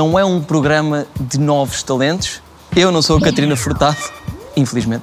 Não 0.00 0.18
é 0.18 0.24
um 0.24 0.40
programa 0.40 1.06
de 1.20 1.38
novos 1.38 1.82
talentos. 1.82 2.40
Eu 2.74 2.90
não 2.90 3.02
sou 3.02 3.18
a 3.18 3.20
Catarina 3.20 3.54
Furtado, 3.54 3.98
infelizmente. 4.56 5.02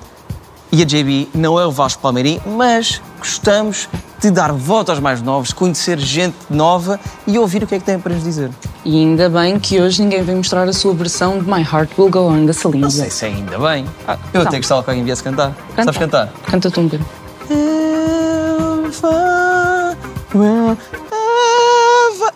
E 0.72 0.82
a 0.82 0.86
JB 0.86 1.30
não 1.36 1.60
é 1.60 1.68
o 1.68 1.72
Vasco 1.72 2.02
Palmeirim, 2.02 2.42
mas 2.48 3.00
gostamos 3.20 3.88
de 4.20 4.32
dar 4.32 4.52
voto 4.52 4.90
aos 4.90 5.00
mais 5.00 5.22
novos, 5.22 5.54
conhecer 5.54 6.00
gente 6.00 6.36
nova 6.50 7.00
e 7.28 7.38
ouvir 7.38 7.62
o 7.62 7.68
que 7.68 7.76
é 7.76 7.78
que 7.80 7.86
têm 7.86 8.00
para 8.00 8.16
nos 8.16 8.24
dizer. 8.24 8.50
E 8.84 8.98
ainda 8.98 9.30
bem 9.30 9.60
que 9.60 9.80
hoje 9.80 10.02
ninguém 10.02 10.24
vem 10.24 10.38
mostrar 10.38 10.68
a 10.68 10.74
sua 10.74 10.96
versão 10.96 11.38
de 11.38 11.46
My 11.46 11.62
Heart 11.62 11.92
Will 11.96 12.10
Go 12.10 12.22
On 12.32 12.48
da 12.48 12.54
Celine 12.54 12.82
Não 12.82 12.90
sei 12.90 13.12
se 13.12 13.26
é 13.26 13.28
ainda 13.28 13.60
bem. 13.60 13.86
Ah, 14.08 14.14
eu 14.34 14.40
Então. 14.42 14.48
até 14.48 14.58
gostava 14.58 14.82
que 14.82 14.90
alguém 14.90 15.06
viesse 15.06 15.22
cantar. 15.22 15.54
Canta. 15.76 15.84
Sabes 15.94 16.00
cantar? 16.00 16.34
Canta-te 16.50 16.80
um 16.80 16.88
bocadinho. 16.88 17.08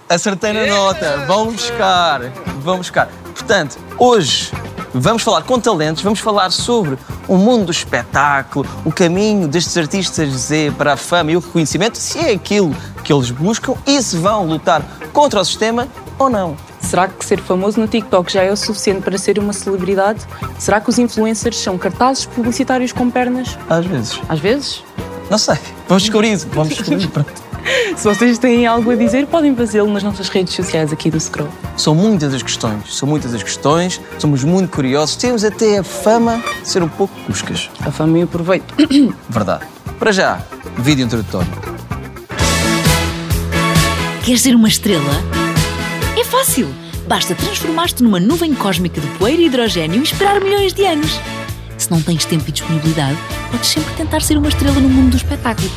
Acertei 0.07 0.53
na 0.53 0.67
nota. 0.67 1.25
Vão 1.25 1.51
buscar. 1.51 2.21
Vão 2.61 2.77
buscar. 2.77 3.07
Portanto, 3.33 3.77
hoje 3.97 4.51
vamos 4.93 5.23
falar 5.23 5.43
com 5.43 5.59
talentos, 5.59 6.03
vamos 6.03 6.19
falar 6.19 6.51
sobre 6.51 6.97
o 7.27 7.37
mundo 7.37 7.65
do 7.65 7.71
espetáculo, 7.71 8.67
o 8.85 8.91
caminho 8.91 9.47
destes 9.47 9.77
artistas 9.77 10.29
Z 10.29 10.73
para 10.77 10.93
a 10.93 10.97
fama 10.97 11.31
e 11.31 11.37
o 11.37 11.39
reconhecimento, 11.39 11.97
se 11.97 12.19
é 12.19 12.31
aquilo 12.31 12.75
que 13.03 13.11
eles 13.11 13.31
buscam 13.31 13.73
e 13.87 14.01
se 14.01 14.17
vão 14.17 14.45
lutar 14.45 14.83
contra 15.11 15.39
o 15.39 15.45
sistema 15.45 15.87
ou 16.19 16.29
não. 16.29 16.55
Será 16.79 17.07
que 17.07 17.23
ser 17.23 17.39
famoso 17.41 17.79
no 17.79 17.87
TikTok 17.87 18.31
já 18.31 18.43
é 18.43 18.51
o 18.51 18.57
suficiente 18.57 19.01
para 19.01 19.17
ser 19.17 19.39
uma 19.39 19.53
celebridade? 19.53 20.25
Será 20.59 20.81
que 20.81 20.89
os 20.89 20.99
influencers 20.99 21.57
são 21.57 21.77
cartazes 21.77 22.25
publicitários 22.25 22.91
com 22.91 23.09
pernas? 23.09 23.57
Às 23.69 23.85
vezes. 23.85 24.19
Às 24.27 24.39
vezes. 24.39 24.83
Não 25.29 25.37
sei. 25.37 25.57
Vamos 25.87 26.03
descobrir 26.03 26.33
isso. 26.33 26.47
Vamos 26.53 26.75
descobrir. 26.75 27.07
Pronto. 27.07 27.50
Se 27.95 28.03
vocês 28.03 28.37
têm 28.37 28.65
algo 28.65 28.91
a 28.91 28.95
dizer, 28.95 29.27
podem 29.27 29.55
fazê-lo 29.55 29.91
nas 29.91 30.03
nossas 30.03 30.29
redes 30.29 30.53
sociais 30.53 30.91
aqui 30.91 31.09
do 31.09 31.19
Scroll. 31.19 31.49
São 31.77 31.95
muitas 31.95 32.33
as 32.33 32.43
questões, 32.43 32.95
são 32.95 33.07
muitas 33.07 33.33
as 33.33 33.43
questões, 33.43 34.01
somos 34.17 34.43
muito 34.43 34.69
curiosos, 34.69 35.15
temos 35.15 35.43
até 35.43 35.79
a 35.79 35.83
fama 35.83 36.41
de 36.61 36.67
ser 36.67 36.83
um 36.83 36.89
pouco 36.89 37.13
cuscas. 37.25 37.69
A 37.81 37.91
fama 37.91 38.19
e 38.19 38.23
o 38.23 38.27
proveito. 38.27 38.73
Verdade. 39.29 39.65
Para 39.99 40.11
já, 40.11 40.41
vídeo 40.77 41.05
introdutório. 41.05 41.47
Queres 44.23 44.41
ser 44.41 44.55
uma 44.55 44.67
estrela? 44.67 45.11
É 46.19 46.23
fácil. 46.23 46.67
Basta 47.07 47.35
transformar-te 47.35 48.03
numa 48.03 48.19
nuvem 48.19 48.53
cósmica 48.53 49.01
de 49.01 49.07
poeira 49.17 49.41
e 49.41 49.45
hidrogênio 49.45 49.99
e 49.99 50.03
esperar 50.03 50.39
milhões 50.39 50.73
de 50.73 50.85
anos. 50.85 51.19
Se 51.77 51.89
não 51.89 52.01
tens 52.01 52.23
tempo 52.25 52.45
e 52.47 52.51
disponibilidade, 52.51 53.17
podes 53.49 53.69
sempre 53.69 53.93
tentar 53.95 54.21
ser 54.21 54.37
uma 54.37 54.47
estrela 54.47 54.79
no 54.79 54.87
mundo 54.87 55.11
do 55.11 55.17
espetáculo. 55.17 55.69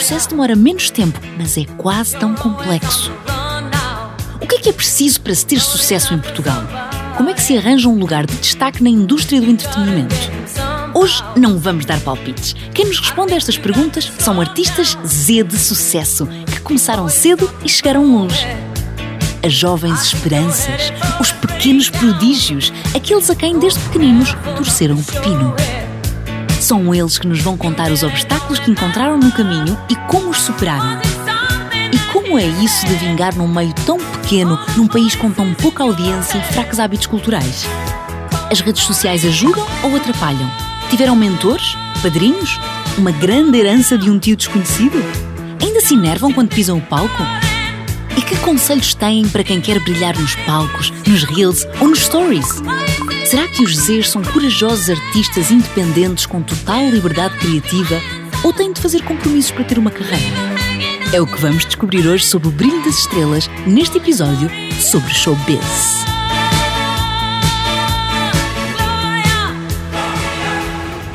O 0.00 0.02
processo 0.02 0.30
demora 0.30 0.56
menos 0.56 0.88
tempo, 0.88 1.20
mas 1.36 1.58
é 1.58 1.66
quase 1.76 2.16
tão 2.16 2.34
complexo. 2.34 3.12
O 4.40 4.46
que 4.46 4.54
é 4.54 4.58
que 4.58 4.68
é 4.70 4.72
preciso 4.72 5.20
para 5.20 5.34
se 5.34 5.44
ter 5.44 5.60
sucesso 5.60 6.14
em 6.14 6.18
Portugal? 6.18 6.62
Como 7.18 7.28
é 7.28 7.34
que 7.34 7.42
se 7.42 7.58
arranja 7.58 7.86
um 7.86 7.98
lugar 7.98 8.24
de 8.24 8.34
destaque 8.36 8.82
na 8.82 8.88
indústria 8.88 9.42
do 9.42 9.50
entretenimento? 9.50 10.16
Hoje 10.94 11.22
não 11.36 11.58
vamos 11.58 11.84
dar 11.84 12.00
palpites. 12.00 12.56
Quem 12.72 12.86
nos 12.86 12.98
responde 12.98 13.34
a 13.34 13.36
estas 13.36 13.58
perguntas 13.58 14.10
são 14.18 14.40
artistas 14.40 14.96
Z 15.06 15.44
de 15.44 15.58
sucesso, 15.58 16.26
que 16.46 16.60
começaram 16.60 17.06
cedo 17.06 17.52
e 17.62 17.68
chegaram 17.68 18.10
longe. 18.10 18.46
As 19.44 19.52
jovens 19.52 20.02
esperanças, 20.04 20.94
os 21.20 21.30
pequenos 21.30 21.90
prodígios, 21.90 22.72
aqueles 22.96 23.28
a 23.28 23.36
quem 23.36 23.58
desde 23.58 23.78
pequeninos 23.80 24.34
torceram 24.56 24.96
o 24.96 25.04
pepino. 25.04 25.54
São 26.58 26.94
eles 26.94 27.18
que 27.18 27.26
nos 27.26 27.40
vão 27.40 27.54
contar 27.54 27.92
os 27.92 28.02
obstáculos 28.02 28.39
encontraram 28.70 29.18
no 29.18 29.32
caminho 29.32 29.76
e 29.88 29.96
como 30.08 30.30
os 30.30 30.38
superaram. 30.38 31.00
E 31.92 31.98
como 32.12 32.38
é 32.38 32.46
isso 32.46 32.86
de 32.86 32.94
vingar 32.94 33.34
num 33.34 33.48
meio 33.48 33.74
tão 33.84 33.98
pequeno, 33.98 34.58
num 34.76 34.86
país 34.86 35.14
com 35.14 35.30
tão 35.30 35.52
pouca 35.54 35.82
audiência 35.82 36.38
e 36.38 36.52
fracos 36.52 36.78
hábitos 36.78 37.06
culturais? 37.06 37.66
As 38.50 38.60
redes 38.60 38.82
sociais 38.82 39.24
ajudam 39.24 39.66
ou 39.82 39.96
atrapalham? 39.96 40.50
Tiveram 40.88 41.16
mentores? 41.16 41.76
Padrinhos? 42.02 42.58
Uma 42.96 43.10
grande 43.10 43.58
herança 43.58 43.98
de 43.98 44.10
um 44.10 44.18
tio 44.18 44.36
desconhecido? 44.36 45.02
Ainda 45.62 45.80
se 45.80 45.94
enervam 45.94 46.32
quando 46.32 46.48
pisam 46.48 46.78
o 46.78 46.82
palco? 46.82 47.22
E 48.16 48.22
que 48.22 48.36
conselhos 48.38 48.94
têm 48.94 49.28
para 49.28 49.44
quem 49.44 49.60
quer 49.60 49.78
brilhar 49.80 50.18
nos 50.18 50.34
palcos, 50.36 50.92
nos 51.06 51.24
reels 51.24 51.66
ou 51.80 51.88
nos 51.88 52.00
stories? 52.00 52.62
Será 53.24 53.46
que 53.46 53.62
os 53.62 53.76
Zs 53.76 54.10
são 54.10 54.22
corajosos 54.22 54.90
artistas 54.90 55.50
independentes 55.52 56.26
com 56.26 56.42
total 56.42 56.88
liberdade 56.88 57.36
criativa 57.38 58.00
ou 58.42 58.52
têm 58.52 58.72
de 58.72 58.80
fazer 58.80 59.02
compromissos 59.02 59.50
para 59.50 59.64
ter 59.64 59.78
uma 59.78 59.90
carreira? 59.90 60.24
É 61.12 61.20
o 61.20 61.26
que 61.26 61.40
vamos 61.40 61.64
descobrir 61.64 62.06
hoje 62.06 62.24
sobre 62.24 62.48
o 62.48 62.50
brilho 62.50 62.82
das 62.84 62.98
estrelas 62.98 63.50
neste 63.66 63.98
episódio 63.98 64.50
sobre 64.80 65.12
showbiz. 65.12 66.00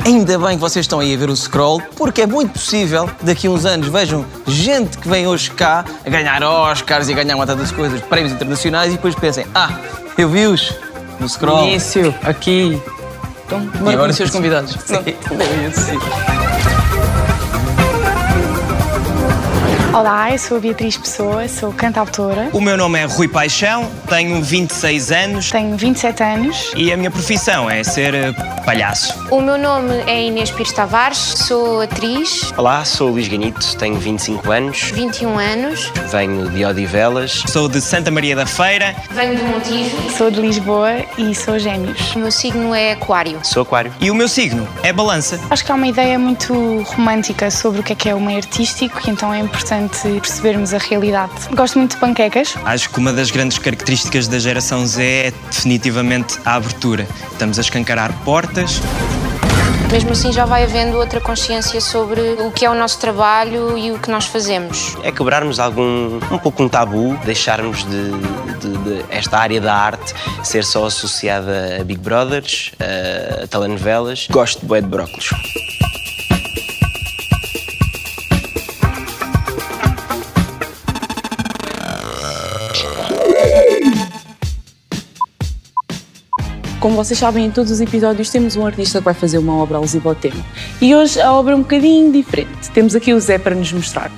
Ainda 0.04 0.38
bem 0.38 0.56
que 0.56 0.60
vocês 0.60 0.84
estão 0.84 1.00
aí 1.00 1.12
a 1.14 1.16
ver 1.16 1.28
o 1.28 1.34
scroll, 1.34 1.82
porque 1.96 2.22
é 2.22 2.26
muito 2.26 2.52
possível 2.52 3.10
daqui 3.22 3.48
a 3.48 3.50
uns 3.50 3.64
anos 3.64 3.88
vejam 3.88 4.24
gente 4.46 4.98
que 4.98 5.08
vem 5.08 5.26
hoje 5.26 5.50
cá 5.50 5.84
a 6.04 6.08
ganhar 6.08 6.44
Oscars 6.44 7.08
e 7.08 7.12
a 7.12 7.16
ganhar 7.16 7.34
uma 7.34 7.44
tantas 7.44 7.72
coisas, 7.72 8.00
prémios 8.02 8.32
internacionais 8.32 8.92
e 8.92 8.96
depois 8.96 9.16
pensem, 9.16 9.44
ah, 9.52 9.80
eu 10.16 10.28
vi-os 10.28 10.72
no 11.18 11.28
scroll. 11.28 11.66
Início, 11.66 12.14
aqui. 12.22 12.80
Então, 13.46 13.68
E 13.84 13.94
agora 13.94 14.12
os 14.12 14.30
convidados. 14.30 14.76
Sim, 14.84 14.96
é 14.96 15.68
isso, 15.68 16.35
Olá, 19.96 20.30
eu 20.30 20.38
sou 20.38 20.58
a 20.58 20.60
Beatriz 20.60 20.98
Pessoa, 20.98 21.48
sou 21.48 21.72
cantautora, 21.72 22.50
O 22.52 22.60
meu 22.60 22.76
nome 22.76 22.98
é 22.98 23.04
Rui 23.06 23.26
Paixão, 23.28 23.90
tenho 24.06 24.42
26 24.42 25.10
anos 25.10 25.50
tenho 25.50 25.74
27 25.74 26.22
anos. 26.22 26.70
e 26.76 26.92
a 26.92 26.98
minha 26.98 27.10
profissão 27.10 27.70
é 27.70 27.82
ser 27.82 28.12
eh, 28.12 28.32
palhaço. 28.66 29.14
O 29.30 29.40
meu 29.40 29.56
nome 29.56 29.94
é 30.06 30.24
Inês 30.24 30.50
Pires 30.50 30.70
Tavares, 30.72 31.16
sou 31.16 31.80
atriz, 31.80 32.52
Olá, 32.58 32.84
sou 32.84 33.08
Luís 33.08 33.26
Ganito, 33.26 33.74
tenho 33.78 33.98
25 33.98 34.52
anos, 34.52 34.82
21 34.92 35.38
anos, 35.38 35.90
venho 36.10 36.50
de 36.50 36.62
Odivelas. 36.66 37.42
Sou 37.46 37.66
de 37.66 37.80
Santa 37.80 38.10
Maria 38.10 38.36
da 38.36 38.44
Feira. 38.44 38.94
venho 39.12 39.38
do 39.38 39.44
Montijo. 39.44 39.96
Sou 40.14 40.30
de 40.30 40.42
Lisboa 40.42 40.90
e 41.16 41.34
sou 41.34 41.58
gêmeos. 41.58 42.14
O 42.14 42.18
meu 42.18 42.30
signo 42.30 42.74
é 42.74 42.92
Aquário. 42.92 43.38
Sou 43.42 43.62
aquário. 43.62 43.90
E 43.98 44.10
o 44.10 44.14
meu 44.14 44.28
signo 44.28 44.68
é 44.82 44.92
balança. 44.92 45.40
Acho 45.48 45.64
que 45.64 45.72
há 45.72 45.74
uma 45.74 45.86
ideia 45.86 46.18
muito 46.18 46.52
romântica 46.82 47.50
sobre 47.50 47.80
o 47.80 47.82
que 47.82 47.94
é 47.94 47.96
que 47.96 48.08
é 48.10 48.14
o 48.14 48.20
meio 48.20 48.36
artístico 48.38 49.00
então 49.08 49.32
é 49.32 49.38
importante 49.38 49.85
percebermos 49.88 50.74
a 50.74 50.78
realidade. 50.78 51.32
Gosto 51.54 51.78
muito 51.78 51.92
de 51.94 52.00
panquecas. 52.00 52.54
Acho 52.64 52.90
que 52.90 52.98
uma 52.98 53.12
das 53.12 53.30
grandes 53.30 53.58
características 53.58 54.26
da 54.28 54.38
geração 54.38 54.86
Z 54.86 55.02
é 55.02 55.32
definitivamente 55.50 56.38
a 56.44 56.54
abertura. 56.54 57.06
Estamos 57.32 57.58
a 57.58 57.60
escancarar 57.62 58.12
portas. 58.24 58.80
Mesmo 59.92 60.10
assim 60.10 60.32
já 60.32 60.44
vai 60.44 60.64
havendo 60.64 60.96
outra 60.98 61.20
consciência 61.20 61.80
sobre 61.80 62.20
o 62.20 62.50
que 62.50 62.64
é 62.64 62.70
o 62.70 62.74
nosso 62.74 62.98
trabalho 62.98 63.78
e 63.78 63.92
o 63.92 63.98
que 64.00 64.10
nós 64.10 64.26
fazemos. 64.26 64.96
É 65.04 65.12
quebrarmos 65.12 65.60
algum, 65.60 66.16
um 66.30 66.38
pouco 66.38 66.64
um 66.64 66.68
tabu, 66.68 67.16
deixarmos 67.24 67.84
de, 67.84 68.10
de- 68.60 68.78
de 68.78 69.04
esta 69.08 69.38
área 69.38 69.60
da 69.60 69.72
arte 69.72 70.12
ser 70.42 70.64
só 70.64 70.86
associada 70.86 71.78
a 71.80 71.84
Big 71.84 72.00
Brothers, 72.00 72.72
a, 72.80 73.44
a 73.44 73.46
telenovelas. 73.46 74.26
Gosto 74.28 74.60
de 74.60 74.66
bué 74.66 74.80
de 74.80 74.88
brócolos. 74.88 75.30
Como 86.86 86.94
vocês 86.94 87.18
sabem, 87.18 87.46
em 87.46 87.50
todos 87.50 87.72
os 87.72 87.80
episódios 87.80 88.30
temos 88.30 88.54
um 88.54 88.64
artista 88.64 89.00
que 89.00 89.04
vai 89.04 89.12
fazer 89.12 89.38
uma 89.38 89.56
obra 89.56 89.76
alusiva 89.76 90.08
ao 90.08 90.14
tema. 90.14 90.40
E 90.80 90.94
hoje 90.94 91.20
a 91.20 91.32
obra 91.32 91.52
é 91.52 91.56
um 91.56 91.62
bocadinho 91.62 92.12
diferente. 92.12 92.70
Temos 92.72 92.94
aqui 92.94 93.12
o 93.12 93.18
Zé 93.18 93.38
para 93.38 93.56
nos 93.56 93.72
mostrar. 93.72 94.08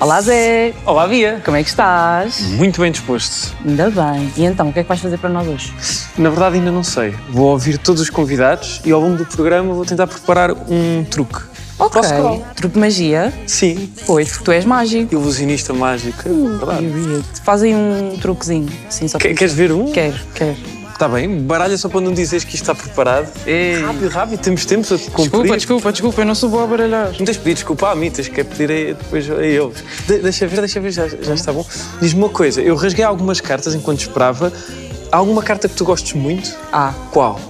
Olá 0.00 0.20
Zé! 0.20 0.74
Olá, 0.84 1.06
Bia. 1.06 1.40
Como 1.44 1.56
é 1.56 1.62
que 1.62 1.68
estás? 1.68 2.40
Muito 2.40 2.80
bem 2.80 2.90
disposto. 2.90 3.54
Ainda 3.64 3.90
bem. 3.92 4.28
E 4.36 4.44
então, 4.44 4.70
o 4.70 4.72
que 4.72 4.80
é 4.80 4.82
que 4.82 4.88
vais 4.88 5.00
fazer 5.00 5.18
para 5.18 5.30
nós 5.30 5.46
hoje? 5.46 5.72
Na 6.18 6.30
verdade, 6.30 6.56
ainda 6.56 6.72
não 6.72 6.82
sei. 6.82 7.14
Vou 7.28 7.46
ouvir 7.52 7.78
todos 7.78 8.02
os 8.02 8.10
convidados 8.10 8.80
e 8.84 8.90
ao 8.90 9.00
longo 9.00 9.16
do 9.16 9.24
programa 9.26 9.72
vou 9.72 9.84
tentar 9.86 10.08
preparar 10.08 10.50
um 10.68 11.04
truque. 11.08 11.38
Ok. 11.78 12.00
Truque 12.56 12.74
de 12.74 12.80
magia? 12.80 13.32
Sim, 13.46 13.88
Pois, 14.04 14.30
porque 14.30 14.44
tu 14.46 14.50
és 14.50 14.64
mágico. 14.64 15.14
ilusionista 15.14 15.72
mágico. 15.72 16.28
É 16.28 16.32
verdade. 16.32 17.24
Fazem 17.44 17.76
um 17.76 18.18
truquezinho. 18.20 18.68
Assim, 18.88 19.06
só 19.06 19.16
Que- 19.16 19.32
Queres 19.32 19.54
ver 19.54 19.70
um? 19.70 19.92
Quero, 19.92 20.18
quero. 20.34 20.79
Está 21.00 21.08
bem, 21.08 21.38
baralha 21.40 21.78
só 21.78 21.88
para 21.88 22.02
não 22.02 22.12
dizeres 22.12 22.44
que 22.44 22.54
isto 22.54 22.70
está 22.70 22.74
preparado. 22.74 23.26
Ei. 23.46 23.80
Rápido, 23.80 24.08
rápido, 24.10 24.38
temos 24.38 24.66
tempo 24.66 24.82
a 24.84 24.98
cumprir. 24.98 25.14
Desculpa, 25.22 25.56
desculpa, 25.56 25.92
desculpa, 25.92 26.20
eu 26.20 26.26
não 26.26 26.34
sou 26.34 26.50
boa 26.50 26.64
a 26.64 26.66
baralhar. 26.66 27.06
Não 27.18 27.24
tens 27.24 27.38
de 27.38 27.38
pedir 27.38 27.54
desculpa 27.54 27.88
a 27.90 27.94
mim, 27.94 28.10
tens 28.10 28.28
que 28.28 28.44
pedir 28.44 28.70
a, 28.70 28.92
depois 29.02 29.30
a 29.30 29.42
eles. 29.42 29.82
De- 30.06 30.18
deixa 30.18 30.46
ver, 30.46 30.58
deixa 30.60 30.78
ver, 30.78 30.90
já, 30.90 31.08
já 31.08 31.32
está 31.32 31.54
bom. 31.54 31.64
Diz-me 32.02 32.20
uma 32.22 32.28
coisa, 32.28 32.60
eu 32.60 32.76
rasguei 32.76 33.02
algumas 33.02 33.40
cartas 33.40 33.74
enquanto 33.74 34.00
esperava. 34.00 34.52
Há 35.10 35.16
alguma 35.16 35.42
carta 35.42 35.70
que 35.70 35.74
tu 35.74 35.86
gostes 35.86 36.12
muito? 36.12 36.54
Ah, 36.70 36.92
Qual? 37.10 37.40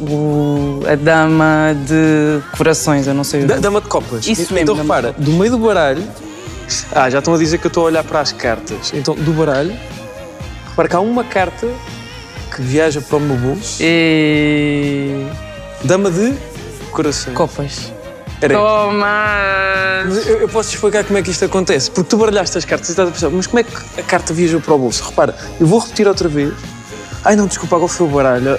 o, 0.00 0.80
a 0.90 0.94
dama 0.94 1.76
de 1.86 2.40
corações, 2.56 3.06
eu 3.06 3.12
não 3.12 3.22
sei 3.22 3.42
o 3.44 3.46
Da, 3.48 3.56
dama 3.58 3.82
de 3.82 3.88
copas. 3.88 4.26
Isso 4.26 4.44
então 4.44 4.54
mesmo, 4.54 4.66
dama- 4.76 4.82
repara, 4.96 5.12
do 5.18 5.30
meio 5.32 5.50
do 5.50 5.58
baralho. 5.58 6.02
Ah, 6.90 7.10
já 7.10 7.18
estão 7.18 7.34
a 7.34 7.36
dizer 7.36 7.58
que 7.58 7.66
eu 7.66 7.68
estou 7.68 7.82
a 7.82 7.86
olhar 7.88 8.02
para 8.02 8.20
as 8.20 8.32
cartas. 8.32 8.92
Então, 8.94 9.14
do 9.14 9.30
baralho, 9.34 9.76
Repara 10.70 10.88
que 10.88 10.96
há 10.96 11.00
uma 11.00 11.22
carta 11.22 11.68
que 12.54 12.62
viaja 12.62 13.00
para 13.00 13.16
o 13.16 13.20
meu 13.20 13.36
bolso. 13.36 13.78
E... 13.80 15.26
Dama 15.84 16.10
de 16.10 16.34
corações. 16.90 17.36
Copas. 17.36 17.92
Era. 18.40 18.54
Toma! 18.54 20.04
Mas 20.04 20.26
eu, 20.26 20.40
eu 20.40 20.48
posso 20.48 20.70
te 20.70 20.74
explicar 20.74 21.04
como 21.04 21.18
é 21.18 21.22
que 21.22 21.30
isto 21.30 21.44
acontece. 21.44 21.90
Porque 21.90 22.10
tu 22.10 22.16
baralhaste 22.16 22.58
as 22.58 22.64
cartas 22.64 22.88
e 22.88 22.92
estás 22.92 23.08
a 23.08 23.12
pensar, 23.12 23.30
mas 23.30 23.46
como 23.46 23.60
é 23.60 23.62
que 23.62 24.00
a 24.00 24.02
carta 24.02 24.34
viajou 24.34 24.60
para 24.60 24.74
o 24.74 24.78
bolso? 24.78 25.04
Repara, 25.04 25.34
eu 25.60 25.66
vou 25.66 25.78
repetir 25.78 26.06
outra 26.08 26.28
vez. 26.28 26.52
Ai 27.24 27.36
não, 27.36 27.46
desculpa, 27.46 27.76
agora 27.76 27.90
foi 27.90 28.06
o 28.06 28.10
baralho. 28.10 28.54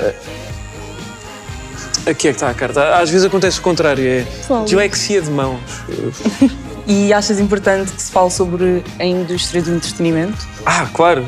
Aqui 2.06 2.10
é 2.10 2.14
que 2.14 2.28
está 2.30 2.50
a 2.50 2.54
carta. 2.54 2.98
Às 2.98 3.10
vezes 3.10 3.26
acontece 3.26 3.60
o 3.60 3.62
contrário, 3.62 4.06
é 4.06 4.26
Qual? 4.48 4.66
dislexia 4.66 5.22
de 5.22 5.30
mãos. 5.30 5.60
E 6.86 7.14
achas 7.14 7.40
importante 7.40 7.92
que 7.92 8.02
se 8.02 8.12
fale 8.12 8.30
sobre 8.30 8.84
a 9.00 9.06
indústria 9.06 9.62
do 9.62 9.74
entretenimento? 9.74 10.38
Ah, 10.66 10.88
claro. 10.94 11.26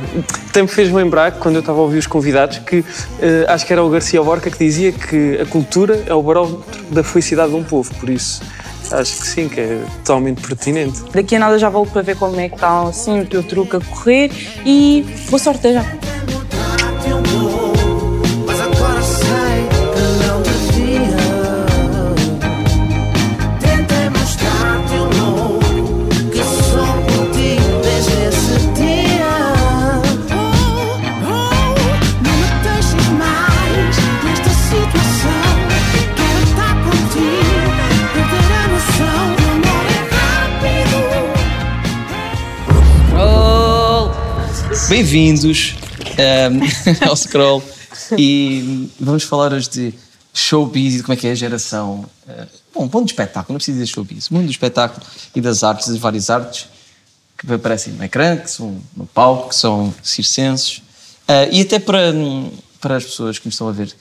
Me 0.55 0.67
fez 0.67 0.91
lembrar, 0.91 1.31
que 1.31 1.39
quando 1.39 1.55
eu 1.55 1.59
estava 1.59 1.79
a 1.79 1.81
ouvir 1.81 1.97
os 1.97 2.07
convidados, 2.07 2.59
que 2.59 2.83
eh, 3.19 3.45
acho 3.47 3.65
que 3.65 3.73
era 3.73 3.83
o 3.83 3.89
Garcia 3.89 4.21
Borca 4.21 4.49
que 4.49 4.57
dizia 4.57 4.91
que 4.91 5.39
a 5.41 5.45
cultura 5.45 6.03
é 6.07 6.13
o 6.13 6.21
barómetro 6.21 6.83
da 6.85 7.03
felicidade 7.03 7.51
de 7.51 7.55
um 7.57 7.63
povo. 7.63 7.93
Por 7.95 8.09
isso, 8.09 8.41
acho 8.91 9.19
que 9.19 9.27
sim, 9.27 9.49
que 9.49 9.59
é 9.59 9.83
totalmente 9.97 10.41
pertinente. 10.41 11.03
Daqui 11.11 11.35
a 11.35 11.39
nada 11.39 11.59
já 11.59 11.69
volto 11.69 11.91
para 11.91 12.01
ver 12.01 12.15
como 12.15 12.39
é 12.39 12.49
que 12.49 12.55
está 12.55 12.83
assim, 12.83 13.19
o 13.19 13.25
teu 13.25 13.43
truque 13.43 13.75
a 13.75 13.79
correr 13.79 14.31
e 14.65 15.05
boa 15.29 15.39
sorte 15.39 15.73
já. 15.73 15.85
Bem-vindos 44.89 45.75
ehm, 46.17 46.59
ao 47.07 47.15
Scroll 47.15 47.63
e 48.17 48.89
vamos 48.99 49.23
falar 49.23 49.51
hoje 49.53 49.69
de 49.69 49.93
showbiz 50.33 50.95
e 50.95 51.01
como 51.03 51.13
é 51.13 51.15
que 51.15 51.27
é 51.27 51.31
a 51.31 51.35
geração. 51.35 52.05
eh, 52.27 52.45
bom, 52.73 52.81
mundo 52.81 53.05
do 53.05 53.07
espetáculo, 53.07 53.53
não 53.53 53.57
preciso 53.57 53.79
dizer 53.79 53.87
showbiz, 53.91 54.29
mundo 54.29 54.45
do 54.45 54.51
espetáculo 54.51 55.05
e 55.35 55.41
das 55.41 55.63
artes, 55.63 55.87
das 55.87 55.97
várias 55.97 56.29
artes 56.29 56.67
que 57.37 57.51
aparecem 57.51 57.93
no 57.93 58.03
ecrã, 58.03 58.37
que 58.37 58.49
são 58.49 58.79
no 58.95 59.05
palco, 59.05 59.49
que 59.49 59.55
são 59.55 59.93
circenses 60.03 60.81
Eh, 61.27 61.49
e 61.53 61.61
até 61.61 61.79
para, 61.79 62.13
para 62.79 62.97
as 62.97 63.03
pessoas 63.03 63.39
que 63.39 63.47
nos 63.47 63.55
estão 63.55 63.67
a 63.67 63.71
ver 63.71 63.91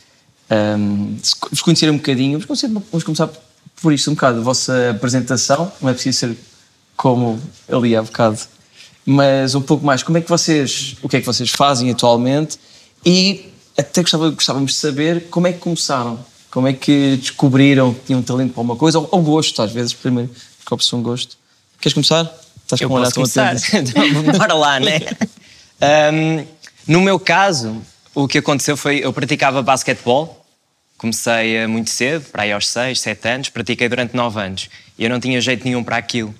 ehm, 0.51 1.17
se 1.23 1.35
co- 1.35 1.49
vos 1.49 1.63
conhecerem 1.63 1.95
um 1.95 1.97
bocadinho, 1.97 2.33
vamos 2.39 2.45
começar, 2.45 2.69
vamos 2.69 3.03
começar 3.03 3.31
por 3.81 3.93
isto 3.95 4.11
um 4.11 4.15
bocado, 4.15 4.41
a 4.41 4.43
vossa 4.43 4.91
apresentação, 4.91 5.73
não 5.81 5.89
é 5.89 5.95
preciso 5.95 6.19
ser 6.19 6.37
como 6.95 7.41
ali 7.73 7.97
há 7.97 8.03
bocado 8.03 8.39
mas 9.05 9.55
um 9.55 9.61
pouco 9.61 9.85
mais 9.85 10.03
como 10.03 10.19
é 10.19 10.21
que 10.21 10.29
vocês 10.29 10.97
o 11.03 11.09
que 11.09 11.17
é 11.17 11.21
que 11.21 11.27
vocês 11.27 11.51
fazem 11.51 11.91
atualmente 11.91 12.59
e 13.05 13.47
até 13.77 14.03
gostava, 14.03 14.31
gostávamos 14.31 14.73
de 14.73 14.79
saber 14.79 15.29
como 15.31 15.47
é 15.47 15.53
que 15.53 15.59
começaram 15.59 16.19
como 16.51 16.69
é 16.69 16.73
que 16.73 17.17
descobriram 17.17 17.93
que 17.93 18.07
tinham 18.07 18.23
talento 18.23 18.53
para 18.53 18.63
uma 18.63 18.77
coisa 18.77 18.99
ou, 18.99 19.09
ou 19.11 19.23
gosto 19.23 19.61
às 19.63 19.73
vezes 19.73 19.93
primeiro 19.93 20.31
descobre-se 20.59 20.95
um 20.95 21.03
gosto 21.03 21.37
queres 21.81 21.93
começar? 21.93 22.33
Estás 22.65 22.81
Eu 22.81 22.89
com 22.89 22.95
um 22.95 22.99
olhar 22.99 23.13
tão 23.13 23.23
começar. 23.23 23.55
atento. 23.55 23.93
Então, 23.99 24.39
Bora 24.39 24.55
lá, 24.55 24.81
né? 24.81 25.01
Um, 25.83 26.47
no 26.87 27.01
meu 27.01 27.19
caso, 27.19 27.83
o 28.15 28.27
que 28.27 28.39
aconteceu 28.39 28.75
foi 28.75 29.01
eu 29.05 29.13
praticava 29.13 29.61
basquetebol. 29.61 30.47
Comecei 30.97 31.57
eh, 31.57 31.67
muito 31.67 31.91
cedo, 31.91 32.25
para 32.31 32.45
aí 32.45 32.53
aos 32.53 32.69
6, 32.69 33.01
7 33.01 33.29
anos. 33.29 33.49
Pratiquei 33.51 33.89
durante 33.89 34.15
9 34.15 34.41
anos. 34.41 34.71
E 34.97 35.05
eu 35.05 35.11
não 35.11 35.21
tinha 35.21 35.39
jeito 35.41 35.65
nenhum 35.65 35.85
para 35.85 35.97
aquilo. 35.97 36.33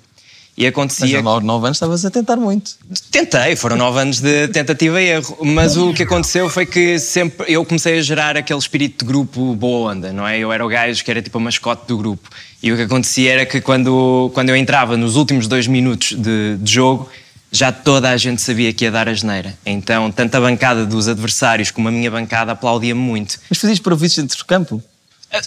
E 0.57 0.63
mas 0.63 0.69
acontecia. 0.69 1.19
aos 1.19 1.43
9 1.43 1.65
anos 1.65 1.75
estavas 1.75 2.05
a 2.05 2.09
tentar 2.11 2.37
muito 2.37 2.77
Tentei, 3.11 3.57
foram 3.57 3.75
nove 3.75 3.99
anos 3.99 4.21
de 4.21 4.47
tentativa 4.47 5.01
e 5.01 5.07
erro, 5.07 5.37
mas 5.41 5.75
o 5.75 5.93
que 5.93 6.03
aconteceu 6.03 6.49
foi 6.49 6.65
que 6.65 6.97
sempre 6.97 7.51
eu 7.51 7.65
comecei 7.65 7.99
a 7.99 8.01
gerar 8.01 8.37
aquele 8.37 8.59
espírito 8.59 9.03
de 9.03 9.11
grupo 9.11 9.53
boa 9.55 9.91
onda, 9.91 10.13
não 10.13 10.25
é? 10.25 10.39
Eu 10.39 10.51
era 10.53 10.65
o 10.65 10.69
gajo 10.69 11.03
que 11.03 11.11
era 11.11 11.21
tipo 11.21 11.37
a 11.37 11.41
mascote 11.41 11.87
do 11.87 11.97
grupo. 11.97 12.29
E 12.63 12.71
o 12.71 12.77
que 12.77 12.83
acontecia 12.83 13.33
era 13.33 13.45
que 13.45 13.59
quando, 13.59 14.31
quando 14.33 14.49
eu 14.49 14.55
entrava 14.55 14.95
nos 14.95 15.17
últimos 15.17 15.47
dois 15.47 15.67
minutos 15.67 16.13
de, 16.13 16.57
de 16.57 16.71
jogo, 16.71 17.09
já 17.51 17.71
toda 17.71 18.09
a 18.09 18.17
gente 18.17 18.41
sabia 18.41 18.71
que 18.73 18.85
ia 18.85 18.91
dar 18.91 19.09
a 19.09 19.13
geneira. 19.13 19.57
Então, 19.65 20.11
tanto 20.11 20.35
a 20.35 20.41
bancada 20.41 20.85
dos 20.85 21.07
adversários 21.07 21.69
como 21.69 21.89
a 21.89 21.91
minha 21.91 22.09
bancada 22.09 22.53
aplaudia 22.53 22.95
muito. 22.95 23.39
mas 23.49 23.59
fazias 23.59 23.79
para 23.79 23.93
vídeos 23.95 24.17
dentro 24.17 24.37
do 24.37 24.45
campo 24.45 24.83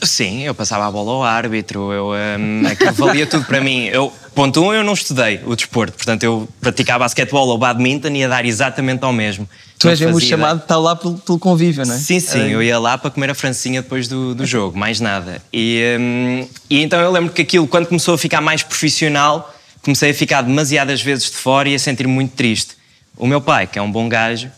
Sim, 0.02 0.42
eu 0.42 0.54
passava 0.54 0.86
a 0.86 0.90
bola 0.90 1.12
ao 1.12 1.22
árbitro, 1.22 1.92
eu, 1.92 2.10
hum, 2.38 2.62
aquilo 2.66 2.92
valia 2.92 3.26
tudo 3.26 3.44
para 3.44 3.60
mim. 3.60 3.86
Eu, 3.86 4.12
ponto 4.34 4.62
um, 4.62 4.72
eu 4.72 4.84
não 4.84 4.92
estudei 4.92 5.40
o 5.46 5.56
desporto, 5.56 5.96
portanto 5.96 6.22
eu 6.22 6.48
praticava 6.60 7.04
basquetebol 7.04 7.48
ou 7.48 7.56
badminton 7.56 8.08
e 8.08 8.18
ia 8.18 8.28
dar 8.28 8.44
exatamente 8.44 9.02
ao 9.04 9.12
mesmo. 9.12 9.48
tu 9.78 9.88
és 9.88 9.98
mesmo 10.00 10.20
chamado 10.20 10.58
de 10.58 10.64
estar 10.64 10.76
lá 10.76 10.94
pelo, 10.94 11.16
pelo 11.18 11.38
convívio 11.38 11.86
não 11.86 11.94
é? 11.94 11.98
Sim, 11.98 12.20
sim, 12.20 12.48
eu 12.50 12.62
ia 12.62 12.78
lá 12.78 12.98
para 12.98 13.10
comer 13.10 13.30
a 13.30 13.34
francinha 13.34 13.80
depois 13.80 14.08
do, 14.08 14.34
do 14.34 14.44
jogo, 14.44 14.78
mais 14.78 15.00
nada. 15.00 15.40
E, 15.52 15.96
hum, 15.98 16.46
e 16.68 16.82
então 16.82 17.00
eu 17.00 17.10
lembro 17.10 17.32
que 17.32 17.42
aquilo, 17.42 17.66
quando 17.66 17.86
começou 17.86 18.14
a 18.14 18.18
ficar 18.18 18.40
mais 18.40 18.62
profissional, 18.62 19.54
comecei 19.82 20.10
a 20.10 20.14
ficar 20.14 20.42
demasiadas 20.42 21.00
vezes 21.00 21.30
de 21.30 21.36
fora 21.36 21.68
e 21.68 21.74
a 21.74 21.78
sentir-me 21.78 22.12
muito 22.12 22.34
triste. 22.34 22.76
O 23.16 23.26
meu 23.26 23.40
pai, 23.40 23.66
que 23.66 23.78
é 23.78 23.82
um 23.82 23.90
bom 23.90 24.08
gajo, 24.08 24.50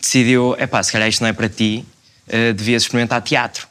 decidiu: 0.00 0.56
é 0.58 0.66
pá, 0.66 0.82
se 0.82 0.90
calhar 0.90 1.08
isto 1.08 1.20
não 1.20 1.28
é 1.28 1.32
para 1.32 1.48
ti, 1.48 1.84
eh, 2.26 2.52
devias 2.52 2.82
experimentar 2.82 3.20
teatro. 3.22 3.67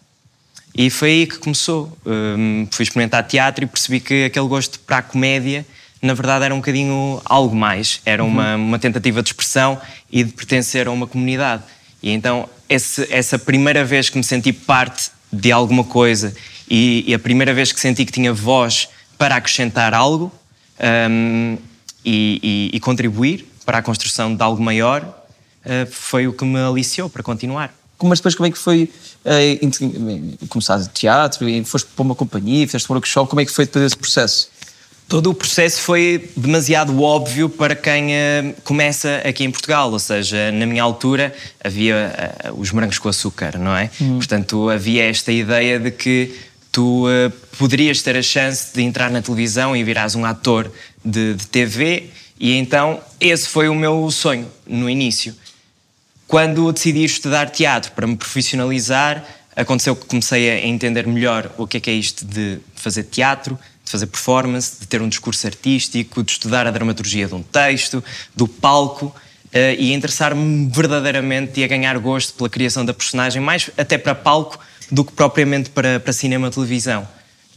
E 0.77 0.89
foi 0.91 1.09
aí 1.09 1.27
que 1.27 1.37
começou. 1.39 1.97
Hum, 2.05 2.67
fui 2.71 2.83
experimentar 2.83 3.23
teatro 3.27 3.63
e 3.63 3.67
percebi 3.67 3.99
que 3.99 4.25
aquele 4.25 4.47
gosto 4.47 4.79
para 4.81 4.99
a 4.99 5.01
comédia, 5.01 5.65
na 6.01 6.13
verdade, 6.13 6.45
era 6.45 6.53
um 6.53 6.57
bocadinho 6.59 7.19
algo 7.25 7.55
mais. 7.55 7.99
Era 8.05 8.23
uma, 8.23 8.55
uma 8.55 8.77
tentativa 8.79 9.23
de 9.23 9.29
expressão 9.29 9.79
e 10.11 10.23
de 10.23 10.31
pertencer 10.31 10.87
a 10.87 10.91
uma 10.91 11.07
comunidade. 11.07 11.63
E 12.03 12.11
então, 12.11 12.47
esse- 12.69 13.07
essa 13.11 13.39
primeira 13.39 13.83
vez 13.83 14.07
que 14.09 14.17
me 14.17 14.23
senti 14.23 14.53
parte 14.53 15.09
de 15.33 15.51
alguma 15.51 15.83
coisa 15.83 16.33
e, 16.69 17.03
e 17.07 17.13
a 17.13 17.19
primeira 17.19 17.53
vez 17.53 17.71
que 17.71 17.79
senti 17.79 18.05
que 18.05 18.11
tinha 18.11 18.31
voz 18.31 18.87
para 19.17 19.35
acrescentar 19.35 19.95
algo 19.95 20.31
hum, 21.09 21.57
e, 22.05 22.69
e- 22.71 22.77
e 22.77 22.79
contribuir 22.79 23.47
para 23.65 23.79
a 23.79 23.81
construção 23.81 24.35
de 24.35 24.41
algo 24.43 24.61
maior, 24.61 25.25
eh, 25.65 25.85
foi 25.91 26.25
o 26.27 26.31
que 26.31 26.45
me 26.45 26.57
aliciou 26.59 27.09
para 27.09 27.21
continuar. 27.21 27.73
Mas 28.03 28.19
depois 28.19 28.35
como 28.35 28.47
é 28.47 28.51
que 28.51 28.57
foi 28.57 28.89
eh, 29.25 29.59
int- 29.61 29.79
começar 30.49 30.85
teatro 30.87 31.47
e 31.49 31.63
foste 31.63 31.87
para 31.95 32.03
uma 32.03 32.15
companhia 32.15 32.65
fizeste 32.67 32.91
um 32.91 32.95
workshop 32.95 33.29
como 33.29 33.41
é 33.41 33.45
que 33.45 33.51
foi 33.51 33.65
depois 33.65 33.85
esse 33.85 33.97
processo 33.97 34.49
Todo 35.09 35.29
o 35.29 35.33
processo 35.33 35.79
foi 35.79 36.29
demasiado 36.35 37.01
óbvio 37.01 37.47
para 37.47 37.73
quem 37.77 38.13
eh, 38.13 38.53
começa 38.65 39.21
aqui 39.23 39.45
em 39.45 39.49
Portugal, 39.49 39.89
ou 39.89 39.99
seja, 39.99 40.51
na 40.51 40.65
minha 40.65 40.83
altura 40.83 41.33
havia 41.63 41.95
eh, 41.95 42.51
os 42.57 42.73
morangos 42.73 42.99
com 42.99 43.07
açúcar, 43.07 43.57
não 43.57 43.73
é? 43.73 43.89
Portanto, 44.17 44.69
havia 44.69 45.05
esta 45.05 45.31
ideia 45.31 45.79
de 45.79 45.91
que 45.91 46.35
tu 46.73 47.07
eh, 47.07 47.31
poderias 47.57 48.01
ter 48.01 48.17
a 48.17 48.21
chance 48.21 48.73
de 48.73 48.81
entrar 48.83 49.09
na 49.09 49.21
televisão 49.21 49.73
e 49.77 49.81
virares 49.81 50.13
um 50.13 50.25
ator 50.25 50.69
de, 51.05 51.35
de 51.35 51.47
TV, 51.47 52.09
e 52.37 52.55
então 52.55 52.99
esse 53.17 53.47
foi 53.47 53.69
o 53.69 53.73
meu 53.75 54.11
sonho 54.11 54.45
no 54.67 54.89
início. 54.89 55.33
Quando 56.27 56.73
decidi 56.73 57.05
estudar 57.05 57.49
teatro 57.49 57.93
para 57.93 58.05
me 58.05 58.17
profissionalizar, 58.17 59.23
aconteceu 59.55 59.95
que 59.95 60.05
comecei 60.05 60.49
a 60.49 60.67
entender 60.67 61.07
melhor 61.07 61.49
o 61.57 61.65
que 61.65 61.77
é 61.77 61.79
que 61.79 61.89
é 61.89 61.93
isto 61.93 62.25
de 62.25 62.59
fazer 62.75 63.03
teatro, 63.03 63.57
de 63.83 63.89
fazer 63.89 64.07
performance, 64.07 64.77
de 64.77 64.87
ter 64.87 65.01
um 65.01 65.07
discurso 65.07 65.47
artístico, 65.47 66.21
de 66.21 66.33
estudar 66.33 66.67
a 66.67 66.71
dramaturgia 66.71 67.27
de 67.27 67.33
um 67.33 67.41
texto, 67.41 68.03
do 68.35 68.45
palco 68.45 69.15
eh, 69.53 69.77
e 69.79 69.93
a 69.93 69.95
interessar-me 69.95 70.69
verdadeiramente 70.69 71.61
e 71.61 71.63
a 71.63 71.67
ganhar 71.67 71.97
gosto 71.97 72.33
pela 72.33 72.49
criação 72.49 72.83
da 72.83 72.93
personagem, 72.93 73.41
mais 73.41 73.71
até 73.77 73.97
para 73.97 74.13
palco 74.13 74.59
do 74.91 75.05
que 75.05 75.13
propriamente 75.13 75.69
para, 75.69 75.97
para 75.97 76.11
cinema 76.11 76.49
e 76.49 76.51
televisão. 76.51 77.07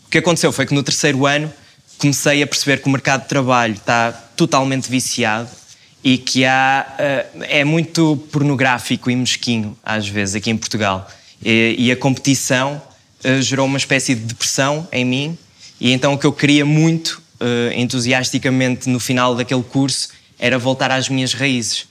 O 0.06 0.10
que 0.10 0.18
aconteceu 0.18 0.52
foi 0.52 0.64
que 0.64 0.74
no 0.74 0.82
terceiro 0.84 1.26
ano 1.26 1.52
comecei 1.98 2.40
a 2.40 2.46
perceber 2.46 2.80
que 2.80 2.86
o 2.86 2.90
mercado 2.90 3.22
de 3.22 3.28
trabalho 3.28 3.74
está 3.74 4.12
totalmente 4.12 4.88
viciado 4.88 5.59
e 6.02 6.16
que 6.16 6.44
há, 6.44 6.94
eh, 6.98 7.26
é 7.60 7.64
muito 7.64 8.16
pornográfico 8.32 9.10
e 9.10 9.16
mesquinho, 9.16 9.76
às 9.84 10.08
vezes, 10.08 10.34
aqui 10.34 10.50
em 10.50 10.56
Portugal. 10.56 11.08
E, 11.44 11.76
e 11.78 11.92
a 11.92 11.96
competição 11.96 12.80
eh, 13.22 13.42
gerou 13.42 13.66
uma 13.66 13.78
espécie 13.78 14.14
de 14.14 14.22
depressão 14.22 14.88
em 14.90 15.04
mim, 15.04 15.38
e 15.80 15.92
então 15.92 16.14
o 16.14 16.18
que 16.18 16.26
eu 16.26 16.32
queria 16.32 16.64
muito, 16.64 17.20
eh, 17.38 17.72
entusiasticamente, 17.76 18.88
no 18.88 18.98
final 18.98 19.34
daquele 19.34 19.62
curso, 19.62 20.08
era 20.38 20.58
voltar 20.58 20.90
às 20.90 21.08
minhas 21.08 21.34
raízes. 21.34 21.86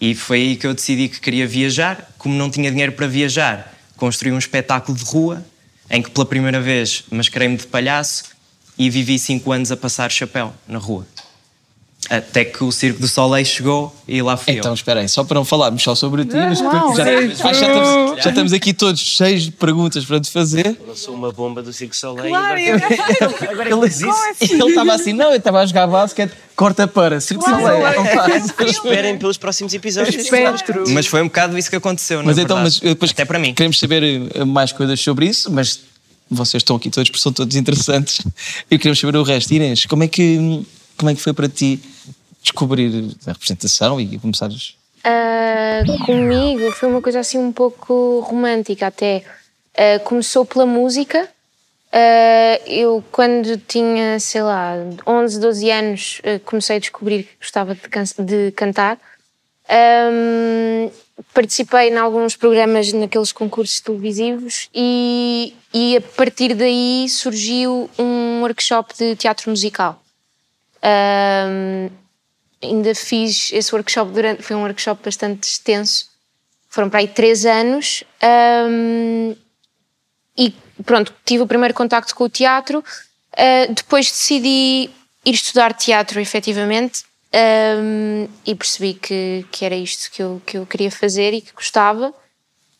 E 0.00 0.14
foi 0.14 0.40
aí 0.40 0.56
que 0.56 0.66
eu 0.66 0.74
decidi 0.74 1.08
que 1.08 1.20
queria 1.20 1.46
viajar. 1.46 2.12
Como 2.18 2.34
não 2.34 2.50
tinha 2.50 2.68
dinheiro 2.70 2.92
para 2.92 3.06
viajar, 3.06 3.72
construí 3.96 4.32
um 4.32 4.38
espetáculo 4.38 4.98
de 4.98 5.04
rua, 5.04 5.44
em 5.88 6.02
que 6.02 6.10
pela 6.10 6.26
primeira 6.26 6.60
vez 6.60 7.04
mascarei-me 7.10 7.56
de 7.56 7.66
palhaço 7.68 8.24
e 8.76 8.90
vivi 8.90 9.16
cinco 9.18 9.52
anos 9.52 9.70
a 9.70 9.76
passar 9.76 10.10
chapéu 10.10 10.52
na 10.66 10.78
rua. 10.78 11.06
Até 12.14 12.44
que 12.44 12.62
o 12.62 12.70
Circo 12.70 13.00
do 13.00 13.08
Soleil 13.08 13.46
chegou 13.46 13.90
e 14.06 14.20
lá 14.20 14.36
fui 14.36 14.52
Então, 14.52 14.72
eu. 14.72 14.74
espera 14.74 15.00
aí, 15.00 15.08
só 15.08 15.24
para 15.24 15.36
não 15.36 15.46
falarmos 15.46 15.82
só 15.82 15.94
sobre 15.94 16.26
ti, 16.26 16.36
mas 16.36 16.60
Uau, 16.60 16.94
já, 16.94 17.04
sim. 17.06 17.34
já 17.34 17.50
estamos, 17.52 18.22
já 18.22 18.28
estamos 18.28 18.52
aqui 18.52 18.74
todos 18.74 19.00
cheios 19.00 19.44
de 19.44 19.50
perguntas 19.52 20.04
para 20.04 20.20
te 20.20 20.30
fazer. 20.30 20.78
Eu 20.86 20.94
sou 20.94 21.14
uma 21.14 21.32
bomba 21.32 21.62
do 21.62 21.72
Circo 21.72 21.96
Soleil. 21.96 22.28
Claro, 22.28 22.60
agora, 22.60 23.48
agora 23.50 23.70
é 23.70 23.72
que 23.80 23.88
diz 23.88 24.00
isso. 24.02 24.54
Ele 24.54 24.62
estava 24.68 24.92
assim, 24.92 25.14
não, 25.14 25.30
eu 25.30 25.36
estava 25.38 25.60
a 25.60 25.64
jogar 25.66 25.86
basquete, 25.86 26.32
corta 26.54 26.86
para, 26.86 27.18
Circo 27.18 27.42
Claro. 27.44 27.62
Soleil, 27.62 27.96
não 27.96 28.04
faz. 28.04 28.54
Esperem 28.68 29.16
pelos 29.16 29.38
próximos 29.38 29.72
episódios. 29.72 30.28
Mas 30.92 31.06
foi 31.06 31.22
um 31.22 31.28
bocado 31.28 31.56
isso 31.56 31.70
que 31.70 31.76
aconteceu, 31.76 32.22
Mas 32.22 32.36
na 32.36 32.42
então, 32.42 32.58
mas 32.58 32.78
depois 32.78 33.10
Até 33.10 33.24
para 33.24 33.38
mim. 33.38 33.54
queremos 33.54 33.78
saber 33.78 34.02
eh, 34.34 34.44
mais 34.44 34.70
coisas 34.70 35.00
sobre 35.00 35.24
isso, 35.26 35.50
mas 35.50 35.80
vocês 36.30 36.60
estão 36.60 36.76
aqui 36.76 36.90
todos 36.90 37.08
porque 37.08 37.22
são 37.22 37.32
todos 37.32 37.56
interessantes 37.56 38.20
e 38.70 38.76
queremos 38.78 39.00
saber 39.00 39.16
o 39.16 39.22
resto. 39.22 39.52
Inês, 39.54 39.86
como 39.86 40.02
é 40.02 40.08
que, 40.08 40.62
como 40.96 41.10
é 41.10 41.14
que 41.14 41.20
foi 41.20 41.32
para 41.32 41.48
ti 41.48 41.80
descobrir 42.42 43.14
a 43.26 43.32
representação 43.32 44.00
e 44.00 44.18
começares... 44.18 44.76
Ah, 45.04 45.82
comigo 46.06 46.70
foi 46.72 46.88
uma 46.88 47.00
coisa 47.02 47.20
assim 47.20 47.38
um 47.38 47.52
pouco 47.52 48.20
romântica 48.20 48.86
até. 48.86 49.24
Ah, 49.76 49.98
começou 50.04 50.44
pela 50.44 50.64
música. 50.66 51.28
Ah, 51.92 52.60
eu, 52.66 53.02
quando 53.12 53.56
tinha, 53.58 54.18
sei 54.20 54.42
lá, 54.42 54.74
11, 55.06 55.40
12 55.40 55.70
anos, 55.70 56.20
ah, 56.24 56.40
comecei 56.44 56.76
a 56.76 56.78
descobrir 56.78 57.24
que 57.24 57.36
gostava 57.40 57.74
de, 57.74 57.80
can- 57.88 58.04
de 58.24 58.50
cantar. 58.52 58.98
Ahm, 59.68 60.90
participei 61.32 61.88
em 61.90 61.96
alguns 61.96 62.36
programas 62.36 62.92
naqueles 62.92 63.32
concursos 63.32 63.80
televisivos 63.80 64.68
e, 64.74 65.54
e 65.72 65.96
a 65.96 66.00
partir 66.00 66.52
daí 66.54 67.06
surgiu 67.08 67.88
um 67.98 68.40
workshop 68.42 68.92
de 68.98 69.16
teatro 69.16 69.48
musical. 69.50 70.01
Ahm, 70.82 71.88
ainda 72.62 72.94
fiz 72.94 73.50
esse 73.52 73.74
workshop 73.74 74.10
durante. 74.12 74.42
Foi 74.42 74.56
um 74.56 74.62
workshop 74.62 75.02
bastante 75.04 75.44
extenso. 75.44 76.06
Foram 76.68 76.88
para 76.90 77.00
aí 77.00 77.08
três 77.08 77.44
anos. 77.46 78.04
ahm, 78.20 79.34
e 80.36 80.54
pronto, 80.84 81.14
tive 81.24 81.42
o 81.42 81.46
primeiro 81.46 81.74
contacto 81.74 82.14
com 82.14 82.24
o 82.24 82.28
teatro. 82.28 82.82
Ah, 83.36 83.66
depois 83.70 84.06
decidi 84.10 84.90
ir 85.24 85.34
estudar 85.34 85.72
teatro, 85.74 86.20
efetivamente. 86.20 87.04
ahm, 87.34 88.26
e 88.44 88.54
percebi 88.54 88.92
que, 88.94 89.46
que 89.50 89.64
era 89.64 89.74
isto 89.74 90.10
que 90.12 90.22
eu, 90.22 90.42
que 90.44 90.58
eu 90.58 90.66
queria 90.66 90.90
fazer 90.90 91.32
e 91.32 91.40
que 91.40 91.52
gostava. 91.54 92.12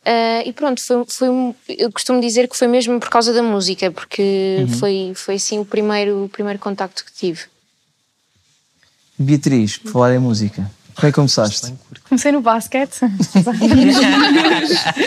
Ah, 0.05 0.43
e 0.45 0.53
pronto, 0.53 0.79
foi, 0.85 1.05
foi 1.09 1.29
um- 1.31 1.55
eu 1.69 1.91
costumo 1.93 2.21
dizer 2.21 2.49
que 2.49 2.57
foi 2.57 2.67
mesmo 2.69 2.99
por 3.01 3.09
causa 3.09 3.33
da 3.33 3.43
música, 3.43 3.91
porque 3.91 4.67
foi, 4.79 5.13
foi 5.15 5.35
assim 5.37 5.59
o 5.59 5.65
primeiro, 5.65 6.25
o 6.25 6.29
primeiro 6.29 6.59
contacto 6.59 7.03
que 7.05 7.13
tive. 7.13 7.45
Beatriz, 9.23 9.79
por 9.79 9.93
falar 9.93 10.15
em 10.15 10.19
música, 10.19 10.71
como 10.95 11.09
é 11.09 11.11
que 11.11 11.15
começaste? 11.15 11.73
Comecei 12.09 12.33
no 12.33 12.41
basquete. 12.43 13.01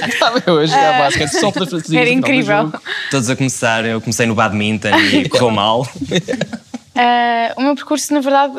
Estava 0.08 0.44
eu 0.46 0.60
a 0.60 0.66
jogar 0.66 1.00
basquete 1.00 1.32
só 1.32 1.52
para 1.52 1.66
fazer 1.68 1.98
Era 1.98 2.10
incrível. 2.10 2.74
Todos 3.12 3.30
a 3.30 3.36
começar, 3.36 3.86
eu 3.86 4.02
comecei 4.02 4.26
no 4.26 4.34
badminton 4.34 4.90
e 4.98 5.30
correu 5.30 5.52
mal. 5.52 5.88
Eh, 6.96 7.54
o 7.56 7.62
meu 7.62 7.76
percurso, 7.76 8.14
na 8.14 8.22
verdade, 8.22 8.54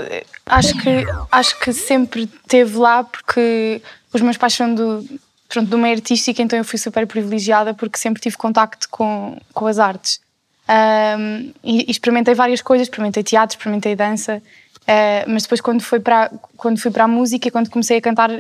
acho 0.45 0.77
que, 0.79 1.07
acho 1.33 1.59
que 1.59 1.73
sempre 1.73 2.27
teve 2.47 2.77
lá 2.77 3.03
porque 3.03 3.81
os 4.13 4.21
meus 4.21 4.37
pais 4.37 4.53
são 4.55 4.75
do, 4.75 5.05
pronto, 5.49 5.69
do 5.69 5.79
meio 5.79 5.95
artístico, 5.95 6.41
então 6.41 6.59
eu 6.59 6.65
fui 6.65 6.79
super 6.79 7.07
privilegiada 7.07 7.75
porque 7.75 7.99
sempre 7.99 8.23
tive 8.23 8.37
contacto 8.37 8.89
com, 8.91 9.39
com 9.53 9.67
as 9.67 9.79
artes. 9.79 10.21
Ahm, 10.69 11.53
e, 11.63 11.87
e 11.89 11.91
experimentei 11.91 12.35
várias 12.35 12.61
coisas, 12.61 12.87
experimentei 12.87 13.23
teatro, 13.23 13.57
experimentei 13.57 13.97
dança, 13.97 14.43
eh, 14.87 15.25
mas 15.27 15.43
depois 15.43 15.61
quando, 15.61 15.83
foi 15.83 16.01
para, 16.01 16.31
quando 16.57 16.79
fui 16.79 16.91
para 16.91 17.05
a 17.05 17.09
música, 17.09 17.51
quando 17.51 17.71
comecei 17.71 17.99
a 17.99 18.01
cantar, 18.01 18.31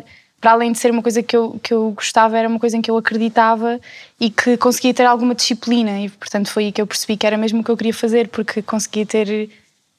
para 0.40 0.52
além 0.52 0.72
de 0.72 0.78
ser 0.78 0.90
uma 0.90 1.02
coisa 1.02 1.22
que 1.22 1.36
eu, 1.36 1.58
que 1.62 1.72
eu 1.72 1.90
gostava, 1.90 2.38
era 2.38 2.48
uma 2.48 2.58
coisa 2.58 2.76
em 2.76 2.82
que 2.82 2.90
eu 2.90 2.96
acreditava 2.96 3.80
e 4.20 4.30
que 4.30 4.56
conseguia 4.56 4.94
ter 4.94 5.04
alguma 5.04 5.34
disciplina 5.34 5.98
e 6.00 6.08
portanto 6.08 6.50
foi 6.50 6.66
aí 6.66 6.72
que 6.72 6.80
eu 6.80 6.86
percebi 6.86 7.16
que 7.16 7.26
era 7.26 7.36
mesmo 7.36 7.60
o 7.60 7.64
que 7.64 7.70
eu 7.70 7.76
queria 7.76 7.94
fazer 7.94 8.28
porque 8.28 8.62
conseguia 8.62 9.06
ter, 9.06 9.50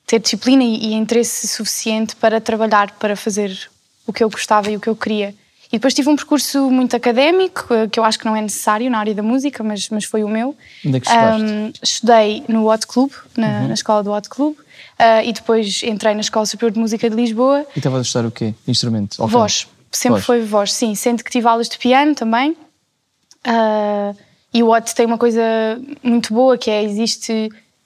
ter 0.06 0.20
disciplina 0.20 0.64
e, 0.64 0.92
e 0.92 0.94
interesse 0.94 1.48
suficiente 1.48 2.16
para 2.16 2.40
trabalhar, 2.40 2.92
para 2.92 3.16
fazer 3.16 3.70
o 4.06 4.14
que 4.14 4.24
eu 4.24 4.30
gostava 4.30 4.72
e 4.72 4.78
o 4.78 4.80
que 4.80 4.88
eu 4.88 4.96
queria. 4.96 5.36
E 5.68 5.72
depois 5.72 5.94
tive 5.94 6.10
um 6.10 6.16
percurso 6.16 6.72
muito 6.72 6.96
académico, 6.96 7.74
eh, 7.74 7.88
que 7.90 8.00
eu 8.00 8.04
acho 8.06 8.18
que 8.18 8.26
não 8.26 8.34
é 8.36 8.42
necessário 8.42 8.90
na 8.90 9.00
área 9.00 9.14
da 9.14 9.22
música, 9.22 9.62
mas, 9.64 9.90
mas 9.90 10.06
foi 10.06 10.24
o 10.24 10.30
meu. 10.30 10.56
Onde 10.86 10.98
é 10.98 11.00
que 11.02 11.08
estudaste? 11.08 11.44
Ahm, 11.44 11.72
estudei 11.84 12.44
no 12.48 12.72
Hot 12.72 12.88
Club, 12.88 13.12
na, 13.36 13.68
na 13.68 13.74
escola 13.74 14.02
do 14.02 14.12
Hot 14.14 14.30
Club, 14.30 14.56
ah, 15.00 15.24
e 15.24 15.32
depois 15.34 15.82
entrei 15.84 16.14
na 16.14 16.22
Escola 16.22 16.46
Superior 16.46 16.72
de 16.72 16.80
Música 16.80 17.10
de 17.10 17.16
Lisboa. 17.16 17.66
E 17.76 17.80
estavas 17.80 18.00
a 18.00 18.02
estudar 18.02 18.28
o 18.28 18.32
quê? 18.32 18.54
Instrumento? 18.68 19.16
Ok. 19.20 19.32
Voz, 19.32 19.68
sempre 19.92 20.16
Voz. 20.20 20.26
foi 20.26 20.42
voz, 20.42 20.74
sim. 20.74 20.96
Sendo 20.96 21.24
que 21.24 21.32
tive 21.32 21.48
aulas 21.48 21.70
de 21.70 21.78
piano 21.78 22.16
também. 22.16 22.56
Ah, 23.44 24.14
e 24.54 24.64
o 24.64 24.70
Hot 24.72 24.94
tem 24.96 25.06
uma 25.06 25.18
coisa 25.18 25.42
muito 26.02 26.34
boa 26.34 26.58
que 26.58 26.70
é, 26.72 26.84
existe, 26.84 27.32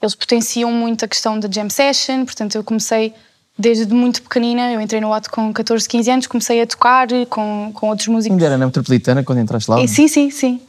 eles 0.00 0.14
potenciam 0.14 0.72
muito 0.72 1.04
a 1.04 1.08
questão 1.08 1.38
da 1.38 1.48
jam 1.50 1.68
session, 1.68 2.24
portanto 2.24 2.54
eu 2.54 2.64
comecei 2.64 3.12
desde 3.58 3.92
muito 3.92 4.22
pequenina, 4.22 4.72
eu 4.72 4.80
entrei 4.80 5.00
no 5.00 5.12
Hot 5.12 5.28
com 5.28 5.52
14, 5.52 5.86
15 5.88 6.10
anos, 6.10 6.26
comecei 6.26 6.62
a 6.62 6.66
tocar 6.66 7.08
com, 7.28 7.70
com 7.74 7.88
outros 7.88 8.08
músicos. 8.08 8.32
Ainda 8.34 8.46
era 8.46 8.56
na 8.56 8.66
metropolitana 8.66 9.22
quando 9.22 9.40
entraste 9.40 9.70
lá? 9.70 9.80
Eh, 9.82 9.86
Sim, 9.86 10.08
sim, 10.08 10.30
sim. 10.30 10.60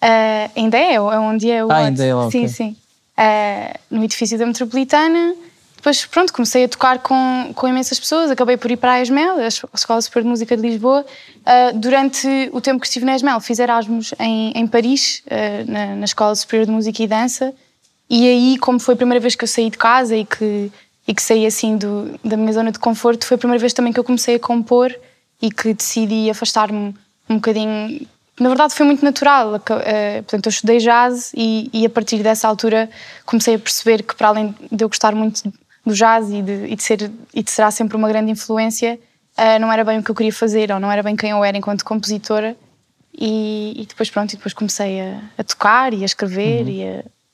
Ah, 0.00 0.50
ainda 0.56 0.78
é, 0.78 0.94
é 0.94 1.00
onde 1.00 1.50
é 1.50 1.64
o 1.64 1.70
Ah, 1.70 1.76
ainda 1.76 2.04
é 2.04 2.14
lá, 2.14 2.30
Sim, 2.30 2.38
ok. 2.40 2.48
sim. 2.48 2.76
Ah, 3.16 3.76
no 3.90 4.02
edifício 4.02 4.38
da 4.38 4.46
Metropolitana. 4.46 5.34
Depois, 5.82 6.06
pronto, 6.06 6.32
comecei 6.32 6.62
a 6.62 6.68
tocar 6.68 7.00
com, 7.00 7.50
com 7.56 7.66
imensas 7.66 7.98
pessoas. 7.98 8.30
Acabei 8.30 8.56
por 8.56 8.70
ir 8.70 8.76
para 8.76 8.92
a 8.92 9.02
ESMEL, 9.02 9.38
a 9.38 9.44
Es- 9.46 9.64
a 9.64 9.68
Escola 9.74 10.00
Superior 10.00 10.22
de 10.22 10.28
Música 10.30 10.56
de 10.56 10.62
Lisboa. 10.62 11.04
Ah, 11.44 11.72
durante 11.74 12.28
o 12.52 12.60
tempo 12.60 12.80
que 12.80 12.86
estive 12.86 13.04
na 13.04 13.16
ESMEL, 13.16 13.40
fiz 13.40 13.58
Erasmus 13.58 14.14
em, 14.20 14.52
em 14.54 14.64
Paris, 14.68 15.24
ah, 15.28 15.64
na, 15.66 15.96
na 15.96 16.04
Escola 16.04 16.36
Superior 16.36 16.66
de 16.66 16.72
Música 16.72 17.02
e 17.02 17.06
Dança. 17.08 17.52
E 18.08 18.28
aí, 18.28 18.58
como 18.58 18.78
foi 18.78 18.94
a 18.94 18.96
primeira 18.96 19.18
vez 19.20 19.34
que 19.34 19.42
eu 19.42 19.48
saí 19.48 19.70
de 19.70 19.76
casa 19.76 20.14
e 20.14 20.24
que, 20.24 20.70
e 21.08 21.12
que 21.12 21.20
saí 21.20 21.44
assim 21.44 21.76
do, 21.76 22.16
da 22.24 22.36
minha 22.36 22.52
zona 22.52 22.70
de 22.70 22.78
conforto, 22.78 23.26
foi 23.26 23.34
a 23.34 23.38
primeira 23.38 23.58
vez 23.60 23.72
também 23.72 23.92
que 23.92 23.98
eu 23.98 24.04
comecei 24.04 24.36
a 24.36 24.38
compor 24.38 24.94
e 25.40 25.50
que 25.50 25.74
decidi 25.74 26.30
afastar-me 26.30 26.94
um 27.28 27.34
bocadinho. 27.36 28.06
Na 28.38 28.48
verdade, 28.48 28.72
foi 28.74 28.86
muito 28.86 29.04
natural. 29.04 29.60
Eh, 29.84 30.22
Portanto, 30.22 30.46
eu 30.46 30.50
estudei 30.50 30.78
jazz 30.78 31.32
e, 31.36 31.68
e 31.72 31.84
a 31.84 31.90
partir 31.90 32.22
dessa 32.22 32.46
altura 32.46 32.88
comecei 33.26 33.56
a 33.56 33.58
perceber 33.58 34.04
que, 34.04 34.14
para 34.14 34.28
além 34.28 34.54
de 34.70 34.84
eu 34.84 34.88
gostar 34.88 35.12
muito 35.14 35.42
do 35.84 35.94
jazz 35.94 36.30
e 36.30 36.42
de, 36.42 36.66
e 36.66 36.76
de 36.76 36.82
ser 36.82 37.10
e 37.34 37.42
de 37.42 37.50
será 37.50 37.70
sempre 37.70 37.96
uma 37.96 38.08
grande 38.08 38.30
influência, 38.30 38.98
eh, 39.36 39.58
não 39.58 39.72
era 39.72 39.84
bem 39.84 39.98
o 39.98 40.02
que 40.02 40.10
eu 40.10 40.14
queria 40.14 40.32
fazer 40.32 40.70
ou 40.72 40.78
não 40.80 40.90
era 40.90 41.02
bem 41.02 41.16
quem 41.16 41.30
eu 41.30 41.42
era 41.44 41.56
enquanto 41.56 41.84
compositora. 41.84 42.56
E, 43.14 43.74
e 43.82 43.86
depois, 43.86 44.08
pronto, 44.08 44.32
e 44.32 44.36
depois 44.36 44.54
comecei 44.54 45.00
a, 45.00 45.20
a 45.36 45.44
tocar 45.44 45.92
e 45.92 46.02
a 46.02 46.06
escrever 46.06 46.66
e 46.66 46.82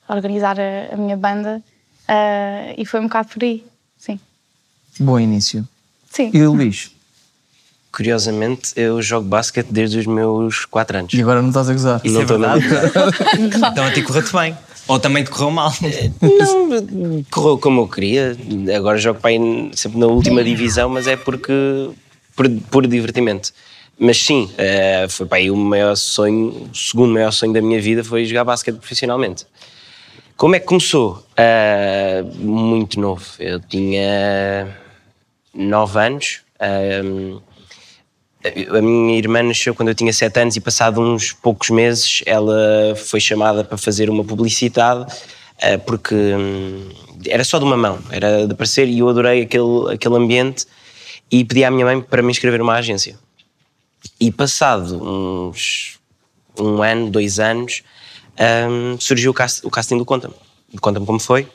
a 0.07 0.13
organizar 0.13 0.57
a, 0.59 0.93
a 0.93 0.97
minha 0.97 1.15
banda. 1.15 1.61
eh, 2.07 2.75
e 2.77 2.85
foi 2.85 2.99
um 2.99 3.03
bocado 3.03 3.29
por 3.29 3.41
aí, 3.43 3.63
sim. 3.97 4.19
Bom 4.99 5.17
início. 5.19 5.65
Sim. 6.11 6.31
E 6.33 6.41
o 6.43 6.51
Luís? 6.53 6.91
Curiosamente, 7.91 8.71
eu 8.75 9.01
jogo 9.01 9.27
basquete 9.27 9.67
desde 9.71 9.97
os 9.99 10.05
meus 10.05 10.65
4 10.65 10.97
anos. 10.99 11.13
E 11.13 11.21
agora 11.21 11.41
não 11.41 11.49
estás 11.49 11.69
a 11.69 11.73
gozar? 11.73 12.01
Isso 12.03 12.13
Não 12.13 12.21
é 12.21 12.23
estou 12.23 12.43
a 12.43 12.55
verdade. 12.55 13.13
então 13.71 13.85
a 13.85 13.91
ti 13.91 14.03
correu-te 14.03 14.31
bem. 14.31 14.55
Ou 14.89 14.99
também 14.99 15.23
te 15.23 15.29
correu 15.29 15.51
mal. 15.51 15.71
Não, 16.19 17.23
correu 17.29 17.59
como 17.59 17.81
eu 17.81 17.87
queria. 17.87 18.35
Agora 18.75 18.97
jogo 18.97 19.19
para 19.19 19.29
aí 19.29 19.69
sempre 19.73 19.99
na 19.99 20.07
última 20.07 20.43
divisão, 20.43 20.89
mas 20.89 21.05
é 21.05 21.15
porque 21.15 21.53
por, 22.35 22.49
por 22.71 22.87
divertimento. 22.87 23.53
Mas 23.99 24.17
sim, 24.17 24.49
eh, 24.57 25.05
foi 25.07 25.27
para 25.27 25.37
aí 25.37 25.51
o 25.51 25.55
maior 25.55 25.95
sonho, 25.95 26.69
o 26.71 26.75
segundo 26.75 27.13
maior 27.13 27.31
sonho 27.31 27.53
da 27.53 27.61
minha 27.61 27.79
vida 27.79 28.03
foi 28.03 28.25
jogar 28.25 28.43
basquete 28.45 28.77
profissionalmente. 28.77 29.45
Como 30.35 30.55
é 30.55 30.59
que 30.59 30.65
começou? 30.65 31.23
Eh, 31.37 32.23
muito 32.39 32.99
novo. 32.99 33.23
Eu 33.37 33.59
tinha 33.59 34.75
9 35.53 35.99
anos. 35.99 36.41
eh, 36.59 37.01
a 38.43 38.81
minha 38.81 39.17
irmã 39.17 39.43
nasceu 39.43 39.75
quando 39.75 39.89
eu 39.89 39.95
tinha 39.95 40.13
7 40.13 40.39
anos 40.39 40.55
e 40.55 40.61
passado 40.61 41.01
uns 41.01 41.33
poucos 41.33 41.69
meses 41.69 42.21
ela 42.25 42.95
foi 42.95 43.19
chamada 43.19 43.63
para 43.63 43.77
fazer 43.77 44.09
uma 44.09 44.23
publicidade 44.23 45.05
eh, 45.59 45.77
porque 45.77 46.15
hum, 46.15 46.87
era 47.27 47.43
só 47.43 47.59
de 47.59 47.65
uma 47.65 47.75
mão, 47.75 47.99
era 48.09 48.47
de 48.47 48.53
aparecer 48.53 48.87
e 48.87 48.99
eu 48.99 49.09
adorei 49.09 49.41
aquele, 49.41 49.93
aquele 49.93 50.15
ambiente 50.15 50.65
e 51.29 51.43
pedi 51.43 51.63
à 51.65 51.69
minha 51.71 51.85
mãe 51.85 51.99
para 52.01 52.21
me 52.21 52.31
inscrever 52.31 52.59
numa 52.59 52.75
agência. 52.75 53.19
E 54.19 54.31
passado 54.31 55.03
uns 55.03 55.99
um 56.57 56.81
ano, 56.81 57.09
dois 57.09 57.39
anos, 57.39 57.83
hum, 58.69 58.95
surgiu 58.99 59.31
o, 59.31 59.33
cast- 59.33 59.65
o 59.65 59.69
casting 59.69 59.97
do 59.97 60.05
Conta-me. 60.05 60.33
Conta-me 60.79 61.05
como 61.05 61.19
foi. 61.19 61.45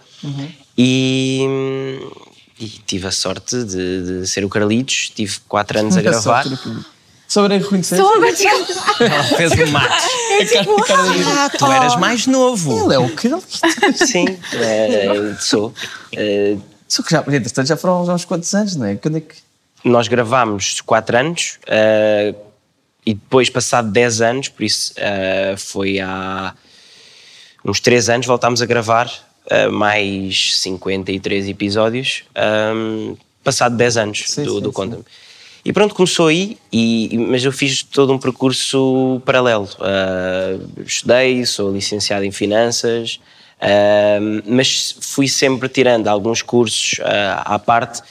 E, 0.77 1.45
hum, 1.49 2.11
e 2.59 2.67
tive 2.69 3.07
a 3.07 3.11
sorte 3.11 3.65
de, 3.65 4.21
de 4.21 4.27
ser 4.27 4.45
o 4.45 4.49
Carlitos, 4.49 5.11
tive 5.15 5.39
quatro 5.49 5.79
anos 5.79 5.97
a 5.97 6.03
gravar. 6.03 6.45
Sobre 7.27 7.59
reconhecer? 7.59 7.99
Ela 9.01 9.25
fez 9.25 9.53
o 9.53 9.67
matos. 9.73 10.05
Ah, 11.27 11.51
tu 11.57 11.67
eras 11.67 11.97
mais 11.97 12.27
novo. 12.27 12.85
Ele 12.85 12.95
é 12.95 12.99
o 12.99 13.09
que? 13.17 13.29
Sim, 14.07 14.27
eh, 14.53 15.35
sou. 15.41 15.75
Eh, 16.13 16.57
Só 16.87 17.03
que 17.03 17.11
já, 17.11 17.21
entretanto, 17.27 17.67
já 17.67 17.77
foram 17.77 18.09
há 18.09 18.15
uns 18.15 18.25
quantos 18.25 18.55
anos, 18.55 18.77
não 18.77 18.87
é? 18.87 18.95
Quando 18.97 19.17
é 19.17 19.21
que. 19.21 19.35
Nós 19.85 20.07
gravámos 20.07 20.81
4 20.81 21.19
anos 21.19 21.59
eh, 21.67 22.35
e 23.05 23.15
depois, 23.15 23.51
passado 23.51 23.91
10 23.91 24.21
anos, 24.21 24.49
por 24.49 24.63
isso 24.63 24.93
eh, 24.97 25.55
foi 25.59 25.99
há 26.01 26.55
uns 27.65 27.81
3 27.81 28.11
anos, 28.11 28.27
voltámos 28.27 28.63
a 28.63 28.67
gravar 28.67 29.11
eh, 29.51 29.69
mais 29.69 30.59
53 30.59 31.49
episódios, 31.49 32.25
ehm, 32.35 33.15
passado 33.43 33.77
10 33.77 33.97
anos 33.99 34.25
Sim, 34.27 34.45
do, 34.45 34.55
sim, 34.55 34.61
do. 34.63 34.73
Conta-me. 34.73 35.05
E 35.65 35.73
pronto, 35.73 35.95
começou 35.95 36.29
aí, 36.29 36.57
e, 36.73 37.17
mas 37.19 37.45
eu 37.45 37.53
fiz 37.53 37.83
todo 37.83 38.13
um 38.13 38.19
percurso 38.19 39.21
paralelo. 39.25 39.69
Eh, 39.81 40.59
estudei, 40.87 41.45
sou 41.45 41.73
licenciado 41.73 42.25
em 42.25 42.33
Finanças, 42.33 43.21
ehm, 43.61 44.43
mas 44.47 44.97
fui 45.01 45.29
sempre 45.29 45.69
tirando 45.69 46.09
alguns 46.09 46.41
cursos 46.43 46.99
eh, 47.01 47.35
à 47.37 47.59
parte. 47.59 48.03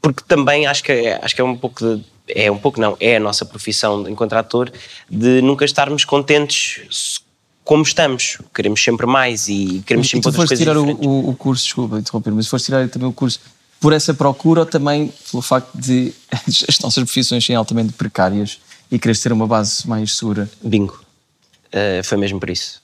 porque 0.00 0.22
também 0.28 0.66
acho 0.66 0.82
que 0.84 0.92
é, 0.92 1.18
acho 1.22 1.34
que 1.34 1.40
é 1.40 1.44
um 1.44 1.56
pouco 1.56 1.80
de, 1.82 2.04
é 2.28 2.50
um 2.50 2.58
pouco 2.58 2.80
não 2.80 2.96
é 3.00 3.16
a 3.16 3.20
nossa 3.20 3.44
profissão 3.44 4.08
enquanto 4.08 4.34
ator 4.34 4.70
de 5.10 5.40
nunca 5.42 5.64
estarmos 5.64 6.04
contentes 6.04 7.20
como 7.64 7.82
estamos 7.82 8.38
queremos 8.54 8.82
sempre 8.82 9.06
mais 9.06 9.48
e 9.48 9.82
queremos 9.86 10.06
E 10.06 10.10
sempre 10.10 10.22
tu 10.22 10.26
outras 10.28 10.48
coisas 10.48 10.58
tirar 10.58 10.76
o, 10.76 10.82
diferentes. 10.82 11.06
o, 11.06 11.30
o 11.30 11.34
curso, 11.34 11.64
desculpa 11.64 11.98
interromper, 11.98 12.32
mas 12.32 12.46
foste 12.46 12.66
tirar 12.66 12.88
também 12.88 13.08
o 13.08 13.12
curso 13.12 13.40
por 13.80 13.92
essa 13.92 14.14
procura 14.14 14.60
ou 14.60 14.66
também 14.66 15.12
pelo 15.30 15.42
facto 15.42 15.70
de 15.74 16.12
as 16.68 16.78
nossas 16.80 17.02
profissões 17.04 17.44
serem 17.44 17.56
altamente 17.56 17.92
precárias 17.94 18.60
e 18.90 18.98
quereres 18.98 19.20
ter 19.20 19.32
uma 19.32 19.46
base 19.46 19.88
mais 19.88 20.16
segura? 20.16 20.48
bingo 20.62 21.02
Uh, 21.74 22.04
foi 22.04 22.16
mesmo 22.16 22.38
por 22.38 22.48
isso 22.50 22.80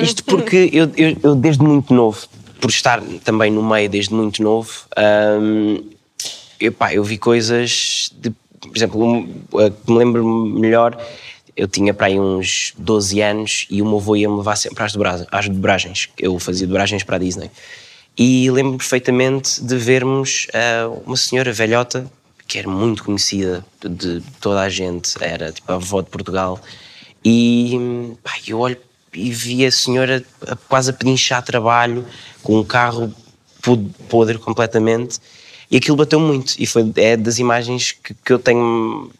isto 0.00 0.22
porque 0.22 0.70
eu, 0.72 0.88
eu, 0.96 1.16
eu 1.20 1.34
desde 1.34 1.64
muito 1.64 1.92
novo 1.92 2.28
por 2.60 2.70
estar 2.70 3.02
também 3.24 3.50
no 3.50 3.60
meio 3.60 3.90
desde 3.90 4.14
muito 4.14 4.40
novo 4.40 4.70
um, 5.42 5.82
eu, 6.60 6.70
pá, 6.70 6.94
eu 6.94 7.02
vi 7.02 7.18
coisas 7.18 8.08
de, 8.20 8.30
por 8.30 8.76
exemplo 8.76 9.04
um, 9.04 9.58
a 9.58 9.68
que 9.68 9.90
me 9.90 9.98
lembro 9.98 10.24
melhor 10.24 10.96
eu 11.56 11.68
tinha 11.68 11.94
para 11.94 12.06
aí 12.06 12.18
uns 12.18 12.72
12 12.78 13.20
anos 13.20 13.66
e 13.70 13.80
o 13.80 13.86
meu 13.86 13.98
avô 13.98 14.16
ia 14.16 14.28
me 14.28 14.36
levar 14.36 14.56
sempre 14.56 14.82
às, 14.82 14.92
dobra- 14.92 15.26
às 15.30 15.48
dobragens 15.48 16.08
eu 16.18 16.38
fazia 16.38 16.66
dobragens 16.66 17.02
para 17.02 17.16
a 17.16 17.18
Disney 17.18 17.50
e 18.18 18.50
lembro 18.50 18.76
perfeitamente 18.78 19.62
de 19.62 19.76
vermos 19.76 20.46
ah, 20.54 20.88
uma 21.06 21.16
senhora 21.16 21.52
velhota 21.52 22.10
que 22.46 22.58
era 22.58 22.68
muito 22.68 23.04
conhecida 23.04 23.64
de, 23.82 24.22
toda 24.40 24.60
a 24.60 24.68
gente, 24.68 25.14
era 25.20 25.50
tipo 25.50 25.72
a 25.72 25.76
avó 25.76 26.02
de 26.02 26.10
Portugal. 26.10 26.60
E 27.24 28.12
pá, 28.22 28.32
eu 28.46 28.58
olho 28.58 28.76
e 29.14 29.30
vi 29.30 29.64
a 29.64 29.72
senhora 29.72 30.22
quase 30.68 30.90
a 30.90 30.92
pedinchar 30.92 31.42
trabalho, 31.42 32.04
com 32.42 32.58
um 32.58 32.64
carro 32.64 33.10
pod- 33.62 33.90
podre 34.10 34.36
completamente, 34.38 35.18
e 35.70 35.78
aquilo 35.78 35.96
bateu 35.96 36.20
muito. 36.20 36.54
E 36.58 36.66
foi 36.66 36.92
é 36.96 37.16
das 37.16 37.38
imagens 37.38 37.92
que, 37.92 38.12
que 38.12 38.32
eu 38.34 38.38
tenho 38.38 39.10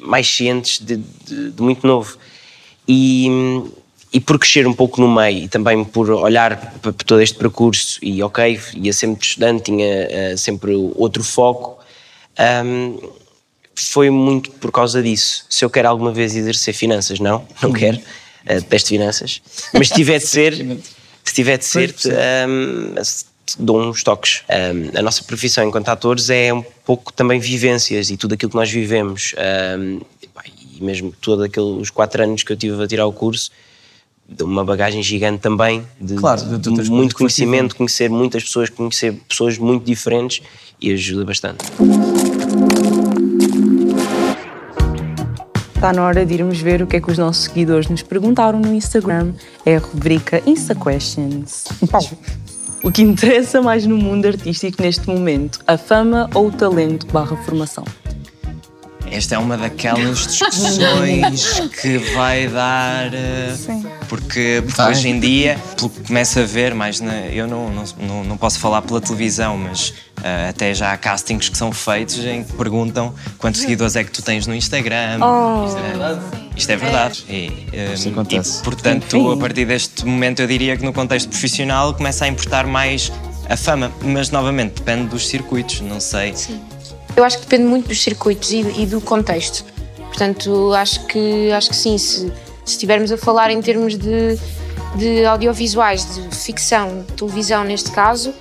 mais 0.00 0.26
cientes 0.28 0.78
de, 0.80 0.96
de- 0.96 1.50
de 1.50 1.62
muito 1.62 1.86
novo. 1.86 2.16
E, 2.86 3.28
e 4.12 4.20
por 4.20 4.38
crescer 4.38 4.66
um 4.66 4.72
pouco 4.74 5.00
no 5.00 5.12
meio 5.12 5.44
e 5.44 5.48
também 5.48 5.82
por 5.84 6.10
olhar 6.10 6.72
para 6.80 6.92
todo 6.92 7.20
este 7.20 7.36
percurso 7.36 7.98
e 8.02 8.22
ok, 8.22 8.60
ia 8.74 8.92
sempre 8.92 9.26
estudante, 9.26 9.64
tinha 9.64 9.86
eh, 9.86 10.36
sempre 10.36 10.72
outro 10.94 11.24
foco, 11.24 11.78
ahm, 12.38 12.96
foi 13.74 14.10
muito 14.10 14.50
por 14.52 14.70
causa 14.70 15.02
disso. 15.02 15.44
Se 15.50 15.64
eu 15.64 15.70
quero 15.70 15.88
alguma 15.88 16.12
vez 16.12 16.36
exercer 16.36 16.72
finanças, 16.74 17.18
não, 17.18 17.44
não 17.60 17.72
quero, 17.72 17.96
uh, 17.96 18.02
detesto 18.54 18.90
finanças, 18.90 19.42
mas 19.72 19.88
se 19.88 19.94
tiver 19.94 20.18
de 20.18 20.26
ser, 20.28 20.54
se 21.24 21.34
tiver 21.34 21.56
de 21.58 21.64
ser, 21.64 21.94
ahm, 22.12 22.94
dou 23.58 23.80
uns 23.80 24.02
toques. 24.02 24.42
Ahm, 24.48 24.90
a 24.98 25.02
nossa 25.02 25.22
profissão 25.24 25.66
enquanto 25.68 25.88
atores 25.88 26.30
é 26.30 26.52
um 26.52 26.62
pouco 26.84 27.12
também 27.12 27.38
vivências 27.40 28.10
e 28.10 28.16
tudo 28.16 28.34
aquilo 28.34 28.50
que 28.50 28.56
nós 28.56 28.70
vivemos. 28.70 29.34
ahm, 29.38 30.00
e, 30.76 30.82
mesmo 30.82 31.12
todos 31.20 31.44
aqueles 31.44 31.88
quatro 31.90 32.22
anos 32.22 32.42
que 32.42 32.52
eu 32.52 32.56
tive 32.56 32.82
a 32.82 32.86
tirar 32.86 33.06
o 33.06 33.12
curso, 33.12 33.50
deu 34.28 34.46
uma 34.46 34.64
bagagem 34.64 35.02
gigante 35.02 35.40
também 35.40 35.86
de, 36.00 36.14
Claro, 36.16 36.40
de- 36.58 36.82
de 36.82 36.90
muito 36.90 37.14
conhecimento, 37.14 37.76
conhecer 37.76 38.08
muitas 38.10 38.42
pessoas, 38.42 38.70
conhecer 38.70 39.12
pessoas 39.28 39.56
muito 39.58 39.84
diferentes 39.84 40.42
e 40.80 40.92
ajuda 40.92 41.24
bastante. 41.24 41.64
Está 45.76 45.92
na 45.92 46.02
hora 46.04 46.24
de 46.24 46.34
irmos 46.34 46.58
ver 46.58 46.80
o 46.82 46.86
que 46.86 46.96
é 46.96 47.00
que 47.00 47.10
os 47.10 47.18
nossos 47.18 47.44
seguidores 47.44 47.88
nos 47.88 48.02
perguntaram 48.02 48.58
no 48.58 48.74
Instagram. 48.74 49.34
É 49.66 49.76
a 49.76 49.78
rubrica 49.78 50.42
Insta 50.46 50.74
Questions. 50.74 51.64
O 52.84 52.92
que 52.92 53.00
interessa 53.00 53.62
mais 53.62 53.86
no 53.86 53.96
mundo 53.96 54.26
artístico 54.26 54.82
neste 54.82 55.08
momento? 55.08 55.58
A 55.66 55.78
fama 55.78 56.28
ou 56.34 56.48
o 56.48 56.52
talento 56.52 57.06
barra 57.06 57.34
formação? 57.34 57.82
Esta 59.10 59.36
é 59.36 59.38
uma 59.38 59.56
daquelas 59.56 60.26
discussões 60.26 61.60
que 61.80 61.98
vai 62.14 62.48
dar. 62.48 63.12
eh, 63.14 63.54
Porque, 64.08 64.62
porque 64.64 64.76
Vai. 64.76 64.90
hoje 64.90 65.08
em 65.08 65.18
dia, 65.20 65.58
pelo 65.76 65.88
que 65.90 66.00
começo 66.06 66.38
a 66.40 66.44
ver, 66.44 66.74
mais 66.74 67.00
na- 67.00 67.26
eu 67.28 67.46
não, 67.46 67.70
não, 67.70 67.84
não, 68.00 68.24
não 68.24 68.36
posso 68.36 68.58
falar 68.58 68.82
pela 68.82 69.00
televisão, 69.00 69.56
mas 69.56 69.94
eh, 70.22 70.48
até 70.50 70.74
já 70.74 70.92
há 70.92 70.96
castings 70.96 71.48
que 71.48 71.56
são 71.56 71.72
feitos 71.72 72.18
em 72.24 72.42
que 72.44 72.52
perguntam 72.54 73.14
quantos 73.38 73.60
seguidores 73.60 73.94
é 73.96 74.04
que 74.04 74.10
tu 74.10 74.22
tens 74.22 74.46
no 74.46 74.54
Instagram. 74.54 75.18
Isto, 75.66 75.78
é, 75.78 76.58
isto 76.58 76.70
é 76.70 76.76
verdade. 76.76 77.24
E, 77.28 77.66
eh, 77.72 77.92
Isto 77.94 78.08
acontece. 78.10 78.60
e, 78.60 78.64
portanto, 78.64 79.30
a 79.32 79.36
partir 79.36 79.64
deste 79.64 80.04
momento, 80.04 80.40
eu 80.40 80.46
diria 80.46 80.76
que 80.76 80.84
no 80.84 80.92
contexto 80.92 81.28
profissional 81.28 81.94
começa 81.94 82.24
a 82.24 82.28
importar 82.28 82.66
mais 82.66 83.10
a 83.48 83.56
fama, 83.56 83.90
mas 84.02 84.30
novamente 84.30 84.74
depende 84.74 85.08
dos 85.08 85.26
circuitos, 85.28 85.80
não 85.80 86.00
sei. 86.00 86.34
Eu 87.16 87.24
acho 87.24 87.38
que 87.38 87.44
depende 87.44 87.68
muito 87.68 87.88
dos 87.88 88.02
circuitos 88.02 88.50
e, 88.52 88.60
e 88.82 88.86
do 88.86 89.00
contexto. 89.00 89.64
Portanto, 89.96 90.72
acho 90.74 91.06
que, 91.06 91.50
acho 91.52 91.70
que 91.70 91.76
sim, 91.76 91.96
se, 91.98 92.32
estivermos 92.66 93.12
a 93.12 93.16
falar 93.16 93.50
em 93.50 93.60
termos 93.60 93.96
de, 93.96 94.38
de 94.96 95.24
audiovisuais, 95.24 96.14
de 96.14 96.36
ficção, 96.36 97.04
televisão 97.16 97.64
neste 97.64 97.90
caso, 97.90 98.34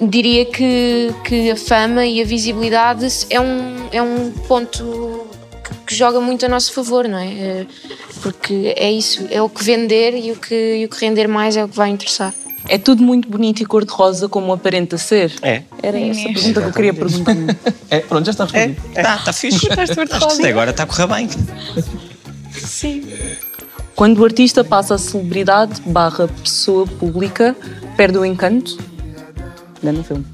diria 0.00 0.44
que, 0.46 1.14
que 1.24 1.50
a 1.50 1.56
fama 1.56 2.04
e 2.04 2.20
a 2.20 2.24
visibilidade 2.24 3.06
é 3.28 3.40
um, 3.40 3.88
é 3.92 4.02
um 4.02 4.30
ponto 4.48 5.26
que, 5.62 5.74
que 5.86 5.94
joga 5.94 6.20
muito 6.20 6.44
a 6.46 6.48
nosso 6.48 6.72
favor, 6.72 7.06
não 7.06 7.18
é? 7.18 7.28
Eh, 7.28 7.66
Porque 8.22 8.74
é 8.76 8.90
isso, 8.90 9.26
é 9.30 9.40
o 9.40 9.48
que 9.48 9.62
vender 9.62 10.14
e 10.14 10.32
o 10.32 10.36
que, 10.36 10.76
e 10.76 10.84
o 10.84 10.88
que 10.88 11.04
render 11.04 11.28
mais 11.28 11.56
é 11.56 11.64
o 11.64 11.68
que 11.68 11.76
vai 11.76 11.90
interessar. 11.90 12.34
É 12.70 12.78
tudo 12.78 13.02
muito 13.02 13.28
bonito 13.28 13.60
e 13.60 13.66
cor-de-rosa 13.66 14.28
como 14.28 14.52
aparenta 14.52 14.96
ser? 14.96 15.32
É. 15.42 15.64
Era 15.82 15.98
essa 15.98 16.20
a 16.20 16.32
pergunta 16.32 16.60
que 16.60 16.68
eu 16.68 16.72
queria 16.72 16.94
perguntar. 16.94 17.34
É, 17.90 17.98
pronto, 17.98 18.24
já 18.24 18.30
está 18.30 18.44
respondido. 18.44 18.80
Tá, 18.94 19.18
tá 19.18 19.32
fixe. 19.32 19.66
Acho 19.72 19.92
que 19.92 20.00
até 20.00 20.48
agora 20.48 20.70
está 20.70 20.84
a 20.84 20.86
correr 20.86 21.08
bem. 21.08 21.28
Quando 23.96 24.20
o 24.20 24.24
artista 24.24 24.62
passa 24.62 24.94
a 24.94 24.98
celebridade 24.98 25.80
barra 25.84 26.28
pessoa 26.28 26.86
pública, 26.86 27.56
perde 27.96 28.18
o 28.18 28.24
encanto? 28.24 28.78
Grande 29.82 30.04
filme. 30.04 30.24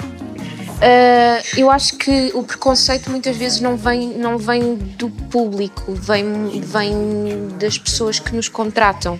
Uh, 0.77 1.41
eu 1.57 1.71
acho 1.71 1.97
que 1.97 2.33
o 2.35 2.43
preconceito 2.43 3.11
muitas 3.11 3.35
vezes 3.35 3.63
não 3.63 3.79
vem, 3.79 4.11
não 4.11 4.37
vem 4.37 4.75
do 4.75 5.09
público, 5.09 5.95
vem, 5.95 6.61
vem 6.61 7.49
das 7.59 7.79
pessoas 7.79 8.19
que 8.19 8.37
nos 8.37 8.51
contratam. 8.51 9.19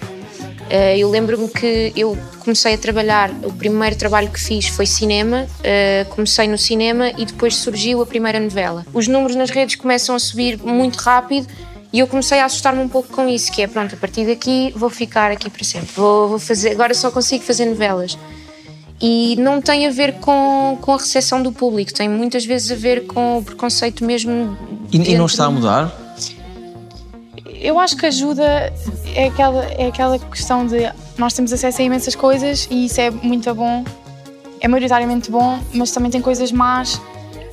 Uh, 0.67 0.97
eu 0.97 1.09
lembro-me 1.09 1.49
que 1.49 1.93
eu 1.95 2.19
comecei 2.41 2.75
a 2.75 2.79
trabalhar, 2.79 3.31
o 3.45 3.53
primeiro 3.53 3.97
trabalho 3.97 4.29
que 4.29 4.41
fiz 4.41 4.67
foi 4.67 4.85
cinema, 4.85 5.47
uh, 5.61 6.09
comecei 6.11 6.49
no 6.49 6.59
cinema 6.59 7.11
e 7.17 7.25
depois 7.25 7.55
surgiu 7.57 8.03
a 8.03 8.07
primeira 8.07 8.41
novela. 8.41 8.85
Os 8.93 9.07
números 9.07 9.37
nas 9.37 9.51
redes 9.51 9.77
começam 9.77 10.15
a 10.15 10.19
subir 10.19 10.59
muito 10.59 10.97
rápido 10.97 11.47
e 11.93 12.01
eu 12.01 12.07
comecei 12.07 12.41
a 12.41 12.45
assustar-me 12.45 12.81
um 12.81 12.89
pouco 12.89 13.09
com 13.13 13.29
isso, 13.29 13.53
que 13.53 13.63
é 13.63 13.67
pronto, 13.67 13.95
a 13.95 13.99
partir 13.99 14.27
daqui 14.27 14.73
vou 14.75 14.91
ficar 14.91 15.31
aqui 15.31 15.49
para 15.49 15.63
sempre, 15.65 15.89
vou, 15.95 16.29
vou 16.29 16.39
fazer, 16.39 16.73
agora 16.73 16.93
só 16.95 17.11
consigo 17.11 17.45
fazer 17.45 17.65
novelas 17.67 18.19
e 19.01 19.37
não 19.37 19.61
tem 19.61 19.87
a 19.87 19.91
ver 19.91 20.15
com, 20.15 20.79
com 20.81 20.93
a 20.93 20.97
recepção 20.97 21.43
do 21.43 21.53
público, 21.53 21.93
tem 21.93 22.09
muitas 22.09 22.45
vezes 22.45 22.73
a 22.73 22.75
ver 22.75 23.07
com 23.07 23.39
o 23.39 23.43
preconceito 23.43 24.05
mesmo. 24.05 24.57
E, 24.91 25.13
e 25.13 25.17
não 25.17 25.27
está 25.27 25.45
a 25.45 25.51
mudar? 25.51 26.06
Eu 27.67 27.81
acho 27.81 27.97
que 27.97 28.07
ajuda 28.07 28.73
é 29.13 29.27
aquela, 29.27 29.65
é 29.65 29.89
aquela 29.89 30.21
questão 30.21 30.65
de 30.65 30.89
nós 31.19 31.35
temos 31.35 31.53
acesso 31.53 31.81
a 31.83 31.85
imensas 31.85 32.15
coisas 32.15 32.69
e 32.71 32.87
isso 32.87 33.01
é 33.01 33.11
muito 33.11 33.53
bom, 33.57 33.83
é 34.61 34.69
maioritariamente 34.69 35.33
bom, 35.33 35.59
mas 35.75 35.91
também 35.91 36.09
tem 36.09 36.23
coisas 36.23 36.53
más. 36.53 37.01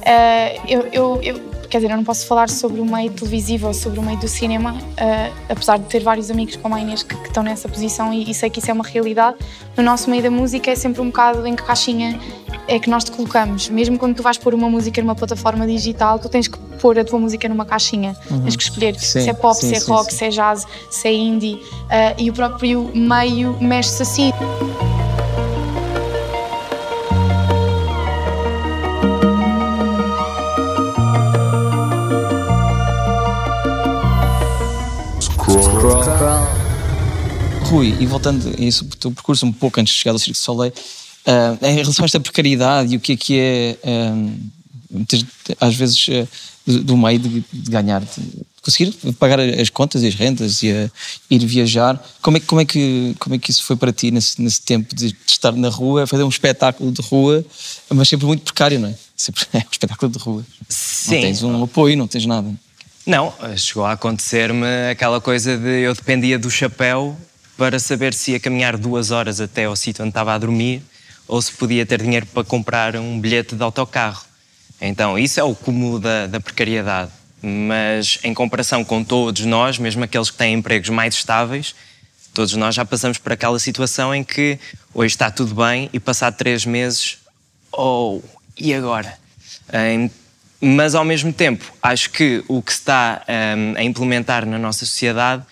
Eh, 0.05 0.59
eu, 0.67 0.81
eu- 0.93 1.19
eu- 1.23 1.52
quer 1.73 1.79
dizer, 1.79 1.91
eu 1.91 1.97
não 1.97 2.03
posso 2.03 2.27
falar 2.27 2.51
sobre 2.51 2.79
o 2.79 2.85
meio 2.85 3.09
televisivo 3.09 3.65
ou 3.65 3.73
sobre 3.73 3.99
o 3.99 4.03
meio 4.03 4.19
do 4.19 4.27
cinema, 4.27 4.77
eh, 4.95 5.31
apesar 5.49 5.79
de 5.79 5.85
ter 5.85 6.03
vários 6.03 6.29
amigos 6.29 6.55
como 6.55 6.75
a 6.75 6.79
Inês 6.79 7.01
que, 7.01 7.15
que 7.15 7.27
estão 7.29 7.41
nessa 7.41 7.67
posição 7.67 8.13
e, 8.13 8.29
e 8.29 8.33
sei 8.35 8.47
que 8.47 8.59
isso 8.59 8.69
é 8.69 8.73
uma 8.75 8.83
realidade. 8.83 9.37
No 9.75 9.81
nosso 9.81 10.07
meio 10.07 10.21
da 10.21 10.29
música 10.29 10.69
é 10.69 10.75
sempre 10.75 11.01
um 11.01 11.07
bocado 11.07 11.47
em 11.47 11.55
que 11.55 11.63
caixinha 11.63 12.19
é 12.67 12.77
que 12.77 12.87
nós 12.87 13.03
te 13.03 13.11
colocamos. 13.11 13.69
Mesmo 13.69 13.97
quando 13.97 14.15
tu 14.15 14.21
vais 14.21 14.37
pôr 14.37 14.53
uma 14.53 14.69
música 14.69 15.01
numa 15.01 15.15
plataforma 15.15 15.65
digital, 15.65 16.19
tu 16.19 16.29
tens 16.29 16.47
que 16.47 16.59
pôr 16.79 16.99
a 16.99 17.03
tua 17.03 17.17
música 17.17 17.49
numa 17.49 17.65
caixinha. 17.65 18.15
Tens 18.43 18.55
que 18.55 18.61
escolher 18.61 18.93
Sim, 18.99 19.21
se 19.21 19.29
é 19.31 19.33
pop, 19.33 19.59
sim, 19.59 19.69
se 19.69 19.75
é 19.75 19.79
sim, 19.79 19.91
rock, 19.91 20.13
se 20.13 20.25
é 20.25 20.29
jazz, 20.29 20.67
se 20.91 21.07
é 21.07 21.11
indie. 21.11 21.59
eh, 21.89 22.13
e 22.19 22.29
o 22.29 22.33
próprio 22.33 22.91
meio 22.93 23.57
mexe-se 23.59 24.03
assim. 24.03 24.31
Rui, 37.69 37.95
e 37.99 38.05
voltando 38.05 38.47
a 38.57 38.61
isso, 38.61 38.85
o 38.85 38.87
teu 38.95 39.11
percurso 39.11 39.45
um 39.45 39.51
pouco 39.51 39.79
antes 39.79 39.93
de 39.93 39.99
chegar 39.99 40.11
ao 40.13 40.19
Circo 40.19 40.33
de 40.33 40.37
Soleil, 40.39 40.73
ah, 41.25 41.57
em 41.61 41.75
relação 41.75 42.03
a 42.03 42.05
esta 42.05 42.19
precariedade 42.19 42.93
e 42.93 42.97
o 42.97 42.99
que 42.99 43.13
é 43.13 43.17
que 43.17 43.39
é, 43.39 43.77
ah, 43.83 45.03
ter- 45.07 45.25
às 45.59 45.75
vezes, 45.75 46.05
ah, 46.09 46.27
do, 46.65 46.83
do 46.83 46.97
meio 46.97 47.19
de, 47.19 47.43
de 47.51 47.71
ganhar, 47.71 48.01
de 48.01 48.07
conseguir 48.61 48.91
pagar 49.19 49.39
as 49.39 49.69
contas 49.69 50.01
e 50.03 50.07
as 50.07 50.15
rendas 50.15 50.61
e 50.63 50.71
a 50.71 50.89
ir 51.29 51.45
viajar, 51.45 52.01
como 52.21 52.37
é, 52.37 52.39
que- 52.39 52.45
como 52.45 52.61
é, 52.61 52.65
que, 52.65 53.15
como 53.19 53.35
é 53.35 53.37
que 53.37 53.51
isso 53.51 53.63
foi 53.63 53.75
para 53.75 53.91
ti 53.91 54.11
nesse, 54.11 54.41
nesse 54.41 54.61
tempo 54.61 54.93
de, 54.95 55.07
de 55.11 55.17
estar 55.27 55.51
na 55.53 55.69
rua, 55.69 56.05
fazer 56.07 56.23
um 56.23 56.29
espetáculo 56.29 56.91
de 56.91 57.01
rua, 57.01 57.43
mas 57.89 58.07
sempre 58.07 58.25
muito 58.25 58.43
precário, 58.43 58.79
não 58.79 58.89
é? 58.89 58.95
Sempre 59.17 59.45
é 59.53 59.57
um 59.59 59.71
espetáculo 59.71 60.11
de 60.11 60.19
rua. 60.19 60.45
Sim. 60.69 61.15
Não 61.15 61.21
tens 61.21 61.43
um 61.43 61.63
apoio, 61.63 61.97
não 61.97 62.07
tens 62.07 62.25
nada. 62.25 62.49
Não, 63.05 63.33
chegou 63.57 63.85
a 63.85 63.91
acontecer-me 63.91 64.89
aquela 64.89 65.19
coisa 65.19 65.57
de 65.57 65.81
eu 65.81 65.93
dependia 65.93 66.39
do 66.39 66.49
chapéu 66.49 67.17
para 67.57 67.77
saber 67.77 68.13
se 68.13 68.31
ia 68.31 68.39
caminhar 68.39 68.77
duas 68.77 69.11
horas 69.11 69.41
até 69.41 69.65
ao 69.65 69.75
sítio 69.75 70.03
onde 70.03 70.11
estava 70.11 70.33
a 70.33 70.37
dormir 70.37 70.81
ou 71.27 71.41
se 71.41 71.51
podia 71.51 71.85
ter 71.85 72.01
dinheiro 72.01 72.25
para 72.25 72.45
comprar 72.45 72.95
um 72.95 73.19
bilhete 73.19 73.55
de 73.55 73.63
autocarro. 73.63 74.23
Então, 74.79 75.19
isso 75.19 75.37
é 75.37 75.43
o 75.43 75.53
cúmulo 75.53 75.99
da, 75.99 76.27
da 76.27 76.39
precariedade. 76.39 77.11
Mas 77.41 78.19
em 78.23 78.33
comparação 78.33 78.85
com 78.85 79.03
todos 79.03 79.43
nós, 79.45 79.77
mesmo 79.77 80.03
aqueles 80.05 80.31
que 80.31 80.37
têm 80.37 80.53
empregos 80.53 80.89
mais 80.89 81.13
estáveis, 81.13 81.75
todos 82.33 82.53
nós 82.53 82.73
já 82.73 82.85
passamos 82.85 83.17
por 83.17 83.33
aquela 83.33 83.59
situação 83.59 84.15
em 84.15 84.23
que 84.23 84.57
hoje 84.93 85.13
está 85.13 85.29
tudo 85.29 85.53
bem 85.53 85.89
e 85.91 85.99
passado 85.99 86.37
três 86.37 86.65
meses, 86.65 87.17
oh, 87.69 88.21
e 88.57 88.73
agora? 88.73 89.17
Em- 89.73 90.09
mas 90.63 90.95
ao 90.95 91.03
mesmo 91.03 91.33
tempo, 91.33 91.65
acho 91.81 92.09
que 92.09 92.43
o 92.47 92.61
que 92.61 92.71
se 92.71 92.79
está 92.79 93.21
hum, 93.57 93.73
a 93.75 93.83
implementar 93.83 94.45
na 94.45 94.57
nossa 94.57 94.85
sociedade 94.85 95.43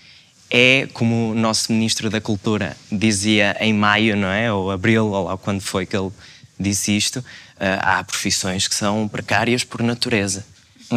é, 0.50 0.88
como 0.93 1.32
o 1.32 1.36
nosso 1.36 1.71
Ministro 1.71 2.10
da 2.10 2.21
Cultura 2.21 2.76
dizia 2.91 3.56
em 3.60 3.74
maio, 3.74 4.15
não 4.15 4.28
é? 4.28 4.52
Ou 4.52 4.71
abril, 4.71 5.08
ou 5.08 5.26
lá 5.26 5.38
quando 5.38 5.62
foi 5.62 5.86
que 5.86 5.95
ele 5.95 6.12
disse 6.60 6.95
isto, 6.95 7.24
ah, 7.60 8.00
há 8.00 8.04
profissões 8.04 8.67
que 8.67 8.76
são 8.76 9.08
precárias 9.08 9.63
por 9.63 9.82
natureza. 9.82 10.45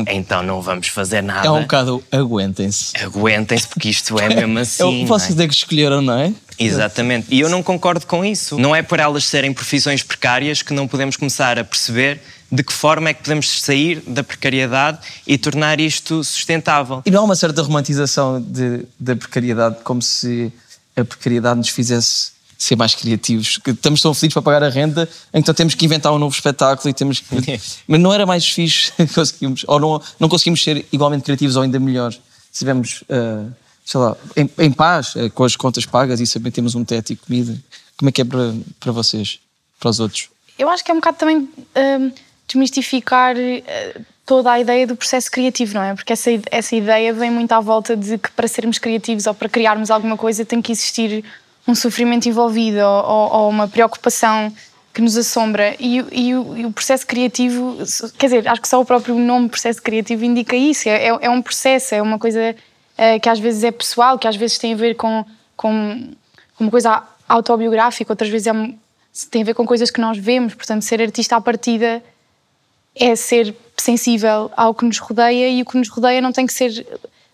Então 0.09 0.43
não 0.43 0.61
vamos 0.61 0.89
fazer 0.89 1.23
nada. 1.23 1.47
É 1.47 1.51
um 1.51 1.63
bocado, 1.63 2.03
aguentem-se. 2.11 2.93
Aguentem-se, 2.97 3.69
porque 3.69 3.89
isto 3.89 4.19
é 4.19 4.29
mesmo 4.29 4.59
assim. 4.59 4.83
É 4.83 4.87
o 4.87 4.91
que 4.91 4.97
não 4.97 5.05
é? 5.05 5.07
vocês 5.07 5.39
é 5.39 5.47
que 5.47 5.55
escolheram, 5.55 6.03
não 6.03 6.19
é? 6.19 6.33
Exatamente. 6.59 7.29
E 7.31 7.39
eu 7.39 7.49
não 7.49 7.63
concordo 7.63 8.05
com 8.07 8.25
isso. 8.25 8.59
Não 8.59 8.75
é 8.75 8.83
por 8.83 8.99
elas 8.99 9.25
serem 9.25 9.53
profissões 9.53 10.03
precárias 10.03 10.63
que 10.63 10.73
não 10.73 10.89
podemos 10.89 11.17
começar 11.17 11.59
a 11.59 11.65
perceber 11.65 12.21
de 12.55 12.63
que 12.63 12.73
forma 12.73 13.09
é 13.09 13.15
que 13.15 13.23
podemos 13.23 13.61
sair 13.63 14.01
da 14.07 14.23
precariedade 14.23 14.99
e 15.27 15.37
tornar 15.37 15.81
isto 15.81 16.23
sustentável. 16.23 17.03
E 17.05 17.11
não 17.11 17.23
há 17.23 17.25
uma 17.25 17.35
certa 17.35 17.61
romantização 17.63 18.41
de- 18.41 18.87
da 18.99 19.17
precariedade, 19.17 19.79
como 19.83 20.01
se 20.01 20.53
a 20.97 21.05
precariedade 21.05 21.59
nos 21.59 21.69
fizesse 21.71 22.33
ser 22.57 22.77
mais 22.77 22.95
criativos. 22.95 23.59
Que 23.59 23.71
estamos 23.73 24.01
tão 24.01 24.15
felizes 24.15 24.35
para 24.35 24.43
pagar 24.43 24.63
a 24.63 24.69
renda, 24.69 25.09
então 25.33 25.53
temos 25.53 25.75
que 25.75 25.85
inventar 25.85 26.13
um 26.13 26.19
novo 26.19 26.33
espetáculo 26.35 26.89
e 26.89 26.95
temos 26.95 27.19
que... 27.19 27.27
Mas 27.89 28.01
não 28.01 28.13
era 28.13 28.25
mais 28.25 28.49
fixe 28.49 28.93
conseguimos, 29.13 29.65
ou 29.67 29.81
não, 29.81 30.03
não 30.21 30.29
conseguimos 30.29 30.63
ser 30.63 30.87
igualmente 30.93 31.25
criativos 31.25 31.57
ou 31.57 31.63
ainda 31.63 31.81
melhores. 31.81 32.17
Se 32.17 32.21
estivermos, 32.53 33.03
ah, 33.11 33.47
sei 33.85 33.99
lá, 34.01 34.17
em, 34.37 34.49
em 34.59 34.71
paz, 34.71 35.15
ah, 35.17 35.29
com 35.31 35.43
as 35.43 35.57
contas 35.57 35.85
pagas 35.85 36.21
e 36.21 36.27
saber 36.27 36.53
temos 36.53 36.77
um 36.77 36.85
teto 36.85 37.13
e 37.13 37.17
comida. 37.17 37.59
Como 37.97 38.09
é 38.09 38.13
que 38.13 38.21
é 38.21 38.25
para, 38.25 38.55
para 38.79 38.93
vocês, 38.93 39.41
para 39.81 39.91
os 39.91 39.99
outros? 39.99 40.29
Eu 40.57 40.71
acho 40.71 40.85
que 40.85 40.91
é 40.93 40.95
um 40.95 40.99
bocado 40.99 41.17
também 41.19 41.39
hum, 41.39 42.13
desmistificar 42.47 43.37
eh, 43.37 44.01
toda 44.27 44.51
a 44.53 44.61
ideia 44.61 44.87
do 44.87 44.97
processo 44.97 45.31
criativo, 45.31 45.75
não 45.75 45.83
é? 45.83 45.95
Porque 45.95 46.13
essa, 46.13 46.31
essa 46.51 46.75
ideia 46.77 47.13
vem 47.13 47.31
muito 47.31 47.53
à 47.53 47.61
volta 47.61 47.97
de 47.97 48.17
que 48.19 48.31
para 48.33 48.49
sermos 48.49 48.79
criativos 48.79 49.27
ou 49.27 49.35
para 49.35 49.49
criarmos 49.49 49.91
alguma 49.91 50.17
coisa 50.17 50.45
tem 50.45 50.63
que 50.63 50.73
existir 50.73 51.25
um 51.67 51.75
sofrimento 51.75 52.29
envolvido 52.29 52.79
ou, 52.79 53.33
ou- 53.33 53.49
uma 53.51 53.67
preocupação 53.69 54.53
que 54.93 55.01
nos 55.03 55.17
assombra. 55.17 55.75
E, 55.81 55.99
e 56.13 56.29
e 56.31 56.67
o 56.67 56.71
processo 56.73 57.07
criativo, 57.07 57.77
quer 58.19 58.27
dizer, 58.27 58.49
acho 58.49 58.61
que 58.63 58.69
só 58.69 58.81
o 58.81 58.85
próprio 58.85 59.15
nome 59.19 59.49
processo 59.49 59.83
criativo 59.83 60.25
indica 60.25 60.55
isso. 60.57 60.89
É, 60.89 61.09
é- 61.09 61.19
é 61.23 61.31
um 61.31 61.43
processo, 61.43 61.95
é 61.95 62.01
uma 62.03 62.19
coisa 62.19 62.55
eh, 62.97 63.19
que 63.19 63.29
às 63.29 63.39
vezes 63.41 63.65
é 63.65 63.73
pessoal, 63.73 64.19
que 64.19 64.29
às 64.29 64.37
vezes 64.37 64.57
tem 64.59 64.73
a 64.73 64.77
ver 64.77 64.95
com, 64.95 65.25
com, 65.57 66.11
com 66.57 66.65
uma 66.65 66.71
coisa 66.71 67.03
autobiográfica, 67.29 68.13
outras 68.13 68.31
vezes 68.31 68.47
é 68.47 68.53
tem 69.31 69.43
a 69.43 69.45
ver 69.45 69.55
com 69.55 69.65
coisas 69.65 69.91
que 69.91 70.01
nós 70.01 70.19
vemos. 70.19 70.55
Portanto, 70.55 70.83
ser 70.83 71.01
artista 71.01 71.37
à 71.37 71.41
partida 71.41 72.03
é 72.95 73.17
ser 73.17 73.55
sensível 73.77 74.51
ao 74.57 74.75
que 74.75 74.85
nos 74.85 74.99
rodeia 74.99 75.49
e 75.49 75.63
o 75.63 75.67
que 75.67 75.77
nos 75.77 75.89
rodeia 75.89 76.21
não 76.21 76.33
tem 76.33 76.47
que 76.47 76.53
ser 76.53 76.87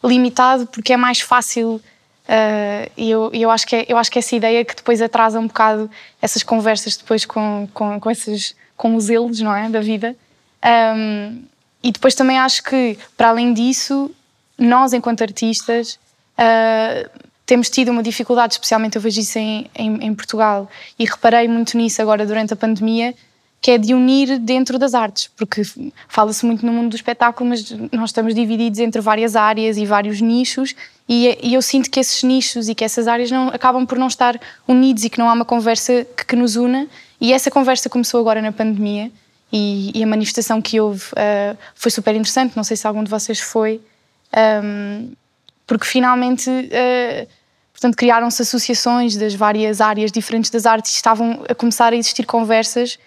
limitado 0.03 0.67
porque 0.67 0.93
é 0.93 0.97
mais 0.97 1.21
fácil. 1.21 1.81
eh, 2.29 2.91
e 2.97 3.11
eu, 3.11 3.31
eu, 3.33 3.51
acho 3.51 3.67
que 3.67 3.77
é, 3.77 3.87
eu 3.89 3.97
acho 3.99 4.11
que 4.11 4.19
essa 4.19 4.35
ideia 4.37 4.65
que 4.65 4.75
depois 4.75 5.03
atrasa 5.03 5.39
um 5.39 5.47
bocado 5.47 5.91
essas 6.23 6.43
conversas 6.43 6.97
depois 6.97 7.25
com, 7.25 7.69
com, 7.75 8.01
com, 8.01 8.11
esses, 8.11 8.55
com 8.77 8.95
os 8.97 9.11
elos 9.11 9.41
não 9.41 9.55
é, 9.55 9.69
da 9.69 9.81
vida. 9.81 10.17
Um, 10.65 11.43
e 11.83 11.91
depois 11.91 12.15
também 12.15 12.39
acho 12.39 12.63
que, 12.63 12.99
para 13.17 13.31
além 13.31 13.55
disso, 13.55 14.11
nós, 14.59 14.93
enquanto 14.93 15.23
artistas, 15.23 15.99
uh, 16.39 17.21
temos 17.47 17.71
tido 17.71 17.91
uma 17.91 18.03
dificuldade, 18.03 18.55
especialmente 18.55 18.97
eu 18.97 19.03
vejo 19.03 19.21
isso 19.21 19.39
em, 19.39 19.71
em, 19.75 20.07
em 20.07 20.15
Portugal, 20.15 20.69
e 20.99 21.05
reparei 21.05 21.49
muito 21.49 21.77
nisso 21.77 22.03
agora 22.03 22.27
durante 22.27 22.53
a 22.53 22.57
pandemia, 22.57 23.15
que 23.61 23.71
é 23.71 23.79
de 23.79 23.93
unir 23.93 24.39
dentro 24.39 24.79
das 24.79 24.95
artes, 24.95 25.29
porque 25.37 25.63
fala-se 26.09 26.47
muito 26.47 26.65
no 26.65 26.73
mundo 26.73 26.91
do 26.91 26.97
espetáculo, 26.97 27.51
mas 27.51 27.71
nós 27.93 28.09
estamos 28.09 28.35
divididos 28.35 28.79
entre 28.79 29.01
várias 29.03 29.37
áreas 29.37 29.77
e 29.77 29.85
vários 29.85 30.21
nichos, 30.21 30.75
e, 31.07 31.39
e 31.43 31.55
eu 31.55 31.61
sinto 31.61 31.91
que 31.91 32.01
esses 32.01 32.23
nichos 32.23 32.69
e 32.69 32.75
que 32.75 32.85
essas 32.85 33.07
áreas 33.07 33.31
não, 33.31 33.49
acabam 33.49 33.85
por 33.85 33.99
não 33.99 34.07
estar 34.07 34.41
unidos 34.67 35.05
e 35.05 35.11
que 35.11 35.19
não 35.19 35.29
há 35.29 35.35
uma 35.35 35.45
conversa 35.45 36.07
que, 36.17 36.25
que 36.25 36.37
nos 36.37 36.57
una, 36.57 36.89
e 37.21 37.35
essa 37.35 37.51
conversa 37.51 37.91
começou 37.91 38.19
agora 38.21 38.41
na 38.41 38.51
pandemia, 38.51 39.13
e, 39.53 39.91
e 39.95 40.03
a 40.03 40.07
manifestação 40.07 40.63
que 40.63 40.81
houve 40.81 41.05
uh, 41.13 41.59
foi 41.75 41.91
super 41.91 42.15
interessante, 42.15 42.57
não 42.57 42.65
sei 42.65 42.77
se 42.77 42.87
algum 42.87 43.05
de 43.05 43.11
vocês 43.11 43.41
foi, 43.41 43.81
um, 44.65 45.13
porque 45.67 45.85
finalmente 45.85 46.49
uh, 46.49 47.29
portanto, 47.73 47.97
criaram-se 47.97 48.41
associações 48.41 49.17
das 49.17 49.35
várias 49.35 49.81
áreas 49.81 50.11
diferentes 50.11 50.51
das 50.51 50.67
artes 50.67 50.93
estavam 50.93 51.45
a 51.49 51.55
começar 51.55 51.93
a 51.93 51.97
existir 51.97 52.25
conversas 52.25 52.99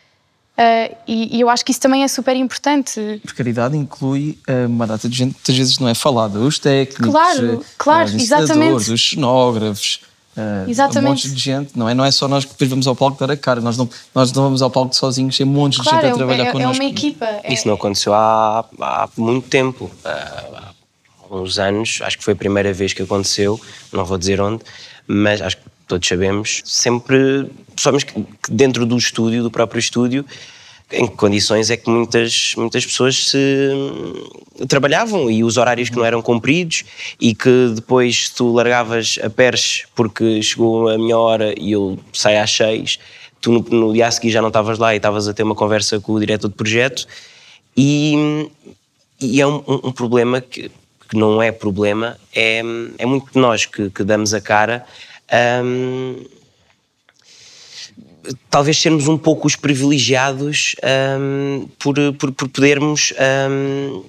uh, 0.58 0.96
e, 1.08 1.38
e, 1.38 1.42
eu 1.42 1.50
acho 1.50 1.64
que 1.64 1.72
isso 1.72 1.80
também 1.80 2.04
é 2.04 2.08
super 2.08 2.36
importante. 2.36 3.22
Precariedade 3.24 3.78
inclui 3.78 4.38
uh, 4.48 4.68
uma 4.68 4.88
data 4.88 5.08
de 5.08 5.18
gente 5.18 5.30
que 5.30 5.38
muitas 5.38 5.58
vezes 5.58 5.80
não 5.80 5.88
é 5.88 5.94
falada. 5.94 6.40
Os 6.40 6.60
técnicos, 6.60 7.10
claro, 7.10 7.56
uh, 7.56 7.66
claro, 7.78 8.06
os 8.08 8.16
exatamente. 8.16 8.92
os 8.92 9.10
cenógrafos, 9.10 10.02
uh, 10.38 10.70
Exatamente. 10.70 11.06
um 11.06 11.10
monte 11.10 11.32
de 11.32 11.40
gente, 11.42 11.78
não 11.78 11.90
é? 11.90 11.94
Não 11.94 12.06
é 12.06 12.12
só 12.12 12.28
nós 12.28 12.46
que 12.46 12.52
depois 12.52 12.70
vamos 12.70 12.88
ao 12.88 12.96
palco 12.96 13.20
dar 13.20 13.34
a 13.34 13.38
cara, 13.38 13.62
nós 13.62 13.78
não, 13.78 13.90
nós 14.14 14.32
não 14.32 14.44
vamos 14.44 14.62
ao 14.62 14.70
palco 14.70 14.96
sozinhos, 14.96 15.38
tem 15.38 15.46
um 15.46 15.50
monte 15.50 15.78
de 15.78 15.84
claro, 15.84 16.02
gente 16.02 16.14
a 16.14 16.18
trabalhar 16.18 16.46
é, 16.46 16.52
connosco. 16.52 16.82
É 16.82 16.86
uma 16.86 16.92
equipa. 16.92 17.28
Isso 17.50 17.68
não 17.68 17.76
aconteceu 17.76 18.14
há, 18.14 18.66
há 18.80 19.10
muito 19.18 19.48
tempo. 19.48 19.92
Há 20.04 20.74
uns 21.32 21.58
anos, 21.58 22.00
acho 22.04 22.18
que 22.18 22.24
foi 22.24 22.34
a 22.34 22.38
primeira 22.38 22.72
vez 22.72 22.94
que 22.94 23.02
aconteceu, 23.02 23.60
não 23.92 24.06
vou 24.06 24.18
dizer 24.18 24.40
onde, 24.40 24.64
mas 25.08 25.42
acho 25.42 25.58
que 25.58 25.64
todos 25.88 26.08
sabemos, 26.08 26.62
sempre, 26.66 27.50
que 28.06 28.26
dentro 28.52 28.86
do 28.86 28.98
estúdio, 28.98 29.44
do 29.44 29.52
próprio 29.52 29.80
estúdio, 29.80 30.26
em 30.92 31.08
que 31.08 31.16
condições 31.16 31.70
é 31.72 31.78
que 31.78 31.90
muitas, 31.90 32.54
muitas 32.56 32.86
pessoas 32.86 33.30
se 33.30 33.38
hum, 33.74 34.66
trabalhavam 34.68 35.30
e 35.32 35.44
os 35.44 35.58
horários 35.58 35.90
que 35.90 35.96
não 35.96 36.06
eram 36.06 36.22
cumpridos 36.22 36.84
e 37.20 37.34
que 37.34 37.72
depois 37.74 38.30
tu 38.30 38.52
largavas 38.54 39.18
a 39.24 39.30
perche 39.30 39.86
porque 39.96 40.42
chegou 40.44 40.90
a 40.90 40.98
minha 40.98 41.18
hora 41.18 41.54
e 41.60 41.72
eu 41.72 41.98
saio 42.14 42.42
às 42.44 42.52
seis, 42.52 43.00
tu 43.42 43.52
no, 43.52 43.60
no 43.62 43.94
dia 43.94 44.08
a 44.08 44.12
seguir 44.12 44.30
já 44.30 44.42
não 44.42 44.50
estavas 44.50 44.78
lá 44.78 44.94
e 44.94 44.98
estavas 44.98 45.28
a 45.28 45.34
ter 45.34 45.42
uma 45.44 45.56
conversa 45.56 46.00
com 46.00 46.14
o 46.14 46.20
diretor 46.20 46.48
de 46.48 46.54
projeto 46.56 47.08
e, 47.76 48.48
e 49.20 49.42
é 49.42 49.48
um- 49.48 49.64
um 49.68 49.92
problema 49.92 50.42
que, 50.42 50.70
que 51.10 51.18
não 51.18 51.42
é 51.42 51.52
problema, 51.52 52.18
é, 52.36 52.62
é 53.00 53.06
muito 53.06 53.32
de 53.34 53.40
nós 53.40 53.66
que, 53.66 53.90
que 53.90 54.04
damos 54.04 54.34
a 54.34 54.42
cara. 54.42 54.86
Hum, 55.64 56.26
talvez 58.50 58.78
sermos 58.78 59.08
um 59.08 59.18
pouco 59.18 59.48
os 59.48 59.56
privilegiados 59.56 60.76
hum, 61.20 61.68
por, 61.80 61.96
por, 62.14 62.32
por 62.32 62.50
podermos. 62.50 63.14
hum, 63.50 64.04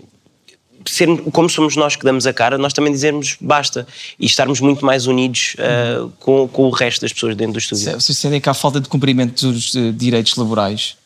ser, 0.91 1.09
como 1.33 1.49
somos 1.49 1.77
nós 1.77 1.97
que 1.97 2.05
damos 2.05 2.27
a 2.27 2.33
cara, 2.33 2.59
nós 2.59 2.73
também 2.73 2.93
dizermos 2.93 3.37
basta 3.41 3.87
e 4.19 4.27
estarmos 4.27 4.61
muito 4.61 4.85
mais 4.85 5.07
unidos 5.07 5.57
uh, 5.59 6.11
com, 6.21 6.49
com 6.49 6.65
o 6.65 6.71
resto 6.71 7.03
das 7.03 7.13
pessoas 7.13 7.37
dentro 7.37 7.55
do 7.55 7.59
estúdio. 7.59 7.93
Vocês 7.93 8.19
sentem 8.19 8.41
que 8.41 8.49
há 8.49 8.55
falta 8.55 8.81
de 8.81 8.89
cumprimento 8.89 9.53
dos 9.53 9.75
eh, 9.75 9.93
direitos 9.93 10.37
laborais 10.37 10.97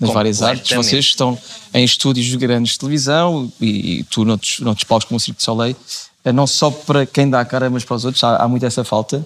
nas 0.00 0.10
várias 0.10 0.42
artes? 0.42 0.74
Vocês 0.74 1.04
estão 1.04 1.38
em 1.72 1.84
estúdios 1.84 2.34
grandes 2.36 2.72
de 2.72 2.78
televisão 2.78 3.52
e, 3.60 3.98
e 3.98 4.04
tu 4.04 4.24
noutros, 4.24 4.60
noutros 4.60 4.84
palcos 4.84 5.06
como 5.06 5.16
o 5.16 5.20
Circo 5.20 5.38
de 5.38 5.44
Soleil, 5.44 5.76
eh, 6.24 6.32
não 6.32 6.46
só 6.46 6.70
para 6.70 7.04
quem 7.06 7.28
dá 7.28 7.40
a 7.40 7.44
cara, 7.44 7.68
mas 7.70 7.84
para 7.84 7.96
os 7.96 8.04
outros, 8.04 8.22
há, 8.24 8.36
há 8.36 8.48
muito 8.48 8.64
essa 8.64 8.84
falta? 8.84 9.24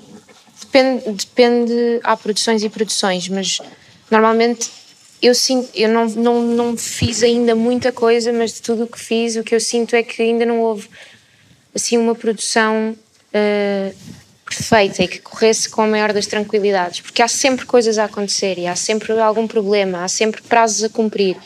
Depende, 0.72 1.10
depende, 1.12 2.00
há 2.04 2.16
produções 2.16 2.62
e 2.62 2.68
produções, 2.68 3.28
mas 3.28 3.58
normalmente 4.08 4.70
eu 5.20 5.34
sinto, 5.34 5.68
eu 5.74 5.88
não, 5.88 6.06
não, 6.08 6.42
não 6.42 6.76
fiz 6.76 7.22
ainda 7.24 7.54
muita 7.54 7.90
coisa, 7.90 8.32
mas 8.32 8.52
de 8.52 8.62
tudo 8.62 8.84
o 8.84 8.86
que 8.86 8.98
fiz, 8.98 9.34
o 9.36 9.42
que 9.42 9.54
eu 9.54 9.60
sinto 9.60 9.96
é 9.96 10.02
que 10.02 10.22
ainda 10.22 10.46
não 10.46 10.60
houve 10.60 10.88
assim 11.74 11.98
uma 11.98 12.14
produção 12.14 12.96
eh, 13.32 13.92
perfeita 14.44 15.02
e 15.02 15.08
que 15.08 15.18
corresse 15.18 15.68
com 15.68 15.82
a 15.82 15.86
maior 15.86 16.12
das 16.12 16.26
tranquilidades, 16.26 17.00
porque 17.00 17.22
há 17.22 17.28
sempre 17.28 17.66
coisas 17.66 17.98
a 17.98 18.04
acontecer 18.04 18.58
e 18.58 18.66
há 18.66 18.74
sempre 18.74 19.12
algum 19.18 19.46
problema, 19.46 20.04
há 20.04 20.08
sempre 20.08 20.40
prazos 20.42 20.82
a 20.84 20.88
cumprir 20.88 21.36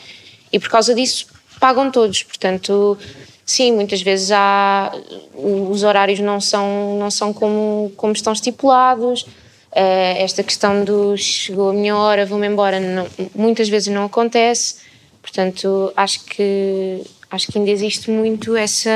e 0.51 0.59
por 0.59 0.69
causa 0.69 0.95
disso 0.95 1.27
pagam 1.59 1.91
todos. 1.91 2.23
Portanto, 2.23 2.97
sim, 3.45 3.71
muitas 3.73 4.01
vezes 4.01 4.31
há 4.31 4.91
os 5.35 5.83
horários 5.83 6.19
não 6.19 6.41
são 6.41 6.97
não 6.99 7.11
são 7.11 7.31
como 7.33 7.91
como 7.95 8.13
estão 8.13 8.33
estipulados. 8.33 9.25
Eh, 9.71 10.23
esta 10.23 10.41
questão 10.41 10.83
do 10.85 11.17
chegou 11.17 11.69
a 11.69 11.73
minha 11.73 11.95
hora, 11.97 12.25
vou-me 12.25 12.47
embora, 12.47 12.79
não- 12.79 13.07
muitas 13.35 13.67
vezes 13.69 13.93
não 13.93 14.05
acontece. 14.05 14.75
Portanto, 15.21 15.91
acho 15.95 16.23
que 16.25 17.01
acho 17.29 17.47
que 17.51 17.57
ainda 17.57 17.69
existe 17.71 18.09
muito 18.09 18.55
essa 18.55 18.89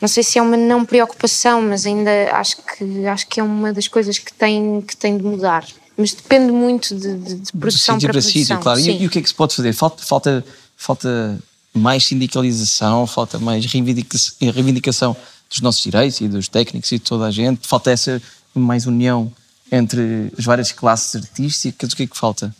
não 0.00 0.08
sei 0.08 0.22
se 0.22 0.38
é 0.38 0.42
uma 0.42 0.56
não 0.56 0.84
preocupação, 0.84 1.62
mas 1.62 1.86
ainda 1.86 2.10
acho 2.32 2.56
que 2.58 3.06
acho 3.06 3.26
que 3.28 3.40
é 3.40 3.42
uma 3.42 3.72
das 3.72 3.88
coisas 3.88 4.18
que 4.18 4.32
tem 4.34 4.80
que 4.82 4.96
tem 4.96 5.16
de 5.16 5.22
mudar. 5.24 5.64
Mas 5.96 6.12
depende 6.12 6.52
muito 6.52 6.94
de, 6.94 7.14
de, 7.16 7.34
de 7.36 7.52
produção 7.52 7.94
sítio 7.94 8.08
para 8.08 8.12
para 8.14 8.20
sítio, 8.20 8.46
produção. 8.48 8.60
claro. 8.62 8.80
E, 8.80 9.02
e 9.02 9.06
o 9.06 9.10
que 9.10 9.18
é 9.18 9.22
que 9.22 9.28
se 9.28 9.34
pode 9.34 9.54
fazer? 9.54 9.72
Falta, 9.72 10.02
falta, 10.04 10.44
falta 10.76 11.38
mais 11.78 12.06
sindicalização, 12.06 13.06
falta 13.06 13.38
mais 13.38 13.64
reivindica- 13.64 14.18
reivindicação 14.40 15.16
dos 15.48 15.60
nossos 15.60 15.82
direitos 15.82 16.20
e 16.20 16.28
dos 16.28 16.48
técnicos 16.48 16.90
e 16.92 16.98
de 16.98 17.04
toda 17.04 17.26
a 17.26 17.30
gente. 17.30 17.66
Falta 17.66 17.90
essa 17.90 18.20
mais 18.54 18.86
união 18.86 19.32
entre 19.70 20.32
as 20.38 20.44
várias 20.44 20.72
classes 20.72 21.14
artísticas. 21.16 21.92
O 21.92 21.96
que 21.96 22.04
é 22.04 22.06
que 22.06 22.16
falta? 22.16 22.54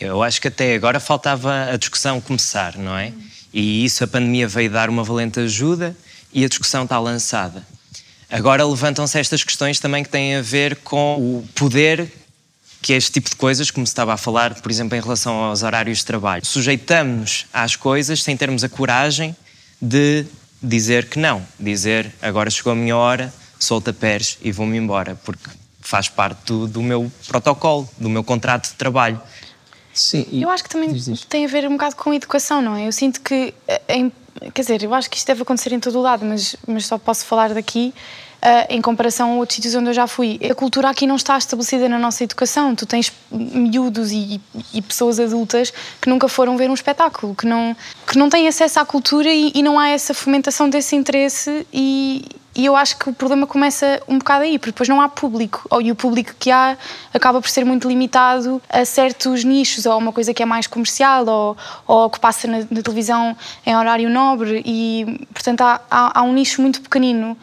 Eu 0.00 0.22
acho 0.22 0.40
que 0.40 0.48
até 0.48 0.74
agora 0.74 0.98
faltava 0.98 1.70
a 1.72 1.76
discussão 1.76 2.20
começar, 2.20 2.76
não 2.76 2.96
é? 2.96 3.12
E 3.52 3.84
isso 3.84 4.02
a 4.02 4.06
pandemia 4.06 4.48
veio 4.48 4.70
dar 4.70 4.88
uma 4.88 5.04
valente 5.04 5.38
ajuda 5.38 5.96
e 6.32 6.44
a 6.44 6.48
discussão 6.48 6.84
está 6.84 6.98
lançada. 6.98 7.64
Agora 8.30 8.66
levantam-se 8.66 9.18
estas 9.18 9.44
questões 9.44 9.78
também 9.78 10.02
que 10.02 10.08
têm 10.08 10.36
a 10.36 10.42
ver 10.42 10.76
com 10.76 11.16
o 11.16 11.46
poder 11.54 12.10
que 12.82 12.92
este 12.92 13.12
tipo 13.12 13.30
de 13.30 13.36
coisas, 13.36 13.70
como 13.70 13.86
se 13.86 13.92
estava 13.92 14.12
a 14.12 14.16
falar, 14.16 14.54
por 14.60 14.70
exemplo, 14.70 14.98
em 14.98 15.00
relação 15.00 15.34
aos 15.44 15.62
horários 15.62 15.98
de 15.98 16.04
trabalho, 16.04 16.44
sujeitamos-nos 16.44 17.46
às 17.52 17.76
coisas 17.76 18.22
sem 18.22 18.36
termos 18.36 18.64
a 18.64 18.68
coragem 18.68 19.34
de 19.80 20.26
dizer 20.62 21.08
que 21.08 21.18
não, 21.18 21.42
dizer 21.58 22.12
agora 22.20 22.50
chegou 22.50 22.72
a 22.72 22.76
minha 22.76 22.96
hora, 22.96 23.32
solta 23.58 23.92
pés 23.92 24.36
e 24.42 24.50
vou-me 24.50 24.76
embora, 24.76 25.14
porque 25.24 25.48
faz 25.80 26.08
parte 26.08 26.40
do, 26.46 26.66
do 26.66 26.82
meu 26.82 27.10
protocolo, 27.28 27.88
do 27.98 28.08
meu 28.10 28.22
contrato 28.24 28.68
de 28.70 28.74
trabalho. 28.74 29.20
Sim, 29.94 30.26
Eu 30.32 30.48
acho 30.50 30.64
que 30.64 30.70
também 30.70 30.90
tem 31.28 31.44
a 31.44 31.48
ver 31.48 31.66
um 31.68 31.72
bocado 31.72 31.96
com 31.96 32.10
a 32.10 32.16
educação, 32.16 32.62
não 32.62 32.74
é? 32.76 32.86
Eu 32.88 32.92
sinto 32.92 33.20
que, 33.20 33.52
eh, 33.68 33.80
em- 33.88 34.12
quer 34.54 34.62
dizer, 34.62 34.82
eu 34.82 34.94
acho 34.94 35.10
que 35.10 35.16
isto 35.18 35.26
deve 35.26 35.42
acontecer 35.42 35.72
em 35.72 35.78
todo 35.80 35.98
o 35.98 36.02
lado, 36.02 36.24
mas, 36.24 36.56
mas 36.66 36.86
só 36.86 36.96
posso 36.98 37.24
falar 37.26 37.52
daqui 37.52 37.92
em 38.68 38.80
comparação 38.82 39.32
a 39.32 39.34
outros 39.36 39.56
sítios 39.56 39.74
onde 39.74 39.90
eu 39.90 39.94
já 39.94 40.06
fui. 40.06 40.40
A 40.50 40.54
cultura 40.54 40.88
aqui 40.90 41.06
não 41.06 41.16
está 41.16 41.38
estabelecida 41.38 41.88
na 41.88 41.98
nossa 41.98 42.24
educação. 42.24 42.74
Tu 42.74 42.84
tens 42.86 43.12
miúdos 43.30 44.10
e, 44.10 44.40
e 44.74 44.82
pessoas 44.82 45.20
adultas 45.20 45.72
que 46.00 46.08
nunca 46.08 46.28
foram 46.28 46.56
ver 46.56 46.68
um 46.68 46.74
espetáculo, 46.74 47.34
que 47.34 47.46
não, 47.46 47.76
que 48.06 48.18
não 48.18 48.28
têm 48.28 48.48
acesso 48.48 48.80
à 48.80 48.84
cultura 48.84 49.28
e, 49.32 49.52
e 49.54 49.62
não 49.62 49.78
há 49.78 49.88
essa 49.90 50.12
fomentação 50.12 50.68
desse 50.68 50.96
interesse 50.96 51.66
e, 51.72 52.24
e 52.54 52.66
eu 52.66 52.74
acho 52.76 52.98
que 52.98 53.08
o 53.08 53.12
problema 53.14 53.46
começa 53.46 54.02
um 54.06 54.18
bocado 54.18 54.42
aí, 54.44 54.58
porque 54.58 54.72
depois 54.72 54.88
não 54.88 55.00
há 55.00 55.08
público. 55.08 55.64
Ou- 55.70 55.80
E 55.80 55.90
o 55.90 55.94
público 55.96 56.32
que 56.38 56.50
há 56.50 56.76
acaba 57.14 57.40
por 57.40 57.48
ser 57.48 57.64
muito 57.64 57.88
limitado 57.88 58.60
a 58.68 58.84
certos 58.84 59.42
nichos, 59.44 59.86
ou 59.86 59.96
uma 59.96 60.12
coisa 60.12 60.34
que 60.34 60.42
é 60.42 60.46
mais 60.46 60.66
comercial, 60.66 61.26
ou, 61.26 61.56
ou 61.86 62.10
que 62.10 62.18
passa 62.20 62.46
na, 62.48 62.58
na 62.70 62.82
televisão 62.82 63.36
em 63.64 63.74
horário 63.76 64.10
nobre. 64.10 64.62
E, 64.66 65.26
portanto, 65.32 65.62
há, 65.62 65.80
há, 65.90 66.18
há 66.20 66.22
um 66.22 66.32
nicho 66.34 66.60
muito 66.60 66.82
pequenino, 66.82 67.36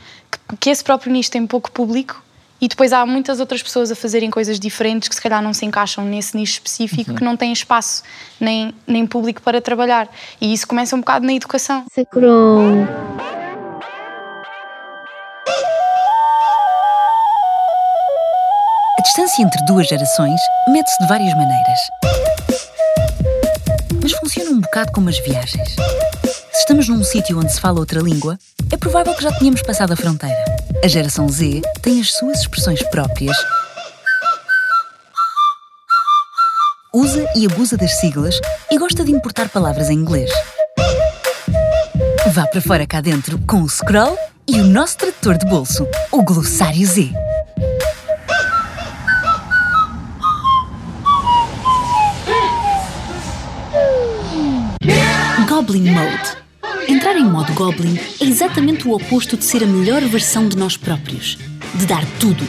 que, 0.59 0.69
esse 0.69 0.83
próprio 0.83 1.11
nicho 1.11 1.31
tem 1.31 1.45
pouco 1.45 1.71
público. 1.71 2.23
E 2.61 2.67
depois 2.67 2.91
há 2.91 3.05
muitas 3.05 3.39
outras 3.39 3.63
pessoas 3.63 3.89
a 3.89 3.95
fazerem 3.95 4.29
coisas 4.29 4.59
diferentes 4.59 5.07
que 5.07 5.15
se 5.15 5.21
calhar 5.21 5.41
não 5.41 5.53
se 5.53 5.65
encaixam 5.65 6.03
nesse 6.03 6.35
nicho 6.35 6.53
específico, 6.53 7.15
que 7.15 7.23
não 7.23 7.37
têm 7.37 7.53
espaço 7.53 8.03
nem, 8.37 8.73
nem 8.85 9.07
público 9.07 9.41
para 9.41 9.61
trabalhar. 9.61 10.09
E 10.41 10.51
isso 10.53 10.67
começa 10.67 10.93
um 10.95 10.99
bocado 10.99 11.25
na 11.25 11.33
educação. 11.33 11.85
Sacrum. 11.93 12.85
A 18.97 19.01
distância 19.01 19.41
entre 19.41 19.65
duas 19.65 19.87
gerações 19.87 20.41
mede-se 20.67 21.01
de 21.01 21.07
várias 21.07 21.33
maneiras. 21.35 21.79
Mas 24.01 24.11
funciona 24.11 24.51
um 24.51 24.59
bocado 24.59 24.91
como 24.91 25.07
as 25.07 25.17
viagens. 25.19 25.75
Se 26.59 26.63
estamos 26.63 26.89
num 26.89 27.01
sítio 27.05 27.39
onde 27.39 27.53
se 27.53 27.61
fala 27.61 27.79
outra 27.79 28.01
língua, 28.01 28.37
é 28.69 28.75
provável 28.75 29.15
que 29.15 29.23
já 29.23 29.31
tenhamos 29.31 29.61
passado 29.61 29.93
a 29.93 29.95
fronteira. 29.95 30.43
A 30.83 30.89
geração 30.89 31.29
Z 31.29 31.61
tem 31.81 32.01
as 32.01 32.11
suas 32.11 32.41
expressões 32.41 32.83
próprias. 32.89 33.37
Usa 36.93 37.25
e 37.33 37.45
abusa 37.45 37.77
das 37.77 37.93
siglas 37.93 38.41
e 38.69 38.77
gosta 38.77 39.05
de 39.05 39.11
importar 39.13 39.47
palavras 39.47 39.89
em 39.89 39.93
inglês. 39.93 40.29
Vá 42.33 42.45
para 42.45 42.59
fora 42.59 42.85
cá 42.85 42.99
dentro 42.99 43.39
com 43.47 43.61
o 43.61 43.69
Scroll 43.69 44.17
e 44.45 44.59
o 44.59 44.65
nosso 44.65 44.97
tradutor 44.97 45.37
de 45.37 45.45
bolso, 45.45 45.87
o 46.11 46.21
Glossário 46.21 46.85
Z. 46.85 47.09
Goblin 55.47 55.91
Mode. 55.91 56.48
Entrar 56.87 57.15
em 57.15 57.23
modo 57.23 57.53
Goblin 57.53 57.97
é 58.19 58.25
exatamente 58.25 58.87
o 58.87 58.93
oposto 58.93 59.37
de 59.37 59.45
ser 59.45 59.63
a 59.63 59.67
melhor 59.67 60.01
versão 60.01 60.47
de 60.47 60.57
nós 60.57 60.75
próprios, 60.75 61.37
de 61.75 61.85
dar 61.85 62.03
tudo. 62.19 62.43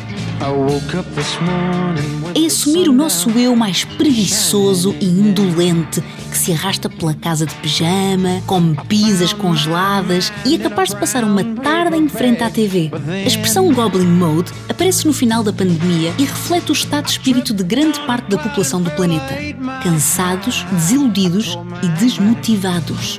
É 2.34 2.46
assumir 2.46 2.88
o 2.88 2.92
nosso 2.92 3.28
eu 3.30 3.54
mais 3.54 3.84
preguiçoso 3.84 4.96
e 4.98 5.04
indolente 5.04 6.02
que 6.30 6.38
se 6.38 6.52
arrasta 6.52 6.88
pela 6.88 7.12
casa 7.12 7.44
de 7.44 7.54
pijama, 7.56 8.40
come 8.46 8.74
pizzas 8.88 9.34
congeladas 9.34 10.32
e 10.46 10.54
é 10.54 10.58
capaz 10.58 10.90
de 10.90 10.96
passar 10.96 11.24
uma 11.24 11.44
tarde 11.44 11.96
em 11.96 12.08
frente 12.08 12.42
à 12.42 12.48
TV. 12.48 12.90
A 13.06 13.26
expressão 13.26 13.70
Goblin 13.72 14.06
Mode 14.06 14.50
aparece 14.68 15.06
no 15.06 15.12
final 15.12 15.42
da 15.42 15.52
pandemia 15.52 16.14
e 16.18 16.24
reflete 16.24 16.70
o 16.70 16.72
estado 16.72 17.04
de 17.04 17.10
espírito 17.10 17.52
de 17.52 17.62
grande 17.62 18.00
parte 18.00 18.30
da 18.30 18.38
população 18.38 18.80
do 18.80 18.90
planeta. 18.92 19.34
Cansados, 19.82 20.64
desiludidos 20.72 21.58
e 21.82 21.88
desmotivados. 22.00 23.18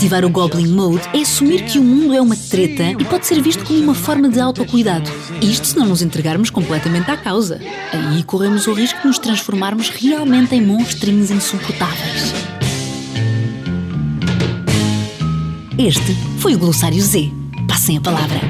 Ativar 0.00 0.24
o 0.24 0.30
Goblin 0.30 0.68
Mode 0.68 1.06
é 1.12 1.20
assumir 1.20 1.62
que 1.66 1.78
o 1.78 1.84
mundo 1.84 2.14
é 2.14 2.22
uma 2.22 2.34
treta 2.34 2.84
e 2.84 3.04
pode 3.04 3.26
ser 3.26 3.38
visto 3.42 3.62
como 3.66 3.78
uma 3.80 3.94
forma 3.94 4.30
de 4.30 4.40
autocuidado. 4.40 5.10
Isto 5.42 5.66
se 5.66 5.76
não 5.76 5.84
nos 5.84 6.00
entregarmos 6.00 6.48
completamente 6.48 7.10
à 7.10 7.18
causa. 7.18 7.60
Aí 7.92 8.22
corremos 8.22 8.66
o 8.66 8.72
risco 8.72 8.98
de 9.02 9.08
nos 9.08 9.18
transformarmos 9.18 9.90
realmente 9.90 10.54
em 10.54 10.62
monstrinhos 10.62 11.30
insuportáveis. 11.30 12.32
Este 15.76 16.14
foi 16.38 16.54
o 16.54 16.58
Glossário 16.58 17.02
Z. 17.02 17.30
Passem 17.68 17.98
a 17.98 18.00
palavra. 18.00 18.40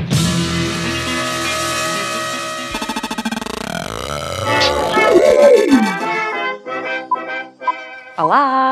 Olá! 8.16 8.69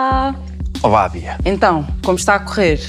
Olá, 0.89 1.07
Bia. 1.07 1.37
Então, 1.45 1.87
como 2.03 2.17
está 2.17 2.37
a 2.37 2.39
correr? 2.39 2.81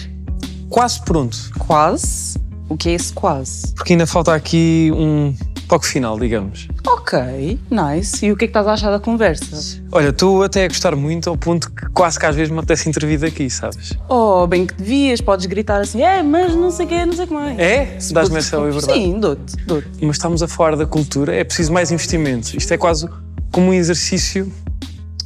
Quase 0.69 1.01
pronto, 1.01 1.38
Quase? 1.59 2.39
O 2.69 2.77
que 2.77 2.88
é 2.88 2.93
esse 2.93 3.12
quase? 3.12 3.73
porque 3.75 3.91
ainda 3.91 4.07
falta 4.07 4.33
aqui 4.33 4.89
um 4.95 5.35
toque 5.67 5.85
final, 5.85 6.17
digamos. 6.17 6.69
Ok, 6.88 7.59
nice. 7.69 8.25
E 8.25 8.31
o 8.31 8.38
que 8.38 8.45
é 8.45 8.47
que 8.47 8.51
estás 8.51 8.67
a 8.67 8.71
achar 8.71 8.89
da 8.89 9.01
conversa? 9.01 9.83
Olha, 9.91 10.09
estou 10.12 10.43
até 10.43 10.63
a 10.63 10.67
gostar 10.69 10.95
muito 10.95 11.29
ao 11.29 11.35
ponto 11.35 11.69
que 11.71 11.89
quase 11.89 12.17
que 12.17 12.25
às 12.25 12.38
vezes 12.38 12.49
me 12.49 12.59
apetece 12.59 12.88
intervir 12.88 13.19
daqui, 13.19 13.49
sabes? 13.49 13.91
Oh, 14.07 14.47
bem 14.47 14.65
que 14.65 14.75
devias, 14.75 15.19
podes 15.19 15.45
gritar 15.47 15.81
assim, 15.81 16.01
é, 16.01 16.23
mas 16.23 16.55
não 16.55 16.71
sei 16.71 16.85
o 16.85 16.88
que, 16.88 17.05
não 17.05 17.12
sei 17.12 17.25
o 17.25 17.27
que 17.27 17.33
mais. 17.33 17.59
É? 17.59 17.97
Dás-me 18.13 18.38
essa 18.38 18.55
liberdade. 18.55 18.93
Sim, 18.93 19.19
dou-te, 19.19 19.57
dou-te. 19.65 20.05
Mas 20.05 20.15
estamos 20.15 20.41
a 20.41 20.47
falar 20.47 20.77
da 20.77 20.85
cultura, 20.85 21.35
é 21.35 21.43
preciso 21.43 21.73
mais 21.73 21.91
investimentos. 21.91 22.53
Isto 22.53 22.73
é 22.73 22.77
quase 22.77 23.09
como 23.51 23.71
um 23.71 23.73
exercício 23.73 24.49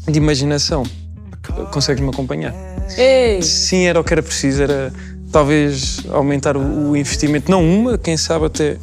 de 0.08 0.18
imaginação. 0.18 0.84
Consegues-me 1.72 2.10
acompanhar? 2.10 2.54
Ei! 2.98 3.42
Sim, 3.42 3.86
era 3.86 4.00
o 4.00 4.04
que 4.04 4.14
era 4.14 4.24
preciso, 4.24 4.64
era 4.64 4.92
talvez 5.32 6.04
aumentar 6.12 6.56
o, 6.56 6.92
o 6.92 6.98
investimento, 6.98 7.50
não 7.52 7.64
uma, 7.64 7.98
quem 7.98 8.16
sabe 8.16 8.46
até 8.46 8.78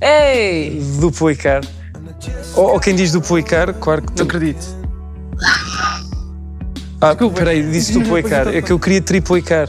Ei! 0.00 0.80
duplicar. 0.98 1.62
Ou, 2.56 2.72
ou 2.72 2.80
quem 2.80 2.94
diz 2.94 3.12
duplicar, 3.12 3.72
claro 3.74 4.02
que. 4.02 4.16
Não 4.16 4.24
acredito. 4.24 4.64
Ah, 7.00 7.12
espera 7.20 7.50
aí, 7.50 7.70
disse 7.70 7.92
duplicar. 7.92 8.48
É 8.48 8.62
que 8.62 8.72
eu 8.72 8.78
queria 8.78 9.02
triplicar. 9.02 9.68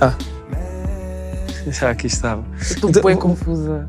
Ah. 0.00 0.14
Já 1.68 1.90
aqui 1.90 2.06
estava. 2.06 2.44
Estou 2.60 2.90
Então, 2.90 3.02
bem 3.02 3.16
confusa. 3.16 3.88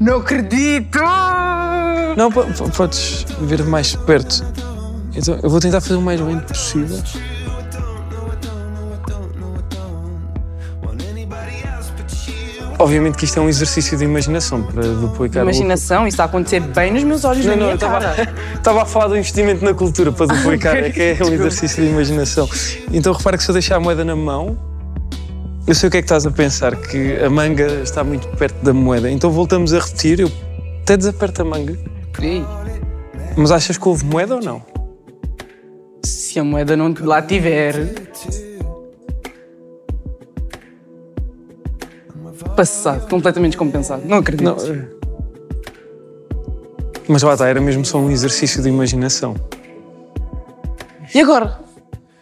Não 0.00 0.16
acredito! 0.18 0.98
Não, 2.16 2.32
po- 2.32 2.44
po- 2.46 2.70
podes 2.70 3.24
vir 3.42 3.62
mais 3.64 3.94
perto. 3.94 4.42
Então, 5.14 5.38
eu 5.42 5.50
vou 5.50 5.60
tentar 5.60 5.80
fazer 5.80 5.96
o 5.96 6.00
mais 6.02 6.20
lento 6.20 6.46
possível. 6.46 6.98
Obviamente 12.78 13.18
que 13.18 13.26
isto 13.26 13.38
é 13.38 13.42
um 13.42 13.48
exercício 13.48 13.96
de 13.98 14.04
imaginação 14.04 14.62
para 14.62 14.82
duplicar 14.82 15.42
o- 15.42 15.44
Imaginação, 15.44 16.06
isso 16.06 16.14
está 16.14 16.22
a 16.22 16.26
acontecer 16.26 16.60
bem 16.60 16.90
nos 16.92 17.04
meus 17.04 17.24
olhos, 17.26 17.44
Não, 17.44 17.52
na 17.52 17.56
não, 17.58 17.64
minha 17.66 17.74
estava 17.74 18.00
cara. 18.00 18.34
estava 18.56 18.82
a 18.82 18.86
falar 18.86 19.08
do 19.08 19.16
investimento 19.18 19.62
na 19.62 19.74
cultura 19.74 20.10
para 20.10 20.26
duplicar, 20.34 20.76
é 20.78 20.90
que 20.90 21.02
é 21.02 21.18
um 21.22 21.28
exercício 21.34 21.82
de 21.84 21.90
imaginação. 21.90 22.48
Então 22.90 23.12
repara 23.12 23.36
que 23.36 23.42
se 23.44 23.50
eu 23.50 23.52
deixar 23.52 23.76
a 23.76 23.80
moeda 23.80 24.02
na 24.02 24.16
mão, 24.16 24.56
eu 25.70 25.74
sei 25.76 25.86
o 25.86 25.90
que 25.90 25.98
é 25.98 26.00
que 26.00 26.06
estás 26.06 26.26
a 26.26 26.32
pensar, 26.32 26.74
que 26.74 27.16
a 27.22 27.30
manga 27.30 27.64
está 27.80 28.02
muito 28.02 28.26
perto 28.36 28.56
da 28.64 28.72
moeda. 28.72 29.08
Então 29.08 29.30
voltamos 29.30 29.72
a 29.72 29.78
repetir, 29.78 30.18
eu 30.18 30.28
até 30.82 30.96
desaperto 30.96 31.42
a 31.42 31.44
manga. 31.44 31.78
Ih, 32.20 32.44
Mas 33.36 33.52
achas 33.52 33.78
que 33.78 33.88
houve 33.88 34.04
moeda 34.04 34.34
ou 34.34 34.42
não? 34.42 34.60
Se 36.04 36.40
a 36.40 36.42
moeda 36.42 36.76
não 36.76 36.92
lá 37.02 37.22
tiver. 37.22 37.76
Passado, 42.56 43.08
completamente 43.08 43.52
descompensado. 43.52 44.02
Não 44.04 44.18
acredito. 44.18 44.42
Não. 44.42 44.56
eh. 44.74 44.88
Mas 47.06 47.22
lá 47.22 47.34
está, 47.34 47.46
era 47.46 47.60
mesmo 47.60 47.84
só 47.84 47.98
um 47.98 48.10
exercício 48.10 48.60
de 48.60 48.68
imaginação. 48.68 49.36
E 51.14 51.20
agora? 51.20 51.60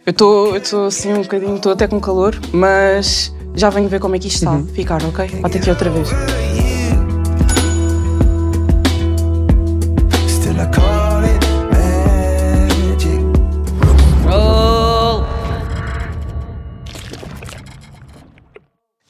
Eu 0.04 0.56
estou 0.58 0.84
assim 0.86 1.14
um 1.14 1.22
bocadinho, 1.22 1.56
estou 1.56 1.72
até 1.72 1.88
com 1.88 1.98
calor, 1.98 2.38
mas 2.52 3.32
já 3.58 3.70
venho 3.70 3.88
ver 3.88 3.98
como 3.98 4.14
é 4.14 4.18
que 4.18 4.28
isto 4.28 4.36
está 4.36 4.54
a 4.54 4.62
ficar, 4.62 5.02
ok? 5.04 5.40
Bate 5.40 5.58
aqui 5.58 5.70
outra 5.70 5.90
vez. 5.90 6.08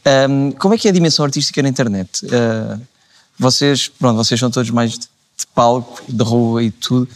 Ahm, 0.04 0.52
como 0.52 0.72
é 0.72 0.78
que 0.78 0.88
é 0.88 0.90
a 0.90 0.94
dimensão 0.94 1.24
artística 1.24 1.62
na 1.62 1.68
internet? 1.68 2.26
Ah, 2.32 2.78
vocês, 3.38 3.88
pronto, 3.88 4.16
vocês 4.16 4.40
são 4.40 4.50
todos 4.50 4.70
mais 4.70 4.92
de, 4.92 5.00
de 5.00 5.46
palco, 5.54 6.02
de 6.08 6.24
rua 6.24 6.62
e 6.62 6.70
tudo, 6.70 7.06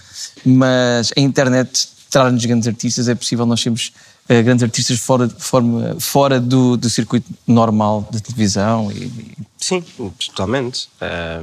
mas 0.44 1.10
a 1.16 1.20
internet 1.20 1.88
traz-nos 2.10 2.44
grandes 2.44 2.68
artistas, 2.68 3.08
é 3.08 3.14
possível 3.14 3.46
nós 3.46 3.62
sermos 3.62 3.92
grandes 4.28 4.62
artistas 4.62 4.98
fora, 4.98 5.28
forma, 5.28 5.96
fora 6.00 6.40
do, 6.40 6.76
do 6.76 6.88
circuito 6.88 7.28
normal 7.46 8.08
de 8.10 8.22
televisão 8.22 8.90
e, 8.92 9.04
e- 9.04 9.36
Sim, 9.58 9.84
totalmente. 10.26 10.88
Ah, 11.00 11.42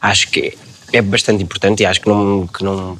acho 0.00 0.28
que 0.30 0.56
é 0.92 1.00
bastante 1.02 1.42
importante 1.42 1.82
e 1.82 1.86
acho 1.86 2.00
que 2.00 2.08
não, 2.08 2.46
que 2.46 2.62
não 2.64 2.98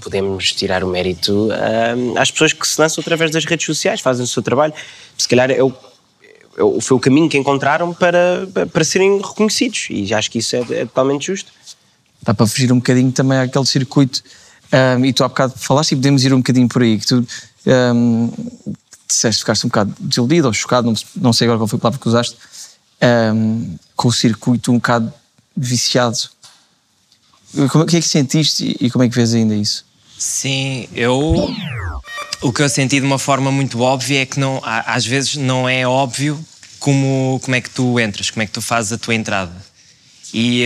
podemos 0.00 0.52
tirar 0.52 0.82
o 0.84 0.88
mérito 0.88 1.48
ah, 1.52 2.20
às 2.20 2.30
pessoas 2.30 2.52
que 2.52 2.66
se 2.66 2.80
lançam 2.80 3.02
através 3.02 3.30
das 3.30 3.44
redes 3.44 3.66
sociais, 3.66 4.00
fazem 4.00 4.24
o 4.24 4.26
seu 4.28 4.42
trabalho. 4.42 4.72
Se 5.16 5.28
calhar 5.28 5.50
é 5.50 5.56
é 5.58 5.62
o- 5.62 6.80
foi 6.80 6.96
o 6.96 7.00
caminho 7.00 7.28
que 7.28 7.36
encontraram 7.36 7.92
para, 7.92 8.48
para 8.72 8.82
serem 8.84 9.18
reconhecidos 9.18 9.88
e 9.90 10.14
acho 10.14 10.30
que 10.30 10.38
isso 10.38 10.56
é, 10.56 10.60
é 10.60 10.84
totalmente 10.86 11.26
justo. 11.26 11.52
dá 12.22 12.32
para 12.32 12.46
fugir 12.46 12.72
um 12.72 12.76
bocadinho 12.76 13.12
também 13.12 13.38
àquele 13.38 13.66
circuito. 13.66 14.22
Ahm, 14.72 15.04
e 15.04 15.12
tu 15.12 15.22
há 15.24 15.28
bocado 15.28 15.54
falaste 15.56 15.92
e 15.92 15.96
podemos 15.96 16.24
ir 16.24 16.34
um 16.34 16.38
bocadinho 16.38 16.68
por 16.68 16.82
aí, 16.82 16.98
que 16.98 17.06
tu 17.06 17.26
ahm, 17.66 18.30
disseste, 19.08 19.40
ficaste 19.40 19.64
um 19.64 19.68
bocado 19.68 19.94
desiludido 20.00 20.48
ou 20.48 20.52
chocado, 20.52 20.90
não, 20.90 20.94
não 21.16 21.32
sei 21.32 21.46
agora 21.46 21.58
qual 21.58 21.68
foi 21.68 21.76
a 21.78 21.80
palavra 21.80 22.00
que 22.00 22.08
usaste, 22.08 22.36
ahm, 23.00 23.76
com 23.94 24.08
o 24.08 24.12
circuito 24.12 24.72
um 24.72 24.76
bocado 24.76 25.12
viciado. 25.56 26.18
Como, 27.70 27.84
o 27.84 27.86
que 27.86 27.96
é 27.96 28.00
que 28.00 28.08
sentiste 28.08 28.76
e, 28.80 28.90
como 28.90 29.04
é 29.04 29.08
que 29.08 29.14
vês 29.14 29.32
ainda 29.32 29.54
isso? 29.54 29.84
Sim, 30.18 30.88
eu. 30.94 31.54
O 32.42 32.52
que 32.52 32.62
eu 32.62 32.68
senti 32.68 33.00
de 33.00 33.06
uma 33.06 33.18
forma 33.18 33.50
muito 33.50 33.80
óbvia 33.80 34.22
é 34.22 34.26
que 34.26 34.38
não, 34.38 34.60
às 34.64 35.06
vezes 35.06 35.36
não 35.36 35.68
é 35.68 35.86
óbvio 35.86 36.38
como, 36.78 37.40
como 37.42 37.54
é 37.54 37.60
que 37.60 37.70
tu 37.70 37.98
entras, 37.98 38.30
como 38.30 38.42
é 38.42 38.46
que 38.46 38.52
tu 38.52 38.60
fazes 38.60 38.92
a 38.92 38.98
tua 38.98 39.14
entrada. 39.14 39.52
E, 40.34 40.64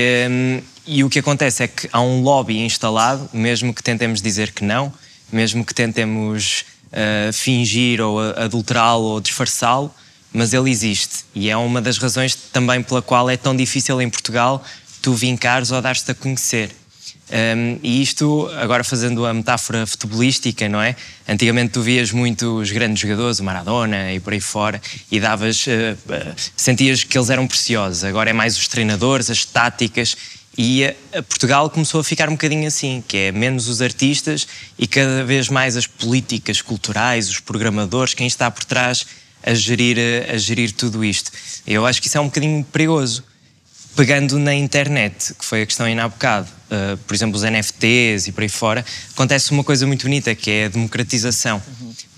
e 0.87 1.05
o 1.05 1.11
que 1.11 1.19
acontece 1.19 1.63
é 1.63 1.69
que 1.69 1.89
há 1.93 2.01
um 2.01 2.23
lobby 2.23 2.59
instalado, 2.59 3.29
mesmo 3.33 3.73
que 3.75 3.83
tentemos 3.83 4.21
dizer 4.21 4.53
que 4.53 4.65
não, 4.65 4.93
mesmo 5.33 5.65
que 5.65 5.75
tentemos 5.75 6.65
ah, 6.93 7.33
fingir 7.33 8.01
ou 8.01 8.21
adulterá-lo 8.21 9.05
ou 9.05 9.21
disfarçá-lo, 9.21 9.95
mas 10.33 10.53
ele 10.53 10.71
existe. 10.71 11.25
E 11.35 11.49
é 11.49 11.57
uma 11.57 11.81
das 11.81 11.99
razões 11.99 12.35
também 12.35 12.83
pela 12.83 13.03
qual 13.03 13.29
é 13.31 13.37
tão 13.37 13.55
difícil 13.55 14.01
em 14.01 14.11
Portugal 14.11 14.65
tu 15.03 15.15
vincares 15.15 15.71
ou 15.71 15.81
dar-te 15.81 16.11
a 16.11 16.15
conhecer. 16.15 16.71
Um, 17.33 17.79
e 17.81 18.03
isto, 18.03 18.51
agora 18.59 18.83
fazendo 18.83 19.25
a 19.25 19.33
metáfora 19.33 19.87
futebolística, 19.87 20.69
não 20.69 20.83
é? 20.83 20.97
Antigamente 21.29 21.73
tu 21.73 21.81
vias 21.81 22.11
muito 22.11 22.59
os 22.59 22.73
grandes 22.73 23.01
jogadores, 23.01 23.39
o 23.39 23.45
Maradona 23.45 24.13
e 24.13 24.19
por 24.19 24.33
aí 24.33 24.41
fora, 24.41 24.83
e 25.11 25.21
davas, 25.21 25.65
eh, 25.69 25.97
eh, 26.09 26.33
sentias 26.57 27.05
que 27.05 27.17
eles 27.17 27.31
eram 27.31 27.47
preciosos. 27.47 28.03
Agora 28.03 28.31
é 28.31 28.33
mais 28.33 28.59
os 28.59 28.67
treinadores, 28.67 29.31
as 29.31 29.45
táticas. 29.45 30.17
E 30.59 30.83
eh, 30.83 30.95
Portugal 31.23 31.71
começou 31.71 32.01
a 32.01 32.05
ficar 32.05 32.29
um 32.29 32.33
bocadinho 32.33 32.67
assim, 32.67 33.03
que 33.07 33.17
é 33.17 33.33
menos 33.33 33.69
os 33.69 33.81
artistas 33.81 34.47
e 34.79 34.87
cada 34.87 35.25
vez 35.25 35.49
mais 35.49 35.77
as 35.77 35.87
políticas 35.87 36.61
culturais, 36.61 37.29
os 37.29 37.41
programadores, 37.41 38.15
quem 38.15 38.27
está 38.27 38.51
por 38.51 38.65
trás 38.65 39.07
a 39.43 39.55
gerir, 39.55 39.99
a 40.29 40.37
gerir 40.37 40.73
tudo 40.73 41.05
isto. 41.05 41.31
Eu 41.67 41.87
acho 41.87 42.01
que 42.01 42.09
isso 42.09 42.19
é 42.19 42.21
um 42.21 42.27
bocadinho 42.27 42.65
perigoso 42.65 43.25
pegando 43.97 44.39
na 44.39 44.55
internet, 44.55 45.35
que 45.35 45.45
foi 45.45 45.63
a 45.63 45.67
questão 45.67 45.87
ainda 45.87 46.05
há 46.05 46.09
bocado, 46.09 46.49
uh, 46.71 46.97
por 46.99 47.15
exemplo, 47.15 47.37
os 47.37 47.43
NFTs 47.43 48.29
e 48.29 48.33
por 48.33 48.43
aí 48.43 48.49
fora, 48.49 48.85
acontece 49.13 49.51
uma 49.51 49.65
coisa 49.65 49.87
muito 49.87 50.03
bonita, 50.03 50.35
que 50.35 50.51
é 50.51 50.65
a 50.67 50.69
democratização. 50.69 51.61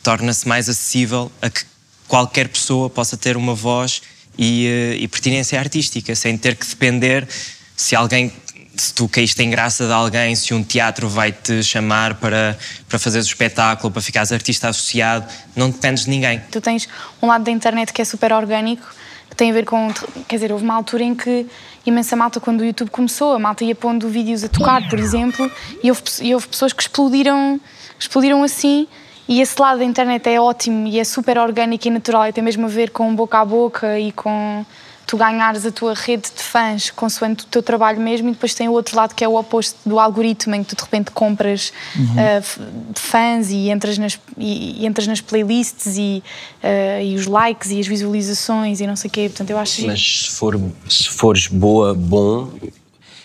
Torna-se 0.02 0.46
mais 0.46 0.68
acessível 0.68 1.32
a 1.40 1.48
que 1.48 1.62
qualquer 2.06 2.48
pessoa 2.48 2.90
possa 2.90 3.16
ter 3.16 3.36
uma 3.36 3.54
voz 3.54 4.02
e, 4.38 4.66
uh, 4.66 5.02
e 5.02 5.08
pertinência 5.08 5.58
artística, 5.58 6.14
sem 6.14 6.36
ter 6.36 6.56
que 6.56 6.66
depender 6.66 7.26
se 7.76 7.96
alguém. 7.96 8.32
Se 8.74 8.94
tu 8.94 9.06
caíste 9.06 9.42
em 9.42 9.50
graça 9.50 9.86
de 9.86 9.92
alguém, 9.92 10.34
se 10.34 10.54
um 10.54 10.64
teatro 10.64 11.06
vai 11.06 11.30
te 11.30 11.62
chamar 11.62 12.14
para, 12.14 12.56
para 12.88 12.98
fazeres 12.98 13.26
o 13.26 13.28
espetáculo, 13.28 13.92
para 13.92 14.00
ficares 14.00 14.32
artista 14.32 14.68
associado, 14.68 15.26
não 15.54 15.68
dependes 15.68 16.04
de 16.04 16.10
ninguém. 16.10 16.40
Tu 16.50 16.58
tens 16.58 16.88
um 17.20 17.26
lado 17.26 17.44
da 17.44 17.50
internet 17.50 17.92
que 17.92 18.00
é 18.00 18.04
super 18.06 18.32
orgânico, 18.32 18.82
que 19.28 19.36
tem 19.36 19.50
a 19.50 19.52
ver 19.52 19.66
com. 19.66 19.92
Quer 20.26 20.36
dizer, 20.36 20.52
houve 20.52 20.64
uma 20.64 20.74
altura 20.74 21.02
em 21.02 21.14
que 21.14 21.46
imensa 21.84 22.16
malta, 22.16 22.40
quando 22.40 22.62
o 22.62 22.64
YouTube 22.64 22.88
começou, 22.88 23.34
a 23.34 23.38
malta 23.38 23.62
ia 23.62 23.74
pondo 23.74 24.08
vídeos 24.08 24.42
a 24.42 24.48
tocar, 24.48 24.88
por 24.88 24.98
exemplo, 24.98 25.50
e 25.82 25.90
houve, 25.90 26.02
e 26.22 26.32
houve 26.32 26.48
pessoas 26.48 26.72
que 26.72 26.82
explodiram, 26.82 27.60
explodiram 27.98 28.42
assim. 28.42 28.88
E 29.28 29.42
esse 29.42 29.60
lado 29.60 29.78
da 29.78 29.84
internet 29.84 30.26
é 30.28 30.40
ótimo 30.40 30.86
e 30.88 30.98
é 30.98 31.04
super 31.04 31.36
orgânico 31.36 31.86
e 31.86 31.90
natural, 31.90 32.26
e 32.26 32.32
tem 32.32 32.42
mesmo 32.42 32.64
a 32.64 32.68
ver 32.70 32.90
com 32.90 33.14
boca 33.14 33.38
a 33.38 33.44
boca 33.44 33.98
e 33.98 34.12
com 34.12 34.64
tu 35.06 35.16
ganhares 35.16 35.66
a 35.66 35.70
tua 35.72 35.94
rede 35.94 36.30
de 36.34 36.42
fãs 36.42 36.90
consoante 36.90 37.44
o 37.44 37.46
teu 37.46 37.62
trabalho 37.62 38.00
mesmo, 38.00 38.28
e 38.28 38.32
depois 38.32 38.54
tem 38.54 38.68
o 38.68 38.72
outro 38.72 38.96
lado 38.96 39.14
que 39.14 39.22
é 39.24 39.28
o 39.28 39.34
oposto 39.36 39.78
do 39.84 39.98
algoritmo, 39.98 40.54
em 40.54 40.62
que 40.64 40.70
tu 40.74 40.76
de 40.76 40.82
repente 40.82 41.10
compras 41.10 41.72
ah, 42.16 42.40
f- 42.40 42.60
fãs 42.94 43.50
e 43.50 43.68
entras 43.70 43.98
nas, 43.98 44.18
e, 44.38 44.82
e 44.82 44.86
entras 44.86 45.06
nas 45.06 45.20
playlists 45.20 45.96
e, 45.98 46.22
ah, 46.62 47.02
e 47.02 47.14
os 47.16 47.26
likes 47.26 47.70
e 47.70 47.80
as 47.80 47.86
visualizações 47.86 48.80
e 48.80 48.86
não 48.86 48.96
sei 48.96 49.08
o 49.08 49.12
quê. 49.12 49.28
Portanto, 49.28 49.50
eu 49.50 49.58
acho. 49.58 49.86
Mas 49.86 50.00
se, 50.26 50.30
for, 50.30 50.58
se 50.88 51.08
fores 51.08 51.46
boa, 51.48 51.94
bom, 51.94 52.50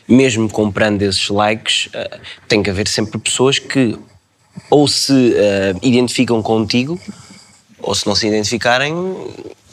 mesmo 0.07 0.49
comprando 0.49 1.01
esses 1.01 1.29
likes, 1.29 1.89
eh, 1.93 2.19
tem 2.47 2.63
que 2.63 2.69
haver 2.69 2.87
sempre 2.87 3.17
pessoas 3.19 3.59
que 3.59 3.97
ou 4.69 4.87
se 4.87 5.35
identificam 5.83 6.41
contigo, 6.41 6.99
ou 7.79 7.93
se 7.93 8.07
não 8.07 8.15
se 8.15 8.25
identificarem, 8.27 8.93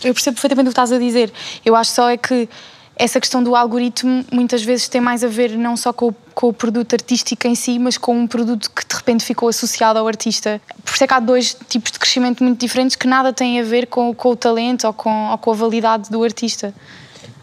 Eu 0.05 0.13
percebo 0.15 0.35
perfeitamente 0.37 0.67
o 0.67 0.71
que 0.71 0.73
estás 0.73 0.93
a 0.93 0.99
dizer. 0.99 1.33
Eu 1.65 1.75
acho 1.75 1.91
só 1.93 2.11
é 2.11 2.17
que 2.17 2.49
essa 2.97 3.19
questão 3.19 3.43
do 3.43 3.57
algoritmo 3.57 4.25
muitas 4.31 4.63
vezes 4.63 4.87
tem 4.89 5.01
mais 5.01 5.25
a 5.25 5.29
ver 5.29 5.51
não 5.59 5.77
só 5.77 5.93
com 5.93 6.09
o, 6.11 6.17
com 6.33 6.49
o 6.49 6.53
produto 6.53 6.93
artístico 6.95 7.47
em 7.49 7.55
si, 7.57 7.77
mas 7.79 7.99
com 7.99 8.17
um 8.17 8.27
produto 8.27 8.71
que 8.71 8.87
de 8.87 8.95
repente 8.95 9.25
ficou 9.25 9.49
associado 9.49 9.99
ao 9.99 10.07
artista. 10.07 10.61
Por 10.85 10.95
isso 10.95 11.03
é 11.03 11.07
que 11.07 11.15
há 11.15 11.19
dois 11.19 11.57
tipos 11.69 11.91
de 11.91 11.99
crescimento 11.99 12.45
muito 12.45 12.61
diferentes 12.61 12.95
que 12.95 13.09
nada 13.09 13.33
têm 13.33 13.59
a 13.59 13.65
ver 13.65 13.87
com, 13.87 14.15
com 14.15 14.29
o 14.31 14.37
talento 14.37 14.87
ou 14.87 14.93
com, 14.93 15.31
ou 15.31 15.39
com 15.39 15.51
a 15.51 15.55
validade 15.55 16.09
do 16.11 16.23
artista. 16.23 16.73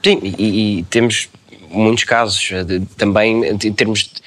Sim, 0.04 0.20
e, 0.24 0.80
e 0.80 0.84
temos 0.84 1.28
muitos 1.70 2.06
casos 2.06 2.50
eh, 2.52 2.64
de- 2.64 2.80
também 2.98 3.44
em 3.46 3.58
termos 3.74 4.04
de- 4.06 4.22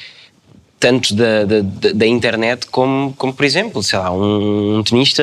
tanto 0.80 1.14
da, 1.14 1.44
da, 1.44 1.60
da- 1.94 2.06
internet 2.06 2.66
como, 2.66 3.14
como, 3.16 3.32
por 3.32 3.44
exemplo, 3.44 3.82
sei 3.82 3.98
lá, 3.98 4.10
um, 4.12 4.82
tenista, 4.84 5.22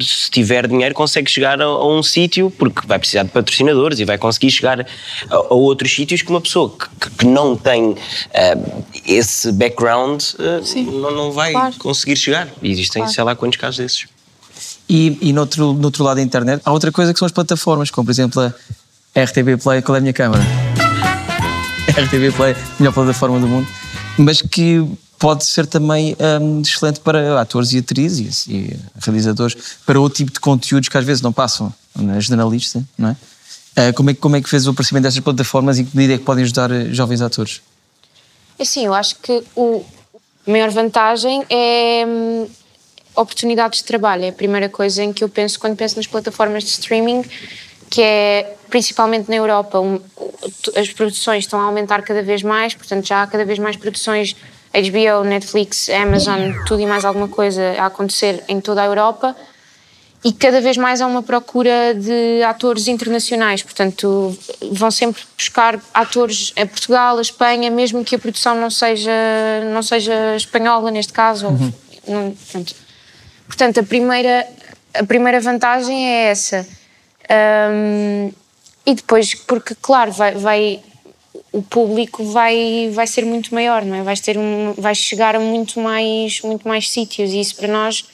se 0.00 0.30
tiver 0.30 0.66
dinheiro, 0.66 0.94
consegue 0.94 1.30
chegar 1.30 1.60
a, 1.62 1.64
a 1.64 1.86
um 1.88 2.02
sítio 2.02 2.50
porque 2.50 2.86
vai 2.86 2.98
precisar 2.98 3.22
de 3.22 3.30
patrocinadores 3.30 3.98
e 4.00 4.04
vai 4.04 4.18
conseguir 4.18 4.50
chegar 4.50 4.80
a, 4.82 5.34
a 5.34 5.54
outros 5.54 5.94
sítios 5.94 6.20
que 6.20 6.28
uma 6.28 6.40
pessoa 6.42 6.70
que, 7.00 7.10
que 7.10 7.26
não 7.26 7.56
tem 7.56 7.94
eh, 8.34 8.54
esse 9.06 9.50
background 9.52 10.22
eh, 10.38 10.60
não, 10.82 11.10
não 11.10 11.32
vai 11.32 11.52
Claro. 11.52 11.74
conseguir 11.78 12.16
chegar. 12.16 12.46
E 12.60 12.70
existem, 12.70 13.00
Claro. 13.00 13.14
sei 13.14 13.24
lá, 13.24 13.34
quantos 13.34 13.58
casos 13.58 13.78
desses. 13.78 14.06
E, 14.90 15.16
e 15.22 15.32
no, 15.32 15.40
outro, 15.42 15.72
no 15.72 15.84
outro 15.86 16.04
lado 16.04 16.16
da 16.16 16.22
internet, 16.22 16.60
há 16.64 16.72
outra 16.72 16.92
coisa 16.92 17.12
que 17.14 17.18
são 17.18 17.24
as 17.26 17.32
plataformas, 17.32 17.90
como 17.90 18.04
por 18.04 18.10
exemplo 18.12 18.42
a 18.42 18.52
RTB 19.22 19.56
Play, 19.62 19.80
qual 19.80 19.96
é 19.96 19.98
a 19.98 20.00
minha 20.02 20.12
câmara? 20.12 20.42
RTB 21.96 22.30
Play, 22.36 22.54
melhor 22.78 22.92
plataforma 22.92 23.38
do 23.40 23.46
mundo, 23.48 23.66
mas 24.18 24.42
que 24.42 24.84
pode 25.18 25.44
ser 25.44 25.66
também 25.66 26.16
hum, 26.40 26.60
excelente 26.60 27.00
para 27.00 27.40
atores 27.40 27.72
e 27.72 27.78
atrizes 27.78 28.46
e, 28.46 28.78
realizadores, 29.00 29.56
para 29.84 29.98
outro 29.98 30.18
tipo 30.18 30.32
de 30.32 30.40
conteúdos 30.40 30.88
que 30.88 30.96
às 30.96 31.04
vezes 31.04 31.22
não 31.22 31.32
passam 31.32 31.72
na 31.94 32.20
generalista, 32.20 32.84
não 32.96 33.10
é? 33.10 33.16
Ah, 33.76 33.92
como, 33.92 34.10
é 34.10 34.14
como 34.14 34.36
é 34.36 34.42
que 34.42 34.48
fez 34.48 34.66
o 34.66 34.70
aparecimento 34.70 35.04
destas 35.04 35.22
plataformas 35.22 35.78
e 35.78 35.84
que 35.84 35.96
medida 35.96 36.14
é 36.14 36.18
que 36.18 36.24
podem 36.24 36.42
ajudar 36.42 36.70
eh, 36.70 36.86
jovens 36.92 37.20
atores? 37.20 37.60
Assim, 38.58 38.86
eu 38.86 38.92
acho 38.92 39.16
que 39.16 39.44
o, 39.54 39.84
a 40.46 40.50
maior 40.50 40.70
vantagem 40.70 41.44
é 41.48 42.04
hum, 42.04 42.48
oportunidades 43.14 43.78
de 43.78 43.84
trabalho. 43.84 44.24
É 44.24 44.30
a 44.30 44.32
primeira 44.32 44.68
coisa 44.68 45.04
em 45.04 45.12
que 45.12 45.22
eu 45.22 45.28
penso 45.28 45.60
quando 45.60 45.76
penso 45.76 45.96
nas 45.96 46.08
plataformas 46.08 46.64
de 46.64 46.70
streaming, 46.70 47.24
que 47.90 48.02
é 48.02 48.54
principalmente 48.70 49.28
na 49.30 49.36
Europa, 49.36 49.80
um, 49.80 49.98
as 50.76 50.88
produções 50.90 51.44
estão 51.44 51.58
a 51.60 51.64
aumentar 51.64 52.02
cada 52.02 52.22
vez 52.22 52.42
mais, 52.42 52.74
portanto 52.74 53.06
já 53.06 53.22
há 53.22 53.26
cada 53.26 53.44
vez 53.44 53.58
mais 53.58 53.76
produções 53.76 54.36
HBO, 54.74 55.24
Netflix, 55.24 55.88
Amazon, 55.88 56.52
tudo 56.66 56.82
e 56.82 56.86
mais 56.86 57.04
alguma 57.04 57.28
coisa 57.28 57.62
a 57.78 57.86
acontecer 57.86 58.44
em 58.48 58.60
toda 58.60 58.82
a 58.82 58.84
Europa. 58.86 59.34
E 60.24 60.32
cada 60.32 60.60
vez 60.60 60.76
mais 60.76 61.00
há 61.00 61.06
uma 61.06 61.22
procura 61.22 61.94
de 61.94 62.42
atores 62.42 62.88
internacionais, 62.88 63.62
portanto, 63.62 64.36
vão 64.72 64.90
sempre 64.90 65.22
buscar 65.36 65.80
atores 65.94 66.52
a 66.56 66.66
Portugal, 66.66 67.18
a 67.18 67.22
Espanha, 67.22 67.70
mesmo 67.70 68.04
que 68.04 68.16
a 68.16 68.18
produção 68.18 68.56
não 68.60 68.68
seja, 68.68 69.10
não 69.72 69.80
seja 69.82 70.34
espanhola 70.36 70.90
neste 70.90 71.12
caso. 71.12 71.46
ou- 71.46 71.52
não- 72.12 72.32
portanto, 72.32 72.74
portanto, 73.46 73.80
a 73.80 73.82
primeira, 73.84 74.46
a 74.92 75.04
primeira 75.04 75.40
vantagem 75.40 76.06
é 76.08 76.24
essa. 76.30 76.66
Ahm, 77.28 78.30
e 78.86 78.94
depois, 78.94 79.34
porque, 79.34 79.74
claro, 79.80 80.10
vai, 80.12 80.34
vai- 80.34 80.80
o 81.52 81.62
público 81.62 82.24
vai, 82.24 82.90
vai 82.92 83.06
ser 83.06 83.24
muito 83.24 83.54
maior, 83.54 83.84
não 83.84 83.96
é? 83.96 84.02
Vais 84.02 84.20
ter 84.20 84.36
um, 84.38 84.74
vai 84.76 84.94
chegar 84.94 85.36
a 85.36 85.40
muito 85.40 85.78
mais, 85.80 86.40
muito 86.42 86.66
mais 86.66 86.90
sítios 86.90 87.30
e 87.32 87.40
isso 87.40 87.56
para 87.56 87.68
nós 87.68 88.04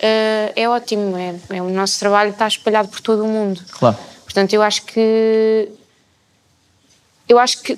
eh, 0.00 0.52
é 0.56 0.68
ótimo. 0.68 1.16
É, 1.16 1.34
é- 1.56 1.62
o 1.62 1.68
nosso 1.70 1.98
trabalho 1.98 2.30
está 2.30 2.46
espalhado 2.48 2.88
por 2.88 3.00
todo 3.00 3.24
o 3.24 3.28
mundo. 3.28 3.60
Claro. 3.70 3.96
Portanto, 4.24 4.52
eu 4.52 4.62
acho 4.62 4.82
que. 4.86 5.68
Eu 7.28 7.38
acho 7.38 7.62
que, 7.62 7.76